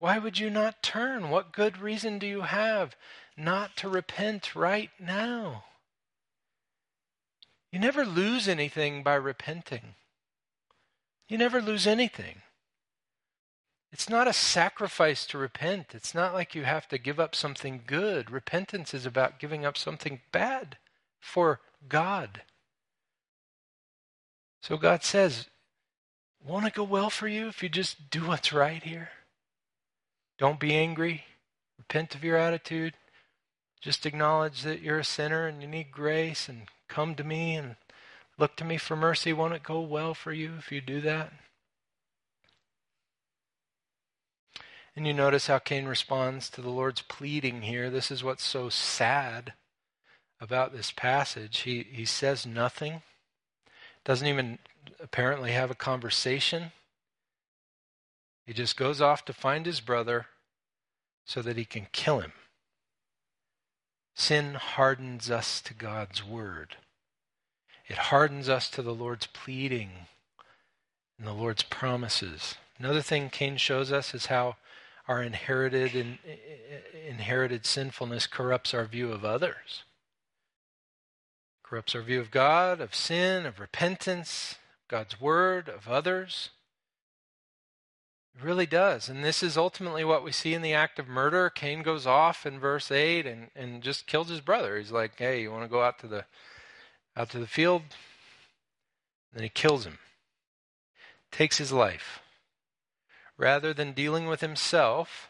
Why 0.00 0.18
would 0.18 0.38
you 0.38 0.50
not 0.50 0.82
turn? 0.82 1.30
What 1.30 1.52
good 1.52 1.78
reason 1.78 2.18
do 2.18 2.26
you 2.26 2.42
have 2.42 2.96
not 3.36 3.76
to 3.78 3.88
repent 3.88 4.54
right 4.54 4.90
now? 5.00 5.64
You 7.72 7.78
never 7.78 8.04
lose 8.04 8.48
anything 8.48 9.02
by 9.02 9.14
repenting. 9.14 9.94
You 11.28 11.36
never 11.36 11.60
lose 11.60 11.86
anything. 11.86 12.42
It's 13.92 14.08
not 14.08 14.28
a 14.28 14.32
sacrifice 14.32 15.26
to 15.26 15.38
repent. 15.38 15.94
It's 15.94 16.14
not 16.14 16.34
like 16.34 16.54
you 16.54 16.64
have 16.64 16.88
to 16.88 16.98
give 16.98 17.18
up 17.18 17.34
something 17.34 17.82
good. 17.86 18.30
Repentance 18.30 18.92
is 18.94 19.06
about 19.06 19.38
giving 19.38 19.64
up 19.64 19.76
something 19.76 20.20
bad 20.30 20.76
for 21.18 21.60
God. 21.88 22.42
So 24.60 24.76
God 24.76 25.02
says, 25.02 25.46
Won't 26.44 26.66
it 26.66 26.74
go 26.74 26.84
well 26.84 27.10
for 27.10 27.28
you 27.28 27.48
if 27.48 27.62
you 27.62 27.68
just 27.68 28.10
do 28.10 28.26
what's 28.26 28.52
right 28.52 28.82
here? 28.82 29.10
Don't 30.38 30.60
be 30.60 30.74
angry. 30.74 31.24
Repent 31.78 32.14
of 32.14 32.24
your 32.24 32.36
attitude. 32.36 32.94
Just 33.80 34.06
acknowledge 34.06 34.62
that 34.62 34.80
you're 34.80 34.98
a 34.98 35.04
sinner 35.04 35.46
and 35.46 35.62
you 35.62 35.68
need 35.68 35.92
grace 35.92 36.48
and 36.48 36.62
come 36.88 37.14
to 37.14 37.24
me 37.24 37.54
and 37.54 37.76
look 38.36 38.56
to 38.56 38.64
me 38.64 38.76
for 38.76 38.96
mercy. 38.96 39.32
Won't 39.32 39.54
it 39.54 39.62
go 39.62 39.80
well 39.80 40.14
for 40.14 40.32
you 40.32 40.54
if 40.58 40.72
you 40.72 40.80
do 40.80 41.00
that? 41.02 41.32
And 44.96 45.06
you 45.06 45.12
notice 45.12 45.46
how 45.46 45.60
Cain 45.60 45.86
responds 45.86 46.50
to 46.50 46.60
the 46.60 46.70
Lord's 46.70 47.02
pleading 47.02 47.62
here. 47.62 47.88
This 47.88 48.10
is 48.10 48.24
what's 48.24 48.44
so 48.44 48.68
sad 48.68 49.52
about 50.40 50.72
this 50.72 50.90
passage. 50.90 51.60
He, 51.60 51.84
he 51.84 52.04
says 52.04 52.44
nothing 52.44 53.02
doesn't 54.08 54.26
even 54.26 54.58
apparently 55.00 55.52
have 55.52 55.70
a 55.70 55.74
conversation. 55.74 56.72
He 58.46 58.54
just 58.54 58.74
goes 58.74 59.02
off 59.02 59.22
to 59.26 59.34
find 59.34 59.66
his 59.66 59.80
brother, 59.80 60.26
so 61.26 61.42
that 61.42 61.58
he 61.58 61.66
can 61.66 61.88
kill 61.92 62.20
him. 62.20 62.32
Sin 64.14 64.54
hardens 64.54 65.30
us 65.30 65.60
to 65.60 65.74
God's 65.74 66.24
word. 66.24 66.76
It 67.86 67.98
hardens 67.98 68.48
us 68.48 68.70
to 68.70 68.82
the 68.82 68.94
Lord's 68.94 69.26
pleading 69.26 69.90
and 71.18 71.26
the 71.26 71.34
Lord's 71.34 71.62
promises. 71.62 72.54
Another 72.78 73.02
thing 73.02 73.28
Cain 73.28 73.58
shows 73.58 73.92
us 73.92 74.14
is 74.14 74.26
how 74.26 74.56
our 75.06 75.22
inherited 75.22 75.94
and 75.94 76.18
eh, 76.26 76.32
eh, 76.32 77.08
inherited 77.10 77.66
sinfulness 77.66 78.26
corrupts 78.26 78.72
our 78.72 78.86
view 78.86 79.12
of 79.12 79.26
others. 79.26 79.84
Corrupts 81.68 81.94
our 81.94 82.00
view 82.00 82.18
of 82.18 82.30
God, 82.30 82.80
of 82.80 82.94
sin, 82.94 83.44
of 83.44 83.60
repentance, 83.60 84.54
God's 84.88 85.20
word, 85.20 85.68
of 85.68 85.86
others. 85.86 86.48
It 88.34 88.42
really 88.42 88.64
does. 88.64 89.10
And 89.10 89.22
this 89.22 89.42
is 89.42 89.58
ultimately 89.58 90.02
what 90.02 90.24
we 90.24 90.32
see 90.32 90.54
in 90.54 90.62
the 90.62 90.72
act 90.72 90.98
of 90.98 91.08
murder. 91.08 91.50
Cain 91.50 91.82
goes 91.82 92.06
off 92.06 92.46
in 92.46 92.58
verse 92.58 92.90
8 92.90 93.26
and, 93.26 93.50
and 93.54 93.82
just 93.82 94.06
kills 94.06 94.30
his 94.30 94.40
brother. 94.40 94.78
He's 94.78 94.92
like, 94.92 95.18
hey, 95.18 95.42
you 95.42 95.50
want 95.50 95.64
to 95.64 95.68
go 95.68 95.82
out 95.82 95.98
to 95.98 96.06
the 96.06 96.24
out 97.14 97.28
to 97.30 97.38
the 97.38 97.46
field? 97.46 97.82
And 97.82 99.34
then 99.34 99.42
he 99.42 99.50
kills 99.50 99.84
him. 99.84 99.98
Takes 101.30 101.58
his 101.58 101.72
life. 101.72 102.20
Rather 103.36 103.74
than 103.74 103.92
dealing 103.92 104.26
with 104.26 104.40
himself, 104.40 105.28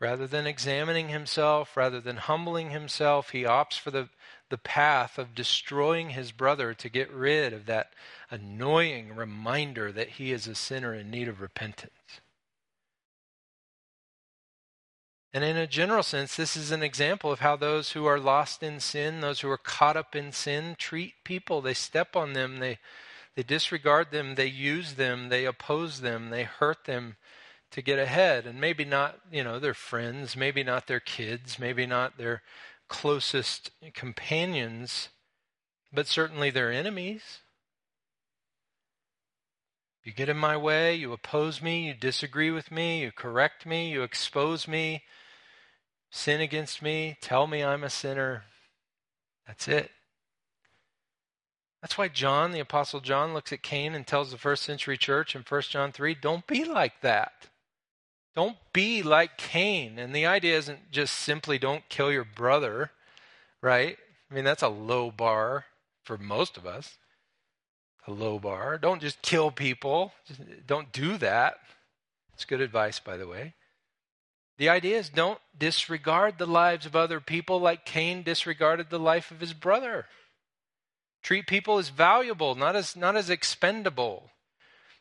rather 0.00 0.26
than 0.26 0.46
examining 0.46 1.08
himself, 1.08 1.76
rather 1.76 2.00
than 2.00 2.16
humbling 2.16 2.70
himself, 2.70 3.30
he 3.30 3.42
opts 3.42 3.78
for 3.78 3.90
the, 3.90 4.08
the 4.52 4.58
path 4.58 5.16
of 5.16 5.34
destroying 5.34 6.10
his 6.10 6.30
brother 6.30 6.74
to 6.74 6.90
get 6.90 7.10
rid 7.10 7.54
of 7.54 7.64
that 7.64 7.94
annoying 8.30 9.16
reminder 9.16 9.90
that 9.90 10.10
he 10.10 10.30
is 10.30 10.46
a 10.46 10.54
sinner 10.54 10.92
in 10.92 11.10
need 11.10 11.26
of 11.26 11.40
repentance. 11.40 12.20
And 15.32 15.42
in 15.42 15.56
a 15.56 15.66
general 15.66 16.02
sense, 16.02 16.36
this 16.36 16.54
is 16.54 16.70
an 16.70 16.82
example 16.82 17.32
of 17.32 17.40
how 17.40 17.56
those 17.56 17.92
who 17.92 18.04
are 18.04 18.20
lost 18.20 18.62
in 18.62 18.78
sin, 18.78 19.22
those 19.22 19.40
who 19.40 19.48
are 19.48 19.56
caught 19.56 19.96
up 19.96 20.14
in 20.14 20.32
sin, 20.32 20.76
treat 20.78 21.14
people. 21.24 21.62
They 21.62 21.72
step 21.72 22.14
on 22.14 22.34
them, 22.34 22.58
they, 22.58 22.78
they 23.34 23.42
disregard 23.42 24.10
them, 24.10 24.34
they 24.34 24.48
use 24.48 24.96
them, 24.96 25.30
they 25.30 25.46
oppose 25.46 26.02
them, 26.02 26.28
they 26.28 26.42
hurt 26.42 26.84
them 26.84 27.16
to 27.70 27.80
get 27.80 27.98
ahead. 27.98 28.46
And 28.46 28.60
maybe 28.60 28.84
not, 28.84 29.18
you 29.32 29.42
know, 29.42 29.58
their 29.58 29.72
friends, 29.72 30.36
maybe 30.36 30.62
not 30.62 30.88
their 30.88 31.00
kids, 31.00 31.58
maybe 31.58 31.86
not 31.86 32.18
their 32.18 32.42
closest 32.92 33.70
companions, 33.94 35.08
but 35.90 36.06
certainly 36.06 36.50
their 36.50 36.70
enemies. 36.70 37.38
You 40.04 40.12
get 40.12 40.28
in 40.28 40.36
my 40.36 40.58
way, 40.58 40.94
you 40.94 41.10
oppose 41.14 41.62
me, 41.62 41.86
you 41.86 41.94
disagree 41.94 42.50
with 42.50 42.70
me, 42.70 43.00
you 43.00 43.10
correct 43.10 43.64
me, 43.64 43.90
you 43.90 44.02
expose 44.02 44.68
me, 44.68 45.04
sin 46.10 46.42
against 46.42 46.82
me, 46.82 47.16
tell 47.22 47.46
me 47.46 47.64
I'm 47.64 47.82
a 47.82 47.88
sinner. 47.88 48.44
That's 49.46 49.68
it. 49.68 49.90
That's 51.80 51.96
why 51.96 52.08
John, 52.08 52.52
the 52.52 52.60
Apostle 52.60 53.00
John, 53.00 53.32
looks 53.32 53.54
at 53.54 53.62
Cain 53.62 53.94
and 53.94 54.06
tells 54.06 54.30
the 54.30 54.38
first 54.38 54.64
century 54.64 54.98
church 54.98 55.34
in 55.34 55.44
1 55.48 55.62
John 55.62 55.92
3 55.92 56.14
don't 56.14 56.46
be 56.46 56.66
like 56.66 57.00
that. 57.00 57.48
Don't 58.34 58.56
be 58.72 59.02
like 59.02 59.36
Cain. 59.36 59.98
And 59.98 60.14
the 60.14 60.26
idea 60.26 60.56
isn't 60.56 60.90
just 60.90 61.14
simply 61.14 61.58
don't 61.58 61.88
kill 61.88 62.10
your 62.10 62.24
brother, 62.24 62.90
right? 63.60 63.98
I 64.30 64.34
mean, 64.34 64.44
that's 64.44 64.62
a 64.62 64.68
low 64.68 65.10
bar 65.10 65.66
for 66.04 66.16
most 66.16 66.56
of 66.56 66.66
us. 66.66 66.96
A 68.06 68.10
low 68.10 68.38
bar. 68.38 68.78
Don't 68.78 69.00
just 69.00 69.22
kill 69.22 69.50
people. 69.50 70.12
Don't 70.66 70.92
do 70.92 71.18
that. 71.18 71.58
It's 72.34 72.44
good 72.44 72.60
advice, 72.60 72.98
by 72.98 73.16
the 73.16 73.28
way. 73.28 73.54
The 74.58 74.68
idea 74.68 74.98
is 74.98 75.08
don't 75.08 75.38
disregard 75.56 76.38
the 76.38 76.46
lives 76.46 76.86
of 76.86 76.96
other 76.96 77.20
people 77.20 77.60
like 77.60 77.84
Cain 77.84 78.22
disregarded 78.22 78.90
the 78.90 78.98
life 78.98 79.30
of 79.30 79.40
his 79.40 79.52
brother. 79.52 80.06
Treat 81.22 81.46
people 81.46 81.78
as 81.78 81.90
valuable, 81.90 82.54
not 82.54 82.74
as, 82.74 82.96
not 82.96 83.16
as 83.16 83.30
expendable. 83.30 84.30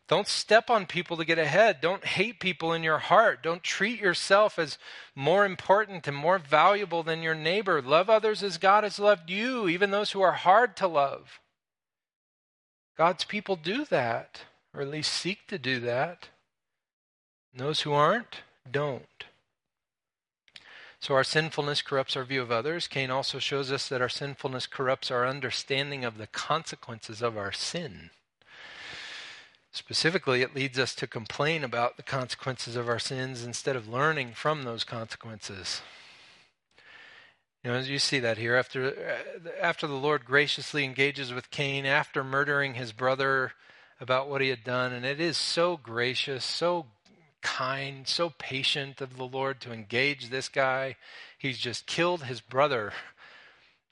Don't 0.07 0.27
step 0.27 0.69
on 0.69 0.85
people 0.87 1.15
to 1.17 1.25
get 1.25 1.39
ahead. 1.39 1.79
Don't 1.79 2.03
hate 2.03 2.39
people 2.39 2.73
in 2.73 2.83
your 2.83 2.97
heart. 2.97 3.41
Don't 3.41 3.63
treat 3.63 3.99
yourself 3.99 4.59
as 4.59 4.77
more 5.15 5.45
important 5.45 6.07
and 6.07 6.17
more 6.17 6.37
valuable 6.37 7.01
than 7.01 7.23
your 7.23 7.35
neighbor. 7.35 7.81
Love 7.81 8.09
others 8.09 8.43
as 8.43 8.57
God 8.57 8.83
has 8.83 8.99
loved 8.99 9.29
you, 9.29 9.69
even 9.69 9.91
those 9.91 10.11
who 10.11 10.21
are 10.21 10.33
hard 10.33 10.75
to 10.77 10.87
love. 10.87 11.39
God's 12.97 13.23
people 13.23 13.55
do 13.55 13.85
that, 13.85 14.41
or 14.73 14.81
at 14.81 14.89
least 14.89 15.13
seek 15.13 15.47
to 15.47 15.57
do 15.57 15.79
that. 15.79 16.27
And 17.53 17.61
those 17.61 17.81
who 17.81 17.93
aren't, 17.93 18.41
don't. 18.69 19.05
So 20.99 21.15
our 21.15 21.23
sinfulness 21.23 21.81
corrupts 21.81 22.15
our 22.15 22.23
view 22.23 22.41
of 22.43 22.51
others. 22.51 22.87
Cain 22.87 23.09
also 23.09 23.39
shows 23.39 23.71
us 23.71 23.89
that 23.89 24.01
our 24.01 24.09
sinfulness 24.09 24.67
corrupts 24.67 25.09
our 25.09 25.25
understanding 25.25 26.05
of 26.05 26.17
the 26.17 26.27
consequences 26.27 27.23
of 27.23 27.37
our 27.37 27.51
sin. 27.51 28.11
Specifically, 29.74 30.41
it 30.41 30.53
leads 30.53 30.78
us 30.78 30.93
to 30.95 31.07
complain 31.07 31.63
about 31.63 31.95
the 31.95 32.03
consequences 32.03 32.76
of 32.76 32.89
our 32.89 32.99
sins 32.99 33.43
instead 33.43 33.78
of 33.78 33.88
learning 33.88 34.34
from 34.34 34.63
those 34.63 34.84
consequences. 34.84 35.82
You 37.63 37.72
know, 37.72 37.78
as 37.78 37.89
you 37.89 37.99
see 37.99 38.19
that 38.19 38.38
here, 38.38 38.55
after 38.55 38.88
uh, 38.88 39.49
after 39.61 39.88
the 39.88 39.93
Lord 39.93 40.26
graciously 40.26 40.84
engages 40.84 41.32
with 41.32 41.51
Cain 41.51 41.86
after 41.86 42.24
murdering 42.24 42.74
his 42.74 42.91
brother 42.91 43.53
about 43.99 44.28
what 44.28 44.41
he 44.41 44.49
had 44.49 44.63
done, 44.63 44.91
and 44.91 45.05
it 45.05 45.22
is 45.22 45.38
so 45.38 45.78
gracious, 45.78 46.43
so 46.43 46.88
kind, 47.41 48.07
so 48.07 48.30
patient 48.30 48.99
of 48.99 49.15
the 49.15 49.24
Lord 49.24 49.61
to 49.61 49.72
engage 49.72 50.30
this 50.30 50.49
guy. 50.49 50.95
He's 51.38 51.59
just 51.59 51.86
killed 51.86 52.24
his 52.24 52.41
brother 52.41 52.93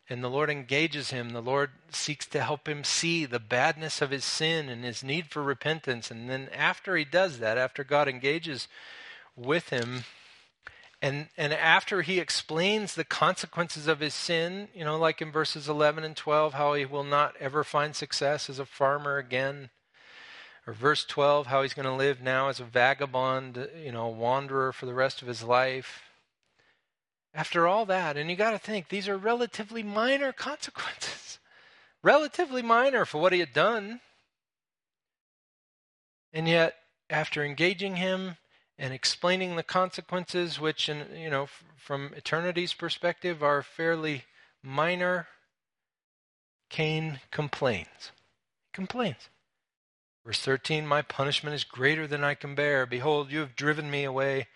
and 0.10 0.24
the 0.24 0.30
Lord 0.30 0.50
engages 0.50 1.12
him. 1.12 1.30
The 1.30 1.42
Lord 1.42 1.70
seeks 1.92 2.26
to 2.28 2.42
help 2.42 2.68
him 2.68 2.84
see 2.84 3.26
the 3.26 3.40
badness 3.40 4.02
of 4.02 4.10
his 4.10 4.26
sin 4.26 4.68
and 4.68 4.84
his 4.84 5.04
need 5.04 5.28
for 5.28 5.44
repentance. 5.44 6.10
And 6.10 6.30
then 6.30 6.50
after 6.54 6.96
he 6.96 7.06
does 7.06 7.40
that, 7.40 7.60
after 7.60 7.84
God 7.84 8.08
engages 8.08 8.68
with 9.36 9.70
him, 9.70 10.06
and 11.02 11.28
and 11.38 11.54
after 11.54 12.02
he 12.02 12.20
explains 12.20 12.96
the 12.96 13.06
consequences 13.06 13.88
of 13.88 14.00
his 14.00 14.14
sin, 14.14 14.68
you 14.74 14.84
know, 14.84 14.98
like 14.98 15.22
in 15.22 15.32
verses 15.32 15.70
11 15.70 16.04
and 16.04 16.16
12, 16.16 16.56
how 16.56 16.74
he 16.74 16.86
will 16.86 17.06
not 17.06 17.36
ever 17.40 17.64
find 17.64 17.96
success 17.96 18.50
as 18.50 18.60
a 18.60 18.66
farmer 18.66 19.18
again, 19.18 19.70
or 20.68 20.74
verse 20.74 21.06
12, 21.06 21.48
how 21.48 21.62
he's 21.62 21.74
going 21.74 21.86
to 21.86 21.94
live 21.94 22.20
now 22.22 22.50
as 22.50 22.60
a 22.60 22.66
vagabond, 22.66 23.70
you 23.82 23.92
know, 23.92 24.08
wanderer 24.10 24.74
for 24.74 24.88
the 24.88 24.94
rest 24.94 25.22
of 25.22 25.28
his 25.28 25.44
life 25.44 26.09
after 27.34 27.68
all 27.68 27.86
that. 27.86 28.18
And 28.18 28.30
you 28.30 28.36
got 28.36 28.52
to 28.52 28.60
think, 28.60 28.90
these 28.90 29.08
are 29.08 29.18
relatively 29.18 29.84
minor 29.84 30.32
consequences. 30.32 31.40
relatively 32.04 32.62
minor 32.62 33.06
for 33.06 33.20
what 33.20 33.34
he 33.34 33.40
had 33.40 33.54
done. 33.54 34.02
And 36.32 36.48
yet, 36.48 36.76
after 37.10 37.44
engaging 37.44 37.96
him 37.96 38.38
and 38.78 38.94
explaining 38.94 39.56
the 39.56 39.64
consequences, 39.64 40.60
which, 40.60 40.88
in, 40.88 41.06
you 41.16 41.30
know, 41.30 41.48
from 41.76 42.14
eternity's 42.16 42.74
perspective, 42.74 43.44
are 43.44 43.62
fairly 43.62 44.24
minor, 44.64 45.28
Cain 46.70 47.20
complains. 47.32 48.12
He 48.64 48.70
complains. 48.74 49.30
Verse 50.26 50.40
13 50.40 50.86
My 50.86 51.02
punishment 51.02 51.56
is 51.56 51.64
greater 51.64 52.06
than 52.06 52.24
I 52.24 52.36
can 52.36 52.54
bear. 52.54 52.86
Behold, 52.86 53.32
you 53.32 53.40
have 53.40 53.56
driven 53.56 53.90
me 53.90 54.04
away 54.04 54.48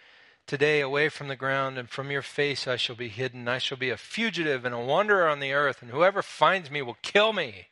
today 0.48 0.82
away 0.82 1.10
from 1.10 1.28
the 1.28 1.36
ground, 1.36 1.78
and 1.78 1.90
from 1.90 2.12
your 2.12 2.22
face 2.22 2.68
I 2.68 2.76
shall 2.76 2.96
be 2.96 3.10
hidden. 3.10 3.48
I 3.48 3.58
shall 3.58 3.78
be 3.78 3.90
a 3.90 3.98
fugitive 3.98 4.66
and 4.66 4.76
a 4.76 4.80
wanderer 4.80 5.28
on 5.28 5.40
the 5.40 5.54
earth, 5.54 5.82
and 5.82 5.92
whoever 5.92 6.22
finds 6.22 6.70
me 6.70 6.82
will 6.82 6.98
kill 7.02 7.34
me. 7.34 7.68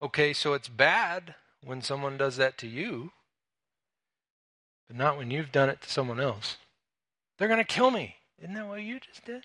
Okay, 0.00 0.32
so 0.32 0.54
it's 0.54 0.68
bad 0.68 1.34
when 1.62 1.82
someone 1.82 2.16
does 2.16 2.36
that 2.36 2.56
to 2.58 2.68
you, 2.68 3.10
but 4.86 4.96
not 4.96 5.18
when 5.18 5.30
you've 5.30 5.52
done 5.52 5.68
it 5.68 5.82
to 5.82 5.90
someone 5.90 6.20
else. 6.20 6.56
They're 7.36 7.48
going 7.48 7.58
to 7.58 7.64
kill 7.64 7.90
me. 7.90 8.16
Isn't 8.38 8.54
that 8.54 8.68
what 8.68 8.82
you 8.82 9.00
just 9.00 9.24
did? 9.24 9.42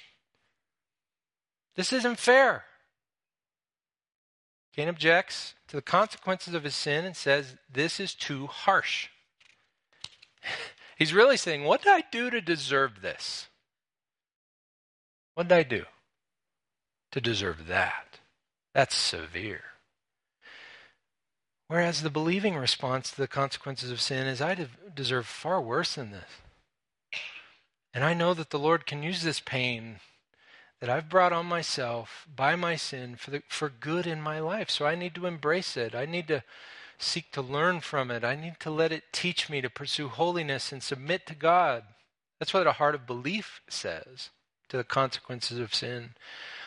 This 1.76 1.92
isn't 1.92 2.20
fair. 2.20 2.66
Cain 4.76 4.90
objects 4.90 5.54
to 5.68 5.76
the 5.76 5.82
consequences 5.82 6.54
of 6.54 6.64
his 6.64 6.76
sin 6.76 7.06
and 7.06 7.16
says, 7.16 7.56
This 7.72 8.00
is 8.00 8.16
too 8.16 8.48
harsh. 8.48 9.10
He's 10.98 11.14
really 11.14 11.38
saying, 11.38 11.64
What 11.64 11.82
did 11.84 11.92
I 11.92 12.04
do 12.12 12.30
to 12.30 12.42
deserve 12.42 13.02
this? 13.02 13.48
What 15.36 15.48
did 15.48 15.56
I 15.56 15.64
do 15.64 15.86
to 17.12 17.22
deserve 17.22 17.68
that? 17.68 18.20
That's 18.74 18.96
severe. 18.96 19.64
Whereas 21.68 22.02
the 22.02 22.10
believing 22.10 22.56
response 22.56 23.12
to 23.12 23.18
the 23.18 23.28
consequences 23.28 23.90
of 23.90 24.02
sin 24.02 24.28
is, 24.28 24.42
I 24.42 24.68
deserve 24.94 25.26
far 25.26 25.62
worse 25.62 25.96
than 25.96 26.12
this. 26.12 26.30
And 27.94 28.04
I 28.04 28.14
know 28.14 28.34
that 28.34 28.50
the 28.50 28.60
Lord 28.60 28.86
can 28.86 29.04
use 29.04 29.24
this 29.24 29.40
pain 29.40 30.00
that 30.84 30.90
I've 30.90 31.08
brought 31.08 31.32
on 31.32 31.46
myself 31.46 32.28
by 32.36 32.58
my 32.58 32.76
sin 32.76 33.16
for, 33.16 33.32
the, 33.32 33.42
for 33.48 33.70
good 33.70 34.06
in 34.06 34.20
my 34.22 34.42
life. 34.42 34.70
So 34.70 34.86
I 34.86 34.96
need 34.96 35.16
to 35.16 35.28
embrace 35.28 35.78
it. 35.78 35.96
I 35.96 36.06
need 36.06 36.28
to 36.28 36.44
seek 36.98 37.32
to 37.32 37.42
learn 37.42 37.80
from 37.80 38.12
it. 38.12 38.26
I 38.26 38.36
need 38.36 38.60
to 38.60 38.70
let 38.70 38.92
it 38.92 39.04
teach 39.14 39.50
me 39.50 39.62
to 39.62 39.70
pursue 39.70 40.10
holiness 40.10 40.74
and 40.74 40.84
submit 40.84 41.26
to 41.28 41.36
God. 41.36 41.86
That's 42.38 42.54
what 42.54 42.68
a 42.68 42.74
heart 42.74 42.96
of 42.96 43.08
belief 43.08 43.62
says 43.70 44.32
to 44.68 44.76
the 44.76 44.84
consequences 44.84 45.58
of 45.58 45.74
sin. 45.74 46.16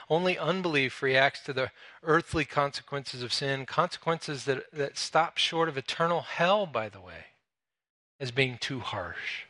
Only 0.09 0.39
unbelief 0.39 1.03
reacts 1.03 1.41
to 1.41 1.53
the 1.53 1.71
earthly 2.03 2.47
consequences 2.47 3.23
of 3.23 3.35
sin, 3.35 3.67
consequences 3.67 4.47
that, 4.47 4.65
that 4.73 4.97
stop 4.97 5.37
short 5.37 5.69
of 5.69 5.77
eternal 5.77 6.23
hell, 6.23 6.65
by 6.65 6.89
the 6.89 7.03
way, 7.03 7.27
as 8.19 8.31
being 8.31 8.57
too 8.57 8.81
harsh. 8.81 9.45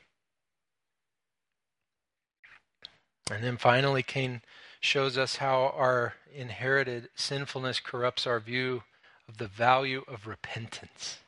And 3.30 3.42
then 3.42 3.56
finally, 3.56 4.02
Cain 4.02 4.42
shows 4.80 5.18
us 5.18 5.36
how 5.36 5.74
our 5.76 6.14
inherited 6.32 7.08
sinfulness 7.16 7.80
corrupts 7.80 8.26
our 8.26 8.38
view 8.38 8.82
of 9.28 9.38
the 9.38 9.48
value 9.48 10.04
of 10.06 10.26
repentance. 10.26 11.18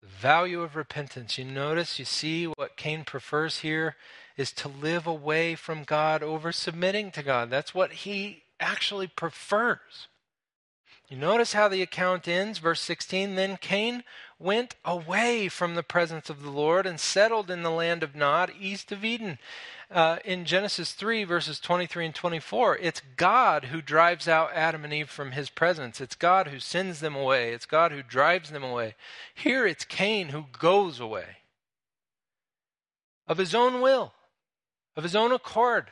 The 0.00 0.08
value 0.08 0.62
of 0.62 0.76
repentance. 0.76 1.36
You 1.36 1.44
notice, 1.44 1.98
you 1.98 2.04
see 2.04 2.46
what 2.46 2.76
Cain 2.76 3.04
prefers 3.04 3.58
here 3.58 3.96
is 4.36 4.52
to 4.52 4.68
live 4.68 5.06
away 5.06 5.54
from 5.54 5.84
God 5.84 6.22
over 6.22 6.52
submitting 6.52 7.10
to 7.10 7.22
God. 7.22 7.50
That's 7.50 7.74
what 7.74 7.92
he 7.92 8.44
actually 8.60 9.08
prefers. 9.08 10.08
You 11.08 11.16
notice 11.16 11.54
how 11.54 11.68
the 11.68 11.82
account 11.82 12.28
ends, 12.28 12.58
verse 12.58 12.80
16. 12.82 13.34
Then 13.34 13.56
Cain 13.56 14.04
went 14.38 14.76
away 14.84 15.48
from 15.48 15.74
the 15.74 15.82
presence 15.82 16.28
of 16.28 16.42
the 16.42 16.50
Lord 16.50 16.86
and 16.86 17.00
settled 17.00 17.50
in 17.50 17.62
the 17.62 17.70
land 17.70 18.02
of 18.02 18.14
Nod, 18.14 18.52
east 18.60 18.92
of 18.92 19.04
Eden. 19.04 19.38
Uh, 19.90 20.18
in 20.22 20.44
Genesis 20.44 20.92
3, 20.92 21.24
verses 21.24 21.58
23 21.58 22.06
and 22.06 22.14
24, 22.14 22.76
it's 22.76 23.00
God 23.16 23.66
who 23.66 23.80
drives 23.80 24.28
out 24.28 24.50
Adam 24.52 24.84
and 24.84 24.92
Eve 24.92 25.08
from 25.08 25.32
his 25.32 25.48
presence. 25.48 25.98
It's 25.98 26.14
God 26.14 26.48
who 26.48 26.58
sends 26.58 27.00
them 27.00 27.16
away. 27.16 27.52
It's 27.54 27.64
God 27.64 27.92
who 27.92 28.02
drives 28.02 28.50
them 28.50 28.62
away. 28.62 28.96
Here 29.34 29.66
it's 29.66 29.84
Cain 29.86 30.28
who 30.28 30.44
goes 30.52 31.00
away 31.00 31.38
of 33.26 33.38
his 33.38 33.54
own 33.54 33.80
will, 33.80 34.12
of 34.94 35.04
his 35.04 35.16
own 35.16 35.32
accord. 35.32 35.90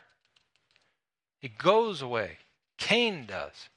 He 1.38 1.49
goes 1.49 2.03
away. 2.03 2.38
Cain 2.76 3.24
does. 3.26 3.68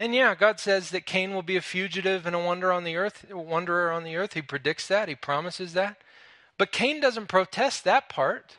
And 0.00 0.14
yeah, 0.14 0.34
God 0.34 0.60
says 0.60 0.90
that 0.90 1.06
Cain 1.06 1.34
will 1.34 1.42
be 1.42 1.56
a 1.56 1.62
fugitive 1.62 2.26
and 2.26 2.36
a 2.36 2.38
wanderer 2.38 2.72
on 2.72 2.84
the 2.84 2.96
earth, 2.96 3.26
a 3.30 3.38
wanderer 3.38 3.90
on 3.90 4.04
the 4.04 4.16
earth. 4.16 4.34
He 4.34 4.42
predicts 4.42 4.86
that, 4.88 5.08
he 5.08 5.14
promises 5.14 5.72
that. 5.72 5.98
But 6.58 6.72
Cain 6.72 7.00
doesn't 7.00 7.28
protest 7.28 7.84
that 7.84 8.08
part. 8.08 8.58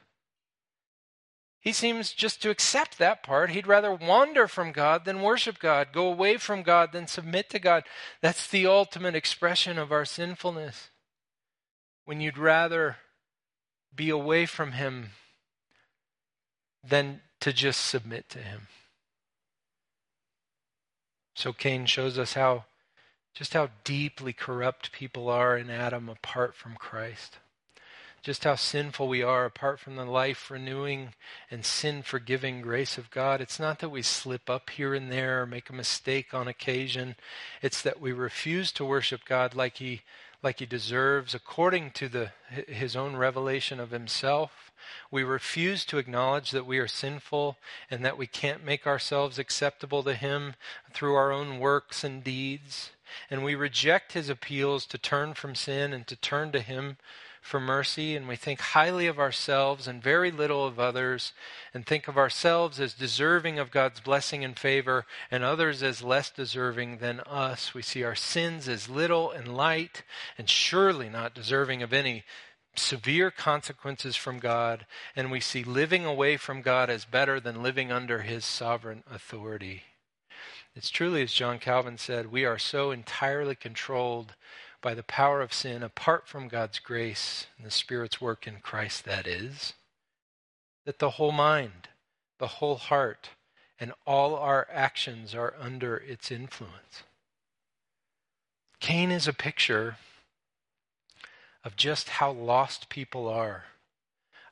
He 1.62 1.74
seems 1.74 2.14
just 2.14 2.41
to 2.41 2.49
accept 2.49 2.97
that 2.97 3.22
part. 3.22 3.49
He'd 3.49 3.68
rather 3.68 3.93
wander 3.93 4.47
from 4.47 4.72
God 4.72 5.03
than 5.03 5.22
worship 5.22 5.60
God, 5.60 5.89
go 5.91 6.07
away 6.07 6.38
from 6.38 6.64
God 6.64 6.93
than 6.93 7.05
submit 7.05 7.49
to 7.49 7.60
God. 7.60 7.84
That's 8.22 8.47
the 8.47 8.66
ultimate 8.66 9.16
expression 9.16 9.78
of 9.78 9.91
our 9.91 10.05
sinfulness. 10.05 10.89
When 12.05 12.22
you'd 12.22 12.38
rather 12.38 12.97
be 13.93 14.10
away 14.10 14.45
from 14.45 14.74
Him 14.74 15.10
than 16.84 17.22
to 17.41 17.51
just 17.51 17.86
submit 17.86 18.30
to 18.30 18.39
Him. 18.39 18.68
So 21.36 21.51
Cain 21.53 21.86
shows 21.86 22.18
us 22.18 22.34
how 22.34 22.66
just 23.34 23.53
how 23.53 23.70
deeply 23.84 24.34
corrupt 24.34 24.91
people 24.91 25.30
are 25.30 25.57
in 25.57 25.70
Adam 25.70 26.10
apart 26.10 26.55
from 26.55 26.76
Christ. 26.76 27.38
Just 28.22 28.44
how 28.44 28.56
sinful 28.56 29.08
we 29.08 29.24
are 29.24 29.46
apart 29.46 29.80
from 29.80 29.96
the 29.96 30.06
life 30.06 30.52
renewing 30.52 31.14
and 31.50 31.66
sin 31.66 32.02
forgiving 32.02 32.62
grace 32.62 32.98
of 32.98 33.10
God. 33.12 33.42
It's 33.42 33.60
not 33.60 33.80
that 33.80 33.90
we 33.90 34.02
slip 34.02 34.50
up 34.50 34.70
here 34.70 34.94
and 34.94 35.12
there 35.12 35.42
or 35.42 35.46
make 35.46 35.70
a 35.70 35.74
mistake 35.74 36.34
on 36.34 36.48
occasion. 36.48 37.16
It's 37.62 37.82
that 37.82 38.02
we 38.02 38.12
refuse 38.12 38.72
to 38.74 38.86
worship 38.86 39.22
God 39.26 39.56
like 39.56 39.78
he 39.78 40.02
like 40.42 40.60
he 40.60 40.66
deserves 40.66 41.36
according 41.36 41.92
to 41.92 42.08
the 42.08 42.32
his 42.50 42.96
own 42.96 43.18
revelation 43.18 43.80
of 43.80 43.92
himself 43.92 44.70
we 45.12 45.24
refuse 45.24 45.86
to 45.86 45.98
acknowledge 45.98 46.52
that 46.52 46.66
we 46.66 46.80
are 46.80 46.88
sinful 46.88 47.58
and 47.90 48.04
that 48.06 48.18
we 48.18 48.28
can't 48.28 48.64
make 48.64 48.88
ourselves 48.88 49.38
acceptable 49.38 50.04
to 50.04 50.14
Him 50.14 50.56
through 50.94 51.16
our 51.16 51.32
own 51.32 51.60
works 51.60 52.04
and 52.04 52.24
deeds. 52.24 52.92
And 53.30 53.44
we 53.44 53.56
reject 53.56 54.14
His 54.14 54.30
appeals 54.30 54.86
to 54.88 54.98
turn 54.98 55.34
from 55.34 55.56
sin 55.56 55.94
and 55.94 56.08
to 56.08 56.16
turn 56.16 56.52
to 56.54 56.62
Him 56.62 56.98
for 57.42 57.60
mercy. 57.60 58.16
And 58.16 58.28
we 58.28 58.36
think 58.36 58.60
highly 58.60 59.08
of 59.08 59.20
ourselves 59.20 59.88
and 59.88 60.02
very 60.02 60.32
little 60.32 60.66
of 60.66 60.80
others, 60.80 61.34
and 61.74 61.86
think 61.86 62.08
of 62.08 62.18
ourselves 62.18 62.80
as 62.80 62.94
deserving 62.94 63.60
of 63.60 63.72
God's 63.72 64.00
blessing 64.00 64.44
and 64.44 64.58
favor, 64.58 65.06
and 65.30 65.44
others 65.44 65.84
as 65.84 66.04
less 66.04 66.30
deserving 66.30 66.98
than 66.98 67.20
us. 67.22 67.74
We 67.74 67.82
see 67.82 68.04
our 68.04 68.16
sins 68.16 68.68
as 68.68 68.90
little 68.90 69.32
and 69.32 69.56
light, 69.56 70.04
and 70.38 70.50
surely 70.50 71.10
not 71.10 71.34
deserving 71.34 71.84
of 71.84 71.94
any 71.94 72.24
severe 72.76 73.32
consequences 73.32 74.16
from 74.16 74.40
God, 74.40 74.86
and 75.16 75.32
we 75.32 75.40
see 75.40 75.64
living 75.64 76.06
away 76.06 76.38
from 76.38 76.62
God 76.62 76.90
as 76.90 77.04
better 77.04 77.40
than 77.40 77.64
living 77.64 77.92
under 77.92 78.22
his 78.22 78.46
sovereign 78.46 79.04
authority. 79.12 79.84
It's 80.76 80.90
truly, 80.90 81.24
as 81.24 81.34
John 81.34 81.60
Calvin 81.60 81.98
said, 81.98 82.32
we 82.32 82.46
are 82.46 82.60
so 82.60 82.92
entirely 82.92 83.56
controlled 83.56 84.36
by 84.82 84.94
the 84.94 85.04
power 85.04 85.42
of 85.42 85.54
sin 85.54 85.84
apart 85.84 86.28
from 86.28 86.48
God's 86.48 86.80
grace 86.80 87.48
and 87.58 87.66
the 87.66 87.72
Spirit's 87.72 88.22
work 88.22 88.48
in 88.48 88.60
Christ, 88.62 89.06
that 89.06 89.28
is, 89.28 89.74
that 90.86 91.00
the 91.00 91.12
whole 91.12 91.32
mind, 91.32 91.90
the 92.38 92.48
whole 92.48 92.76
heart, 92.76 93.30
and 93.80 93.94
all 94.06 94.36
our 94.36 94.68
actions 94.72 95.36
are 95.36 95.54
under 95.60 95.98
its 95.98 96.32
influence. 96.32 97.04
Cain 98.80 99.12
is 99.12 99.28
a 99.28 99.34
picture 99.34 99.98
of 101.64 101.76
just 101.76 102.10
how 102.10 102.32
lost 102.32 102.90
people 102.90 103.28
are 103.28 103.66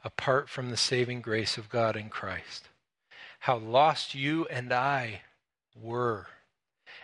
apart 0.03 0.49
from 0.49 0.69
the 0.69 0.77
saving 0.77 1.21
grace 1.21 1.57
of 1.57 1.69
God 1.69 1.95
in 1.95 2.09
Christ. 2.09 2.67
How 3.39 3.57
lost 3.57 4.15
you 4.15 4.45
and 4.47 4.73
I 4.73 5.21
were 5.75 6.27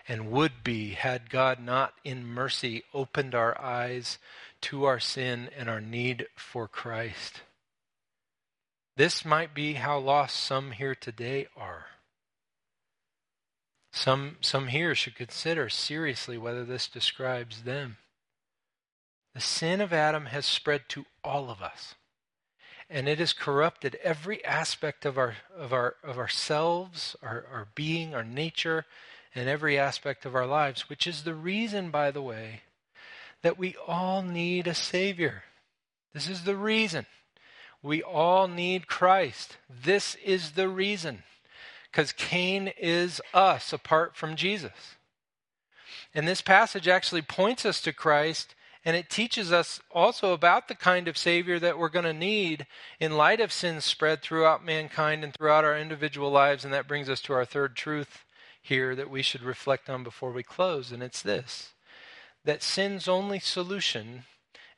and 0.08 0.32
would 0.32 0.64
be 0.64 0.92
had 0.92 1.30
God 1.30 1.60
not 1.60 1.94
in 2.04 2.26
mercy 2.26 2.84
opened 2.94 3.34
our 3.34 3.60
eyes 3.60 4.18
to 4.62 4.84
our 4.86 5.00
sin 5.00 5.50
and 5.58 5.70
our 5.70 5.82
need 5.82 6.28
for 6.36 6.68
Christ. 6.68 7.42
This 8.96 9.26
might 9.26 9.54
be 9.54 9.74
how 9.74 9.98
lost 9.98 10.36
some 10.36 10.72
here 10.72 10.96
today 10.96 11.48
are. 11.58 11.86
Some, 13.92 14.38
some 14.42 14.68
here 14.68 14.96
should 14.96 15.16
consider 15.16 15.70
seriously 15.70 16.38
whether 16.38 16.66
this 16.66 16.88
describes 16.88 17.64
them. 17.64 17.98
The 19.34 19.42
sin 19.42 19.82
of 19.82 19.94
Adam 19.94 20.28
has 20.28 20.46
spread 20.46 20.90
to 20.90 21.06
all 21.24 21.50
of 21.50 21.62
us. 21.62 21.96
And 22.90 23.08
it 23.08 23.20
has 23.20 23.34
corrupted 23.34 23.98
every 24.04 24.44
aspect 24.46 25.06
of 25.06 25.18
our 25.18 25.36
of 25.56 25.74
our 25.74 25.96
of 26.04 26.18
ourselves, 26.20 27.16
our, 27.24 27.46
our 27.52 27.68
being, 27.74 28.14
our 28.14 28.24
nature, 28.24 28.86
and 29.36 29.50
every 29.50 29.78
aspect 29.78 30.26
of 30.26 30.36
our 30.36 30.46
lives, 30.46 30.90
which 30.90 31.08
is 31.08 31.24
the 31.24 31.34
reason, 31.34 31.90
by 31.90 32.12
the 32.12 32.22
way, 32.22 32.62
that 33.42 33.58
we 33.58 33.76
all 33.88 34.22
need 34.22 34.68
a 34.68 34.74
Savior. 34.74 35.44
This 36.14 36.30
is 36.30 36.44
the 36.44 36.56
reason. 36.56 37.06
We 37.82 38.02
all 38.02 38.48
need 38.48 38.88
Christ. 38.88 39.58
This 39.70 40.16
is 40.24 40.52
the 40.52 40.70
reason. 40.70 41.24
Because 41.92 42.14
Cain 42.14 42.72
is 42.80 43.22
us 43.34 43.74
apart 43.74 44.16
from 44.16 44.36
Jesus. 44.36 44.96
And 46.14 46.28
this 46.28 46.42
passage 46.42 46.88
actually 46.88 47.22
points 47.22 47.66
us 47.66 47.82
to 47.82 47.94
Christ 47.94 48.56
and 48.86 48.98
it 48.98 49.10
teaches 49.10 49.52
us 49.52 49.80
also 49.92 50.34
about 50.34 50.68
the 50.68 50.76
kind 50.76 51.08
of 51.08 51.18
Savior 51.18 51.58
that 51.60 51.78
we're 51.78 51.88
going 51.88 52.04
to 52.04 52.14
need 52.14 52.68
in 53.00 53.16
light 53.16 53.40
of 53.40 53.54
sins 53.54 53.86
spread 53.86 54.22
throughout 54.22 54.66
mankind 54.66 55.24
and 55.24 55.34
throughout 55.34 55.64
our 55.64 55.78
individual 55.78 56.30
lives. 56.30 56.66
And 56.66 56.74
that 56.74 56.88
brings 56.88 57.08
us 57.08 57.22
to 57.22 57.34
our 57.34 57.46
third 57.46 57.78
truth 57.78 58.26
here 58.64 58.96
that 58.96 59.10
we 59.10 59.22
should 59.22 59.44
reflect 59.44 59.90
on 59.90 60.04
before 60.04 60.32
we 60.32 60.42
close. 60.42 60.92
And 60.92 61.04
it's 61.04 61.22
this 61.22 61.74
that 62.46 62.64
sin's 62.64 63.08
only 63.08 63.40
solution 63.40 64.24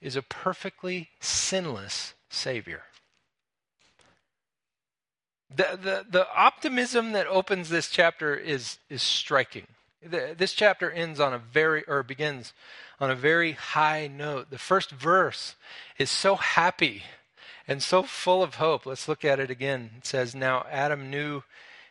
is 0.02 0.16
a 0.16 0.22
perfectly 0.22 1.10
sinless 1.20 2.14
Savior. 2.30 2.84
The, 5.50 5.80
the, 5.82 6.06
the 6.10 6.28
optimism 6.36 7.14
that 7.14 7.28
opens 7.28 7.70
this 7.70 7.90
chapter 7.90 8.36
is, 8.36 8.78
is 8.90 9.02
striking. 9.02 9.68
The, 10.04 10.36
this 10.38 10.54
chapter 10.54 10.92
ends 10.92 11.20
on 11.20 11.34
a 11.34 11.40
very, 11.40 11.84
or 11.88 12.04
begins 12.04 12.54
on 13.00 13.10
a 13.10 13.16
very 13.16 13.54
high 13.54 14.08
note. 14.08 14.50
The 14.50 14.58
first 14.58 14.92
verse 14.92 15.56
is 15.98 16.12
so 16.12 16.36
happy 16.36 17.04
and 17.68 17.82
so 17.82 18.04
full 18.04 18.44
of 18.44 18.56
hope. 18.56 18.86
Let's 18.86 19.08
look 19.08 19.26
at 19.26 19.40
it 19.40 19.50
again. 19.50 19.92
It 19.98 20.06
says, 20.06 20.36
Now 20.36 20.66
Adam 20.70 21.10
knew 21.10 21.44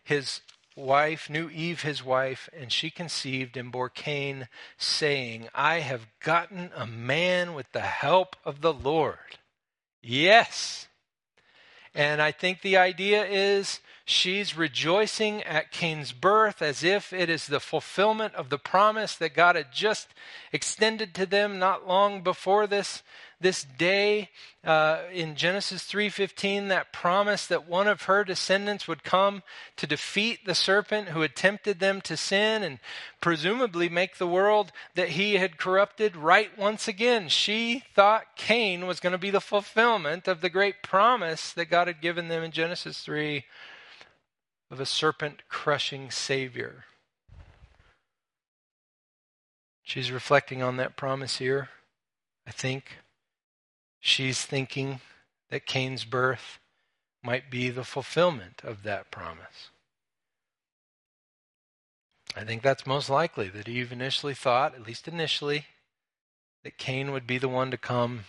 his 0.04 0.40
wife, 0.76 1.30
knew 1.30 1.48
Eve 1.50 1.82
his 1.82 2.04
wife, 2.04 2.48
and 2.52 2.72
she 2.72 2.90
conceived 2.90 3.56
and 3.56 3.70
bore 3.70 3.88
Cain, 3.88 4.48
saying, 4.76 5.48
I 5.54 5.80
have 5.80 6.06
gotten 6.20 6.70
a 6.74 6.86
man 6.86 7.54
with 7.54 7.70
the 7.72 7.80
help 7.80 8.36
of 8.44 8.60
the 8.60 8.72
Lord. 8.72 9.38
Yes. 10.02 10.88
And 11.94 12.20
I 12.20 12.32
think 12.32 12.60
the 12.60 12.76
idea 12.76 13.24
is 13.24 13.80
she's 14.04 14.56
rejoicing 14.56 15.42
at 15.44 15.70
Cain's 15.70 16.12
birth 16.12 16.60
as 16.60 16.82
if 16.82 17.12
it 17.12 17.30
is 17.30 17.46
the 17.46 17.60
fulfillment 17.60 18.34
of 18.34 18.50
the 18.50 18.58
promise 18.58 19.14
that 19.16 19.34
God 19.34 19.54
had 19.54 19.72
just 19.72 20.08
extended 20.52 21.14
to 21.14 21.24
them 21.24 21.58
not 21.58 21.86
long 21.86 22.22
before 22.22 22.66
this 22.66 23.02
this 23.44 23.62
day 23.62 24.30
uh, 24.64 25.02
in 25.12 25.36
Genesis 25.36 25.84
3:15 25.84 26.68
that 26.68 26.94
promise 26.94 27.46
that 27.46 27.68
one 27.68 27.86
of 27.86 28.04
her 28.04 28.24
descendants 28.24 28.88
would 28.88 29.04
come 29.04 29.42
to 29.76 29.86
defeat 29.86 30.46
the 30.46 30.54
serpent 30.54 31.10
who 31.10 31.20
had 31.20 31.36
tempted 31.36 31.78
them 31.78 32.00
to 32.00 32.16
sin 32.16 32.62
and 32.62 32.78
presumably 33.20 33.90
make 33.90 34.16
the 34.16 34.26
world 34.26 34.72
that 34.94 35.10
he 35.10 35.34
had 35.34 35.58
corrupted 35.58 36.16
right 36.16 36.56
once 36.56 36.88
again. 36.88 37.28
She 37.28 37.84
thought 37.94 38.34
Cain 38.34 38.86
was 38.86 38.98
going 38.98 39.12
to 39.12 39.18
be 39.18 39.30
the 39.30 39.42
fulfillment 39.42 40.26
of 40.26 40.40
the 40.40 40.48
great 40.48 40.82
promise 40.82 41.52
that 41.52 41.66
God 41.66 41.86
had 41.86 42.00
given 42.00 42.28
them 42.28 42.42
in 42.42 42.50
Genesis 42.50 43.02
3 43.02 43.44
of 44.70 44.80
a 44.80 44.86
serpent 44.86 45.42
crushing 45.50 46.10
savior. 46.10 46.86
She's 49.82 50.10
reflecting 50.10 50.62
on 50.62 50.78
that 50.78 50.96
promise 50.96 51.36
here, 51.36 51.68
I 52.46 52.50
think. 52.50 53.03
She's 54.06 54.44
thinking 54.44 55.00
that 55.48 55.64
Cain's 55.64 56.04
birth 56.04 56.60
might 57.22 57.50
be 57.50 57.70
the 57.70 57.84
fulfillment 57.84 58.60
of 58.62 58.82
that 58.82 59.10
promise. 59.10 59.70
I 62.36 62.44
think 62.44 62.62
that's 62.62 62.86
most 62.86 63.08
likely 63.08 63.48
that 63.48 63.66
Eve 63.66 63.92
initially 63.92 64.34
thought, 64.34 64.74
at 64.74 64.86
least 64.86 65.08
initially, 65.08 65.64
that 66.64 66.76
Cain 66.76 67.12
would 67.12 67.26
be 67.26 67.38
the 67.38 67.48
one 67.48 67.70
to 67.70 67.78
come 67.78 68.24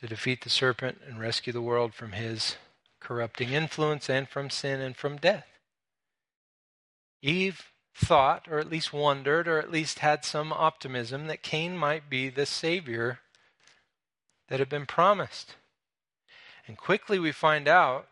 to 0.00 0.06
defeat 0.06 0.44
the 0.44 0.50
serpent 0.50 1.02
and 1.06 1.20
rescue 1.20 1.52
the 1.52 1.60
world 1.60 1.92
from 1.92 2.12
his 2.12 2.56
corrupting 3.00 3.50
influence 3.50 4.08
and 4.08 4.30
from 4.30 4.48
sin 4.48 4.80
and 4.80 4.96
from 4.96 5.18
death. 5.18 5.58
Eve 7.20 7.70
thought, 7.94 8.48
or 8.50 8.58
at 8.58 8.70
least 8.70 8.94
wondered, 8.94 9.46
or 9.46 9.58
at 9.58 9.70
least 9.70 9.98
had 9.98 10.24
some 10.24 10.54
optimism 10.54 11.26
that 11.26 11.42
Cain 11.42 11.76
might 11.76 12.08
be 12.08 12.30
the 12.30 12.46
Savior 12.46 13.20
that 14.50 14.58
had 14.58 14.68
been 14.68 14.84
promised. 14.84 15.54
And 16.66 16.76
quickly 16.76 17.18
we 17.18 17.32
find 17.32 17.66
out 17.66 18.06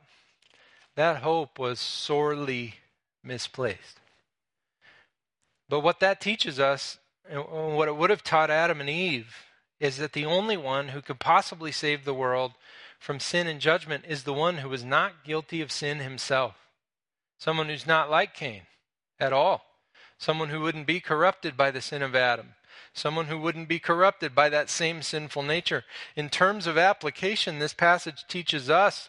that 0.96 1.22
hope 1.22 1.58
was 1.58 1.78
sorely 1.78 2.76
misplaced. 3.22 4.00
But 5.68 5.80
what 5.80 6.00
that 6.00 6.20
teaches 6.20 6.58
us, 6.58 6.98
and 7.28 7.44
what 7.76 7.88
it 7.88 7.96
would 7.96 8.08
have 8.08 8.22
taught 8.22 8.50
Adam 8.50 8.80
and 8.80 8.88
Eve, 8.88 9.34
is 9.78 9.98
that 9.98 10.12
the 10.12 10.24
only 10.24 10.56
one 10.56 10.88
who 10.88 11.02
could 11.02 11.20
possibly 11.20 11.70
save 11.70 12.04
the 12.04 12.14
world 12.14 12.52
from 12.98 13.20
sin 13.20 13.46
and 13.46 13.60
judgment 13.60 14.04
is 14.08 14.22
the 14.22 14.32
one 14.32 14.58
who 14.58 14.68
was 14.68 14.82
not 14.82 15.24
guilty 15.24 15.60
of 15.60 15.70
sin 15.70 15.98
himself. 15.98 16.54
Someone 17.38 17.68
who's 17.68 17.86
not 17.86 18.10
like 18.10 18.34
Cain 18.34 18.62
at 19.20 19.32
all. 19.32 19.64
Someone 20.18 20.48
who 20.48 20.60
wouldn't 20.60 20.86
be 20.86 20.98
corrupted 20.98 21.56
by 21.56 21.70
the 21.70 21.80
sin 21.80 22.02
of 22.02 22.16
Adam 22.16 22.54
someone 22.98 23.26
who 23.26 23.38
wouldn't 23.38 23.68
be 23.68 23.78
corrupted 23.78 24.34
by 24.34 24.48
that 24.48 24.68
same 24.68 25.02
sinful 25.02 25.42
nature. 25.42 25.84
In 26.16 26.28
terms 26.28 26.66
of 26.66 26.76
application, 26.76 27.58
this 27.58 27.74
passage 27.74 28.24
teaches 28.28 28.68
us 28.68 29.08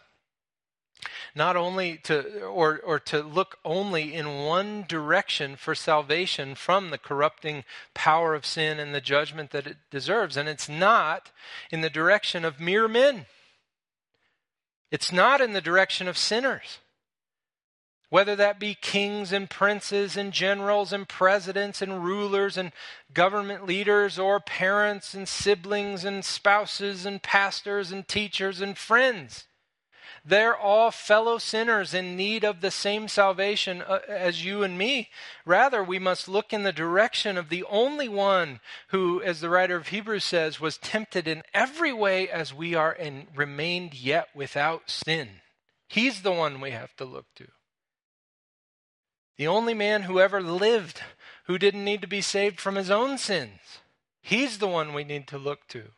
not 1.34 1.56
only 1.56 1.96
to 1.96 2.42
or 2.42 2.78
or 2.80 2.98
to 2.98 3.22
look 3.22 3.58
only 3.64 4.14
in 4.14 4.44
one 4.44 4.84
direction 4.86 5.56
for 5.56 5.74
salvation 5.74 6.54
from 6.54 6.90
the 6.90 6.98
corrupting 6.98 7.64
power 7.94 8.34
of 8.34 8.44
sin 8.44 8.78
and 8.78 8.94
the 8.94 9.00
judgment 9.00 9.50
that 9.50 9.66
it 9.66 9.78
deserves 9.90 10.36
and 10.36 10.48
it's 10.48 10.68
not 10.68 11.30
in 11.70 11.80
the 11.80 11.90
direction 11.90 12.44
of 12.44 12.60
mere 12.60 12.88
men 12.88 13.26
it's 14.90 15.12
not 15.12 15.40
in 15.40 15.52
the 15.52 15.60
direction 15.60 16.08
of 16.08 16.18
sinners 16.18 16.78
whether 18.10 18.36
that 18.36 18.58
be 18.58 18.74
kings 18.74 19.32
and 19.32 19.48
princes 19.48 20.16
and 20.16 20.32
generals 20.32 20.92
and 20.92 21.08
presidents 21.08 21.80
and 21.80 22.04
rulers 22.04 22.56
and 22.56 22.72
government 23.14 23.64
leaders 23.64 24.18
or 24.18 24.40
parents 24.40 25.14
and 25.14 25.26
siblings 25.26 26.04
and 26.04 26.24
spouses 26.24 27.06
and 27.06 27.22
pastors 27.22 27.90
and 27.90 28.06
teachers 28.06 28.60
and 28.60 28.76
friends. 28.76 29.46
They're 30.24 30.56
all 30.56 30.90
fellow 30.90 31.38
sinners 31.38 31.94
in 31.94 32.16
need 32.16 32.44
of 32.44 32.60
the 32.60 32.70
same 32.70 33.08
salvation 33.08 33.80
uh, 33.80 34.00
as 34.06 34.44
you 34.44 34.62
and 34.62 34.76
me. 34.76 35.08
Rather, 35.46 35.82
we 35.82 35.98
must 35.98 36.28
look 36.28 36.52
in 36.52 36.62
the 36.62 36.72
direction 36.72 37.38
of 37.38 37.48
the 37.48 37.64
only 37.70 38.08
one 38.08 38.60
who, 38.88 39.22
as 39.22 39.40
the 39.40 39.48
writer 39.48 39.76
of 39.76 39.88
Hebrews 39.88 40.24
says, 40.24 40.60
was 40.60 40.76
tempted 40.76 41.26
in 41.26 41.42
every 41.54 41.92
way 41.92 42.28
as 42.28 42.52
we 42.52 42.74
are 42.74 42.92
and 42.92 43.28
remained 43.34 43.94
yet 43.94 44.28
without 44.34 44.90
sin. 44.90 45.28
He's 45.88 46.22
the 46.22 46.32
one 46.32 46.60
we 46.60 46.72
have 46.72 46.94
to 46.96 47.04
look 47.04 47.26
to. 47.36 47.48
The 49.40 49.48
only 49.48 49.72
man 49.72 50.02
who 50.02 50.20
ever 50.20 50.42
lived 50.42 51.00
who 51.44 51.56
didn't 51.56 51.82
need 51.82 52.02
to 52.02 52.06
be 52.06 52.20
saved 52.20 52.60
from 52.60 52.74
his 52.74 52.90
own 52.90 53.16
sins. 53.16 53.80
He's 54.20 54.58
the 54.58 54.68
one 54.68 54.92
we 54.92 55.02
need 55.02 55.26
to 55.28 55.38
look 55.38 55.66
to. 55.68 55.92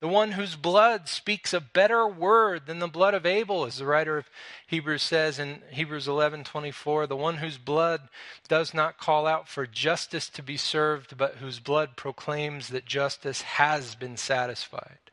The 0.00 0.08
one 0.08 0.32
whose 0.32 0.56
blood 0.56 1.06
speaks 1.06 1.52
a 1.52 1.60
better 1.60 2.08
word 2.08 2.64
than 2.64 2.78
the 2.78 2.88
blood 2.88 3.12
of 3.12 3.26
Abel, 3.26 3.66
as 3.66 3.76
the 3.76 3.84
writer 3.84 4.16
of 4.16 4.30
Hebrews 4.68 5.02
says 5.02 5.38
in 5.38 5.64
Hebrews 5.70 6.08
11:24, 6.08 7.06
the 7.06 7.14
one 7.14 7.36
whose 7.36 7.58
blood 7.58 8.08
does 8.48 8.72
not 8.72 8.96
call 8.96 9.26
out 9.26 9.50
for 9.50 9.66
justice 9.66 10.30
to 10.30 10.42
be 10.42 10.56
served, 10.56 11.18
but 11.18 11.34
whose 11.34 11.60
blood 11.60 11.94
proclaims 11.94 12.68
that 12.68 12.86
justice 12.86 13.42
has 13.42 13.94
been 13.94 14.16
satisfied. 14.16 15.10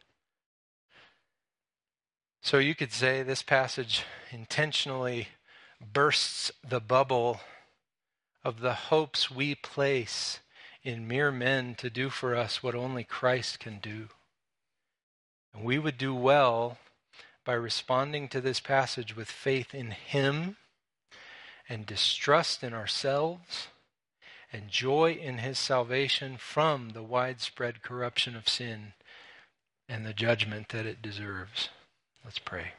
So 2.42 2.58
you 2.58 2.74
could 2.74 2.94
say 2.94 3.22
this 3.22 3.44
passage 3.44 4.06
intentionally 4.32 5.28
bursts 5.92 6.52
the 6.68 6.80
bubble 6.80 7.42
of 8.44 8.60
the 8.60 8.74
hopes 8.74 9.32
we 9.32 9.56
place 9.56 10.40
in 10.84 11.08
mere 11.08 11.32
men 11.32 11.76
to 11.76 11.90
do 11.90 12.10
for 12.10 12.36
us 12.36 12.62
what 12.62 12.76
only 12.76 13.04
Christ 13.04 13.60
can 13.60 13.80
do. 13.80 14.10
And 15.54 15.64
we 15.64 15.80
would 15.80 15.98
do 15.98 16.14
well 16.14 16.78
by 17.46 17.54
responding 17.54 18.28
to 18.30 18.42
this 18.42 18.60
passage 18.60 19.16
with 19.16 19.30
faith 19.30 19.74
in 19.74 19.92
Him 19.92 20.58
and 21.70 21.86
distrust 21.86 22.64
in 22.64 22.74
ourselves 22.74 23.68
and 24.52 24.70
joy 24.70 25.14
in 25.14 25.40
His 25.40 25.58
salvation 25.58 26.38
from 26.38 26.90
the 26.90 27.04
widespread 27.04 27.82
corruption 27.82 28.36
of 28.36 28.48
sin 28.50 28.94
and 29.88 30.06
the 30.06 30.14
judgment 30.14 30.70
that 30.70 30.86
it 30.86 31.02
deserves. 31.02 31.70
Let's 32.24 32.40
pray. 32.40 32.74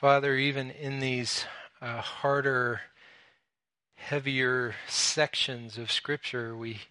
Father, 0.00 0.36
even 0.36 0.70
in 0.70 1.00
these 1.00 1.44
uh, 1.82 2.00
harder, 2.00 2.82
heavier 3.96 4.76
sections 4.86 5.76
of 5.76 5.90
Scripture, 5.90 6.56
we 6.56 6.82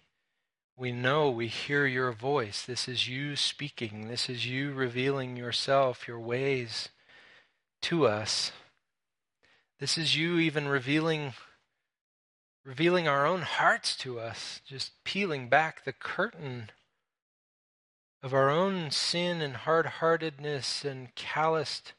we 0.76 0.92
know 0.92 1.30
we 1.30 1.46
hear 1.46 1.86
your 1.86 2.12
voice. 2.12 2.66
This 2.66 2.86
is 2.86 3.08
you 3.08 3.34
speaking. 3.34 4.08
This 4.08 4.28
is 4.28 4.44
you 4.44 4.74
revealing 4.74 5.38
yourself, 5.38 6.06
your 6.06 6.20
ways 6.20 6.90
to 7.80 8.06
us. 8.06 8.52
This 9.80 9.96
is 9.96 10.14
you 10.14 10.38
even 10.38 10.68
revealing 10.68 11.32
revealing 12.62 13.08
our 13.08 13.24
own 13.24 13.40
hearts 13.40 13.96
to 13.96 14.20
us, 14.20 14.60
just 14.66 15.02
peeling 15.04 15.48
back 15.48 15.82
the 15.86 15.94
curtain 15.94 16.68
of 18.22 18.34
our 18.34 18.50
own 18.50 18.90
sin 18.90 19.40
and 19.40 19.56
hard-heartedness 19.56 20.84
and 20.84 21.14
calloused 21.14 21.94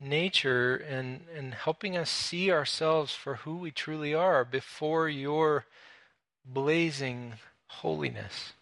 nature 0.00 0.76
and, 0.76 1.20
and 1.36 1.52
helping 1.52 1.96
us 1.96 2.10
see 2.10 2.50
ourselves 2.50 3.14
for 3.14 3.36
who 3.36 3.56
we 3.56 3.70
truly 3.70 4.14
are 4.14 4.44
before 4.44 5.08
your 5.08 5.66
blazing 6.44 7.34
holiness. 7.66 8.54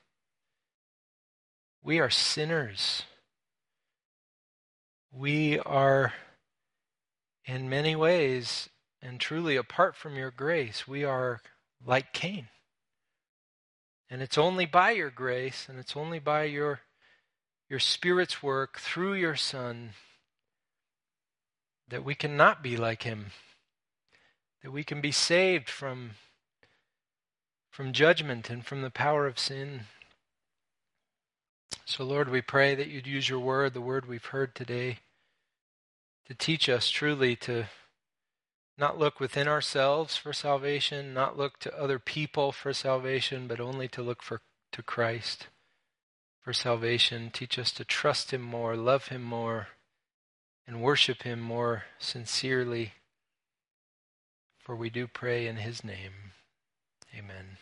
We 1.83 2.01
are 2.01 2.11
sinners. 2.11 3.05
We 5.13 5.59
are, 5.61 6.13
in 7.45 7.69
many 7.69 7.95
ways, 7.95 8.69
and 9.01 9.21
truly 9.21 9.57
apart 9.57 9.95
from 9.97 10.17
your 10.17 10.31
grace, 10.31 10.89
we 10.89 11.05
are 11.05 11.41
like 11.85 12.13
Cain. 12.13 12.49
And 14.11 14.23
it's 14.23 14.39
only 14.39 14.67
by 14.67 14.91
your 14.93 15.11
grace 15.11 15.67
and 15.69 15.79
it's 15.79 15.97
only 15.97 16.19
by 16.19 16.45
your, 16.45 16.81
your 17.69 17.79
Spirit's 17.79 18.43
work 18.43 18.79
through 18.79 19.15
your 19.15 19.37
Son 19.37 19.91
that 21.89 22.05
we 22.05 22.15
cannot 22.15 22.63
be 22.63 22.77
like 22.77 23.03
him, 23.03 23.27
that 24.63 24.71
we 24.71 24.85
can 24.85 25.01
be 25.01 25.13
saved 25.13 25.69
from, 25.69 26.11
from 27.71 27.93
judgment 27.93 28.51
and 28.51 28.65
from 28.65 28.83
the 28.83 28.91
power 28.91 29.27
of 29.27 29.39
sin. 29.39 29.83
So, 31.85 32.05
Lord, 32.05 32.29
we 32.29 32.43
pray 32.43 32.75
that 32.75 32.89
you'd 32.89 33.07
use 33.07 33.29
your 33.29 33.41
word, 33.41 33.73
the 33.73 33.81
word 33.81 34.07
we've 34.07 34.25
heard 34.27 34.55
today, 34.55 34.99
to 36.27 36.35
teach 36.35 36.69
us 36.69 36.91
truly 36.91 37.35
to 37.37 37.65
not 38.77 38.99
look 38.99 39.19
within 39.19 39.49
ourselves 39.49 40.17
for 40.17 40.33
salvation, 40.33 41.13
not 41.13 41.37
look 41.37 41.59
to 41.61 41.77
other 41.79 41.99
people 41.99 42.53
for 42.53 42.73
salvation, 42.73 43.49
but 43.49 43.61
only 43.61 43.89
to 43.89 44.03
look 44.03 44.23
for 44.23 44.41
to 44.73 44.83
Christ 44.83 45.49
for 46.43 46.53
salvation. 46.53 47.31
Teach 47.33 47.59
us 47.59 47.73
to 47.73 47.85
trust 47.85 48.33
Him 48.33 48.43
more, 48.43 48.77
love 48.77 49.09
Him 49.09 49.23
more, 49.23 49.69
and 50.69 50.83
worship 50.83 51.23
Him 51.23 51.41
more 51.41 51.85
sincerely. 51.99 52.93
For 54.59 54.77
we 54.77 54.91
do 54.91 55.07
pray 55.09 55.47
in 55.47 55.57
His 55.57 55.83
name. 55.83 56.33
Amen. 57.17 57.57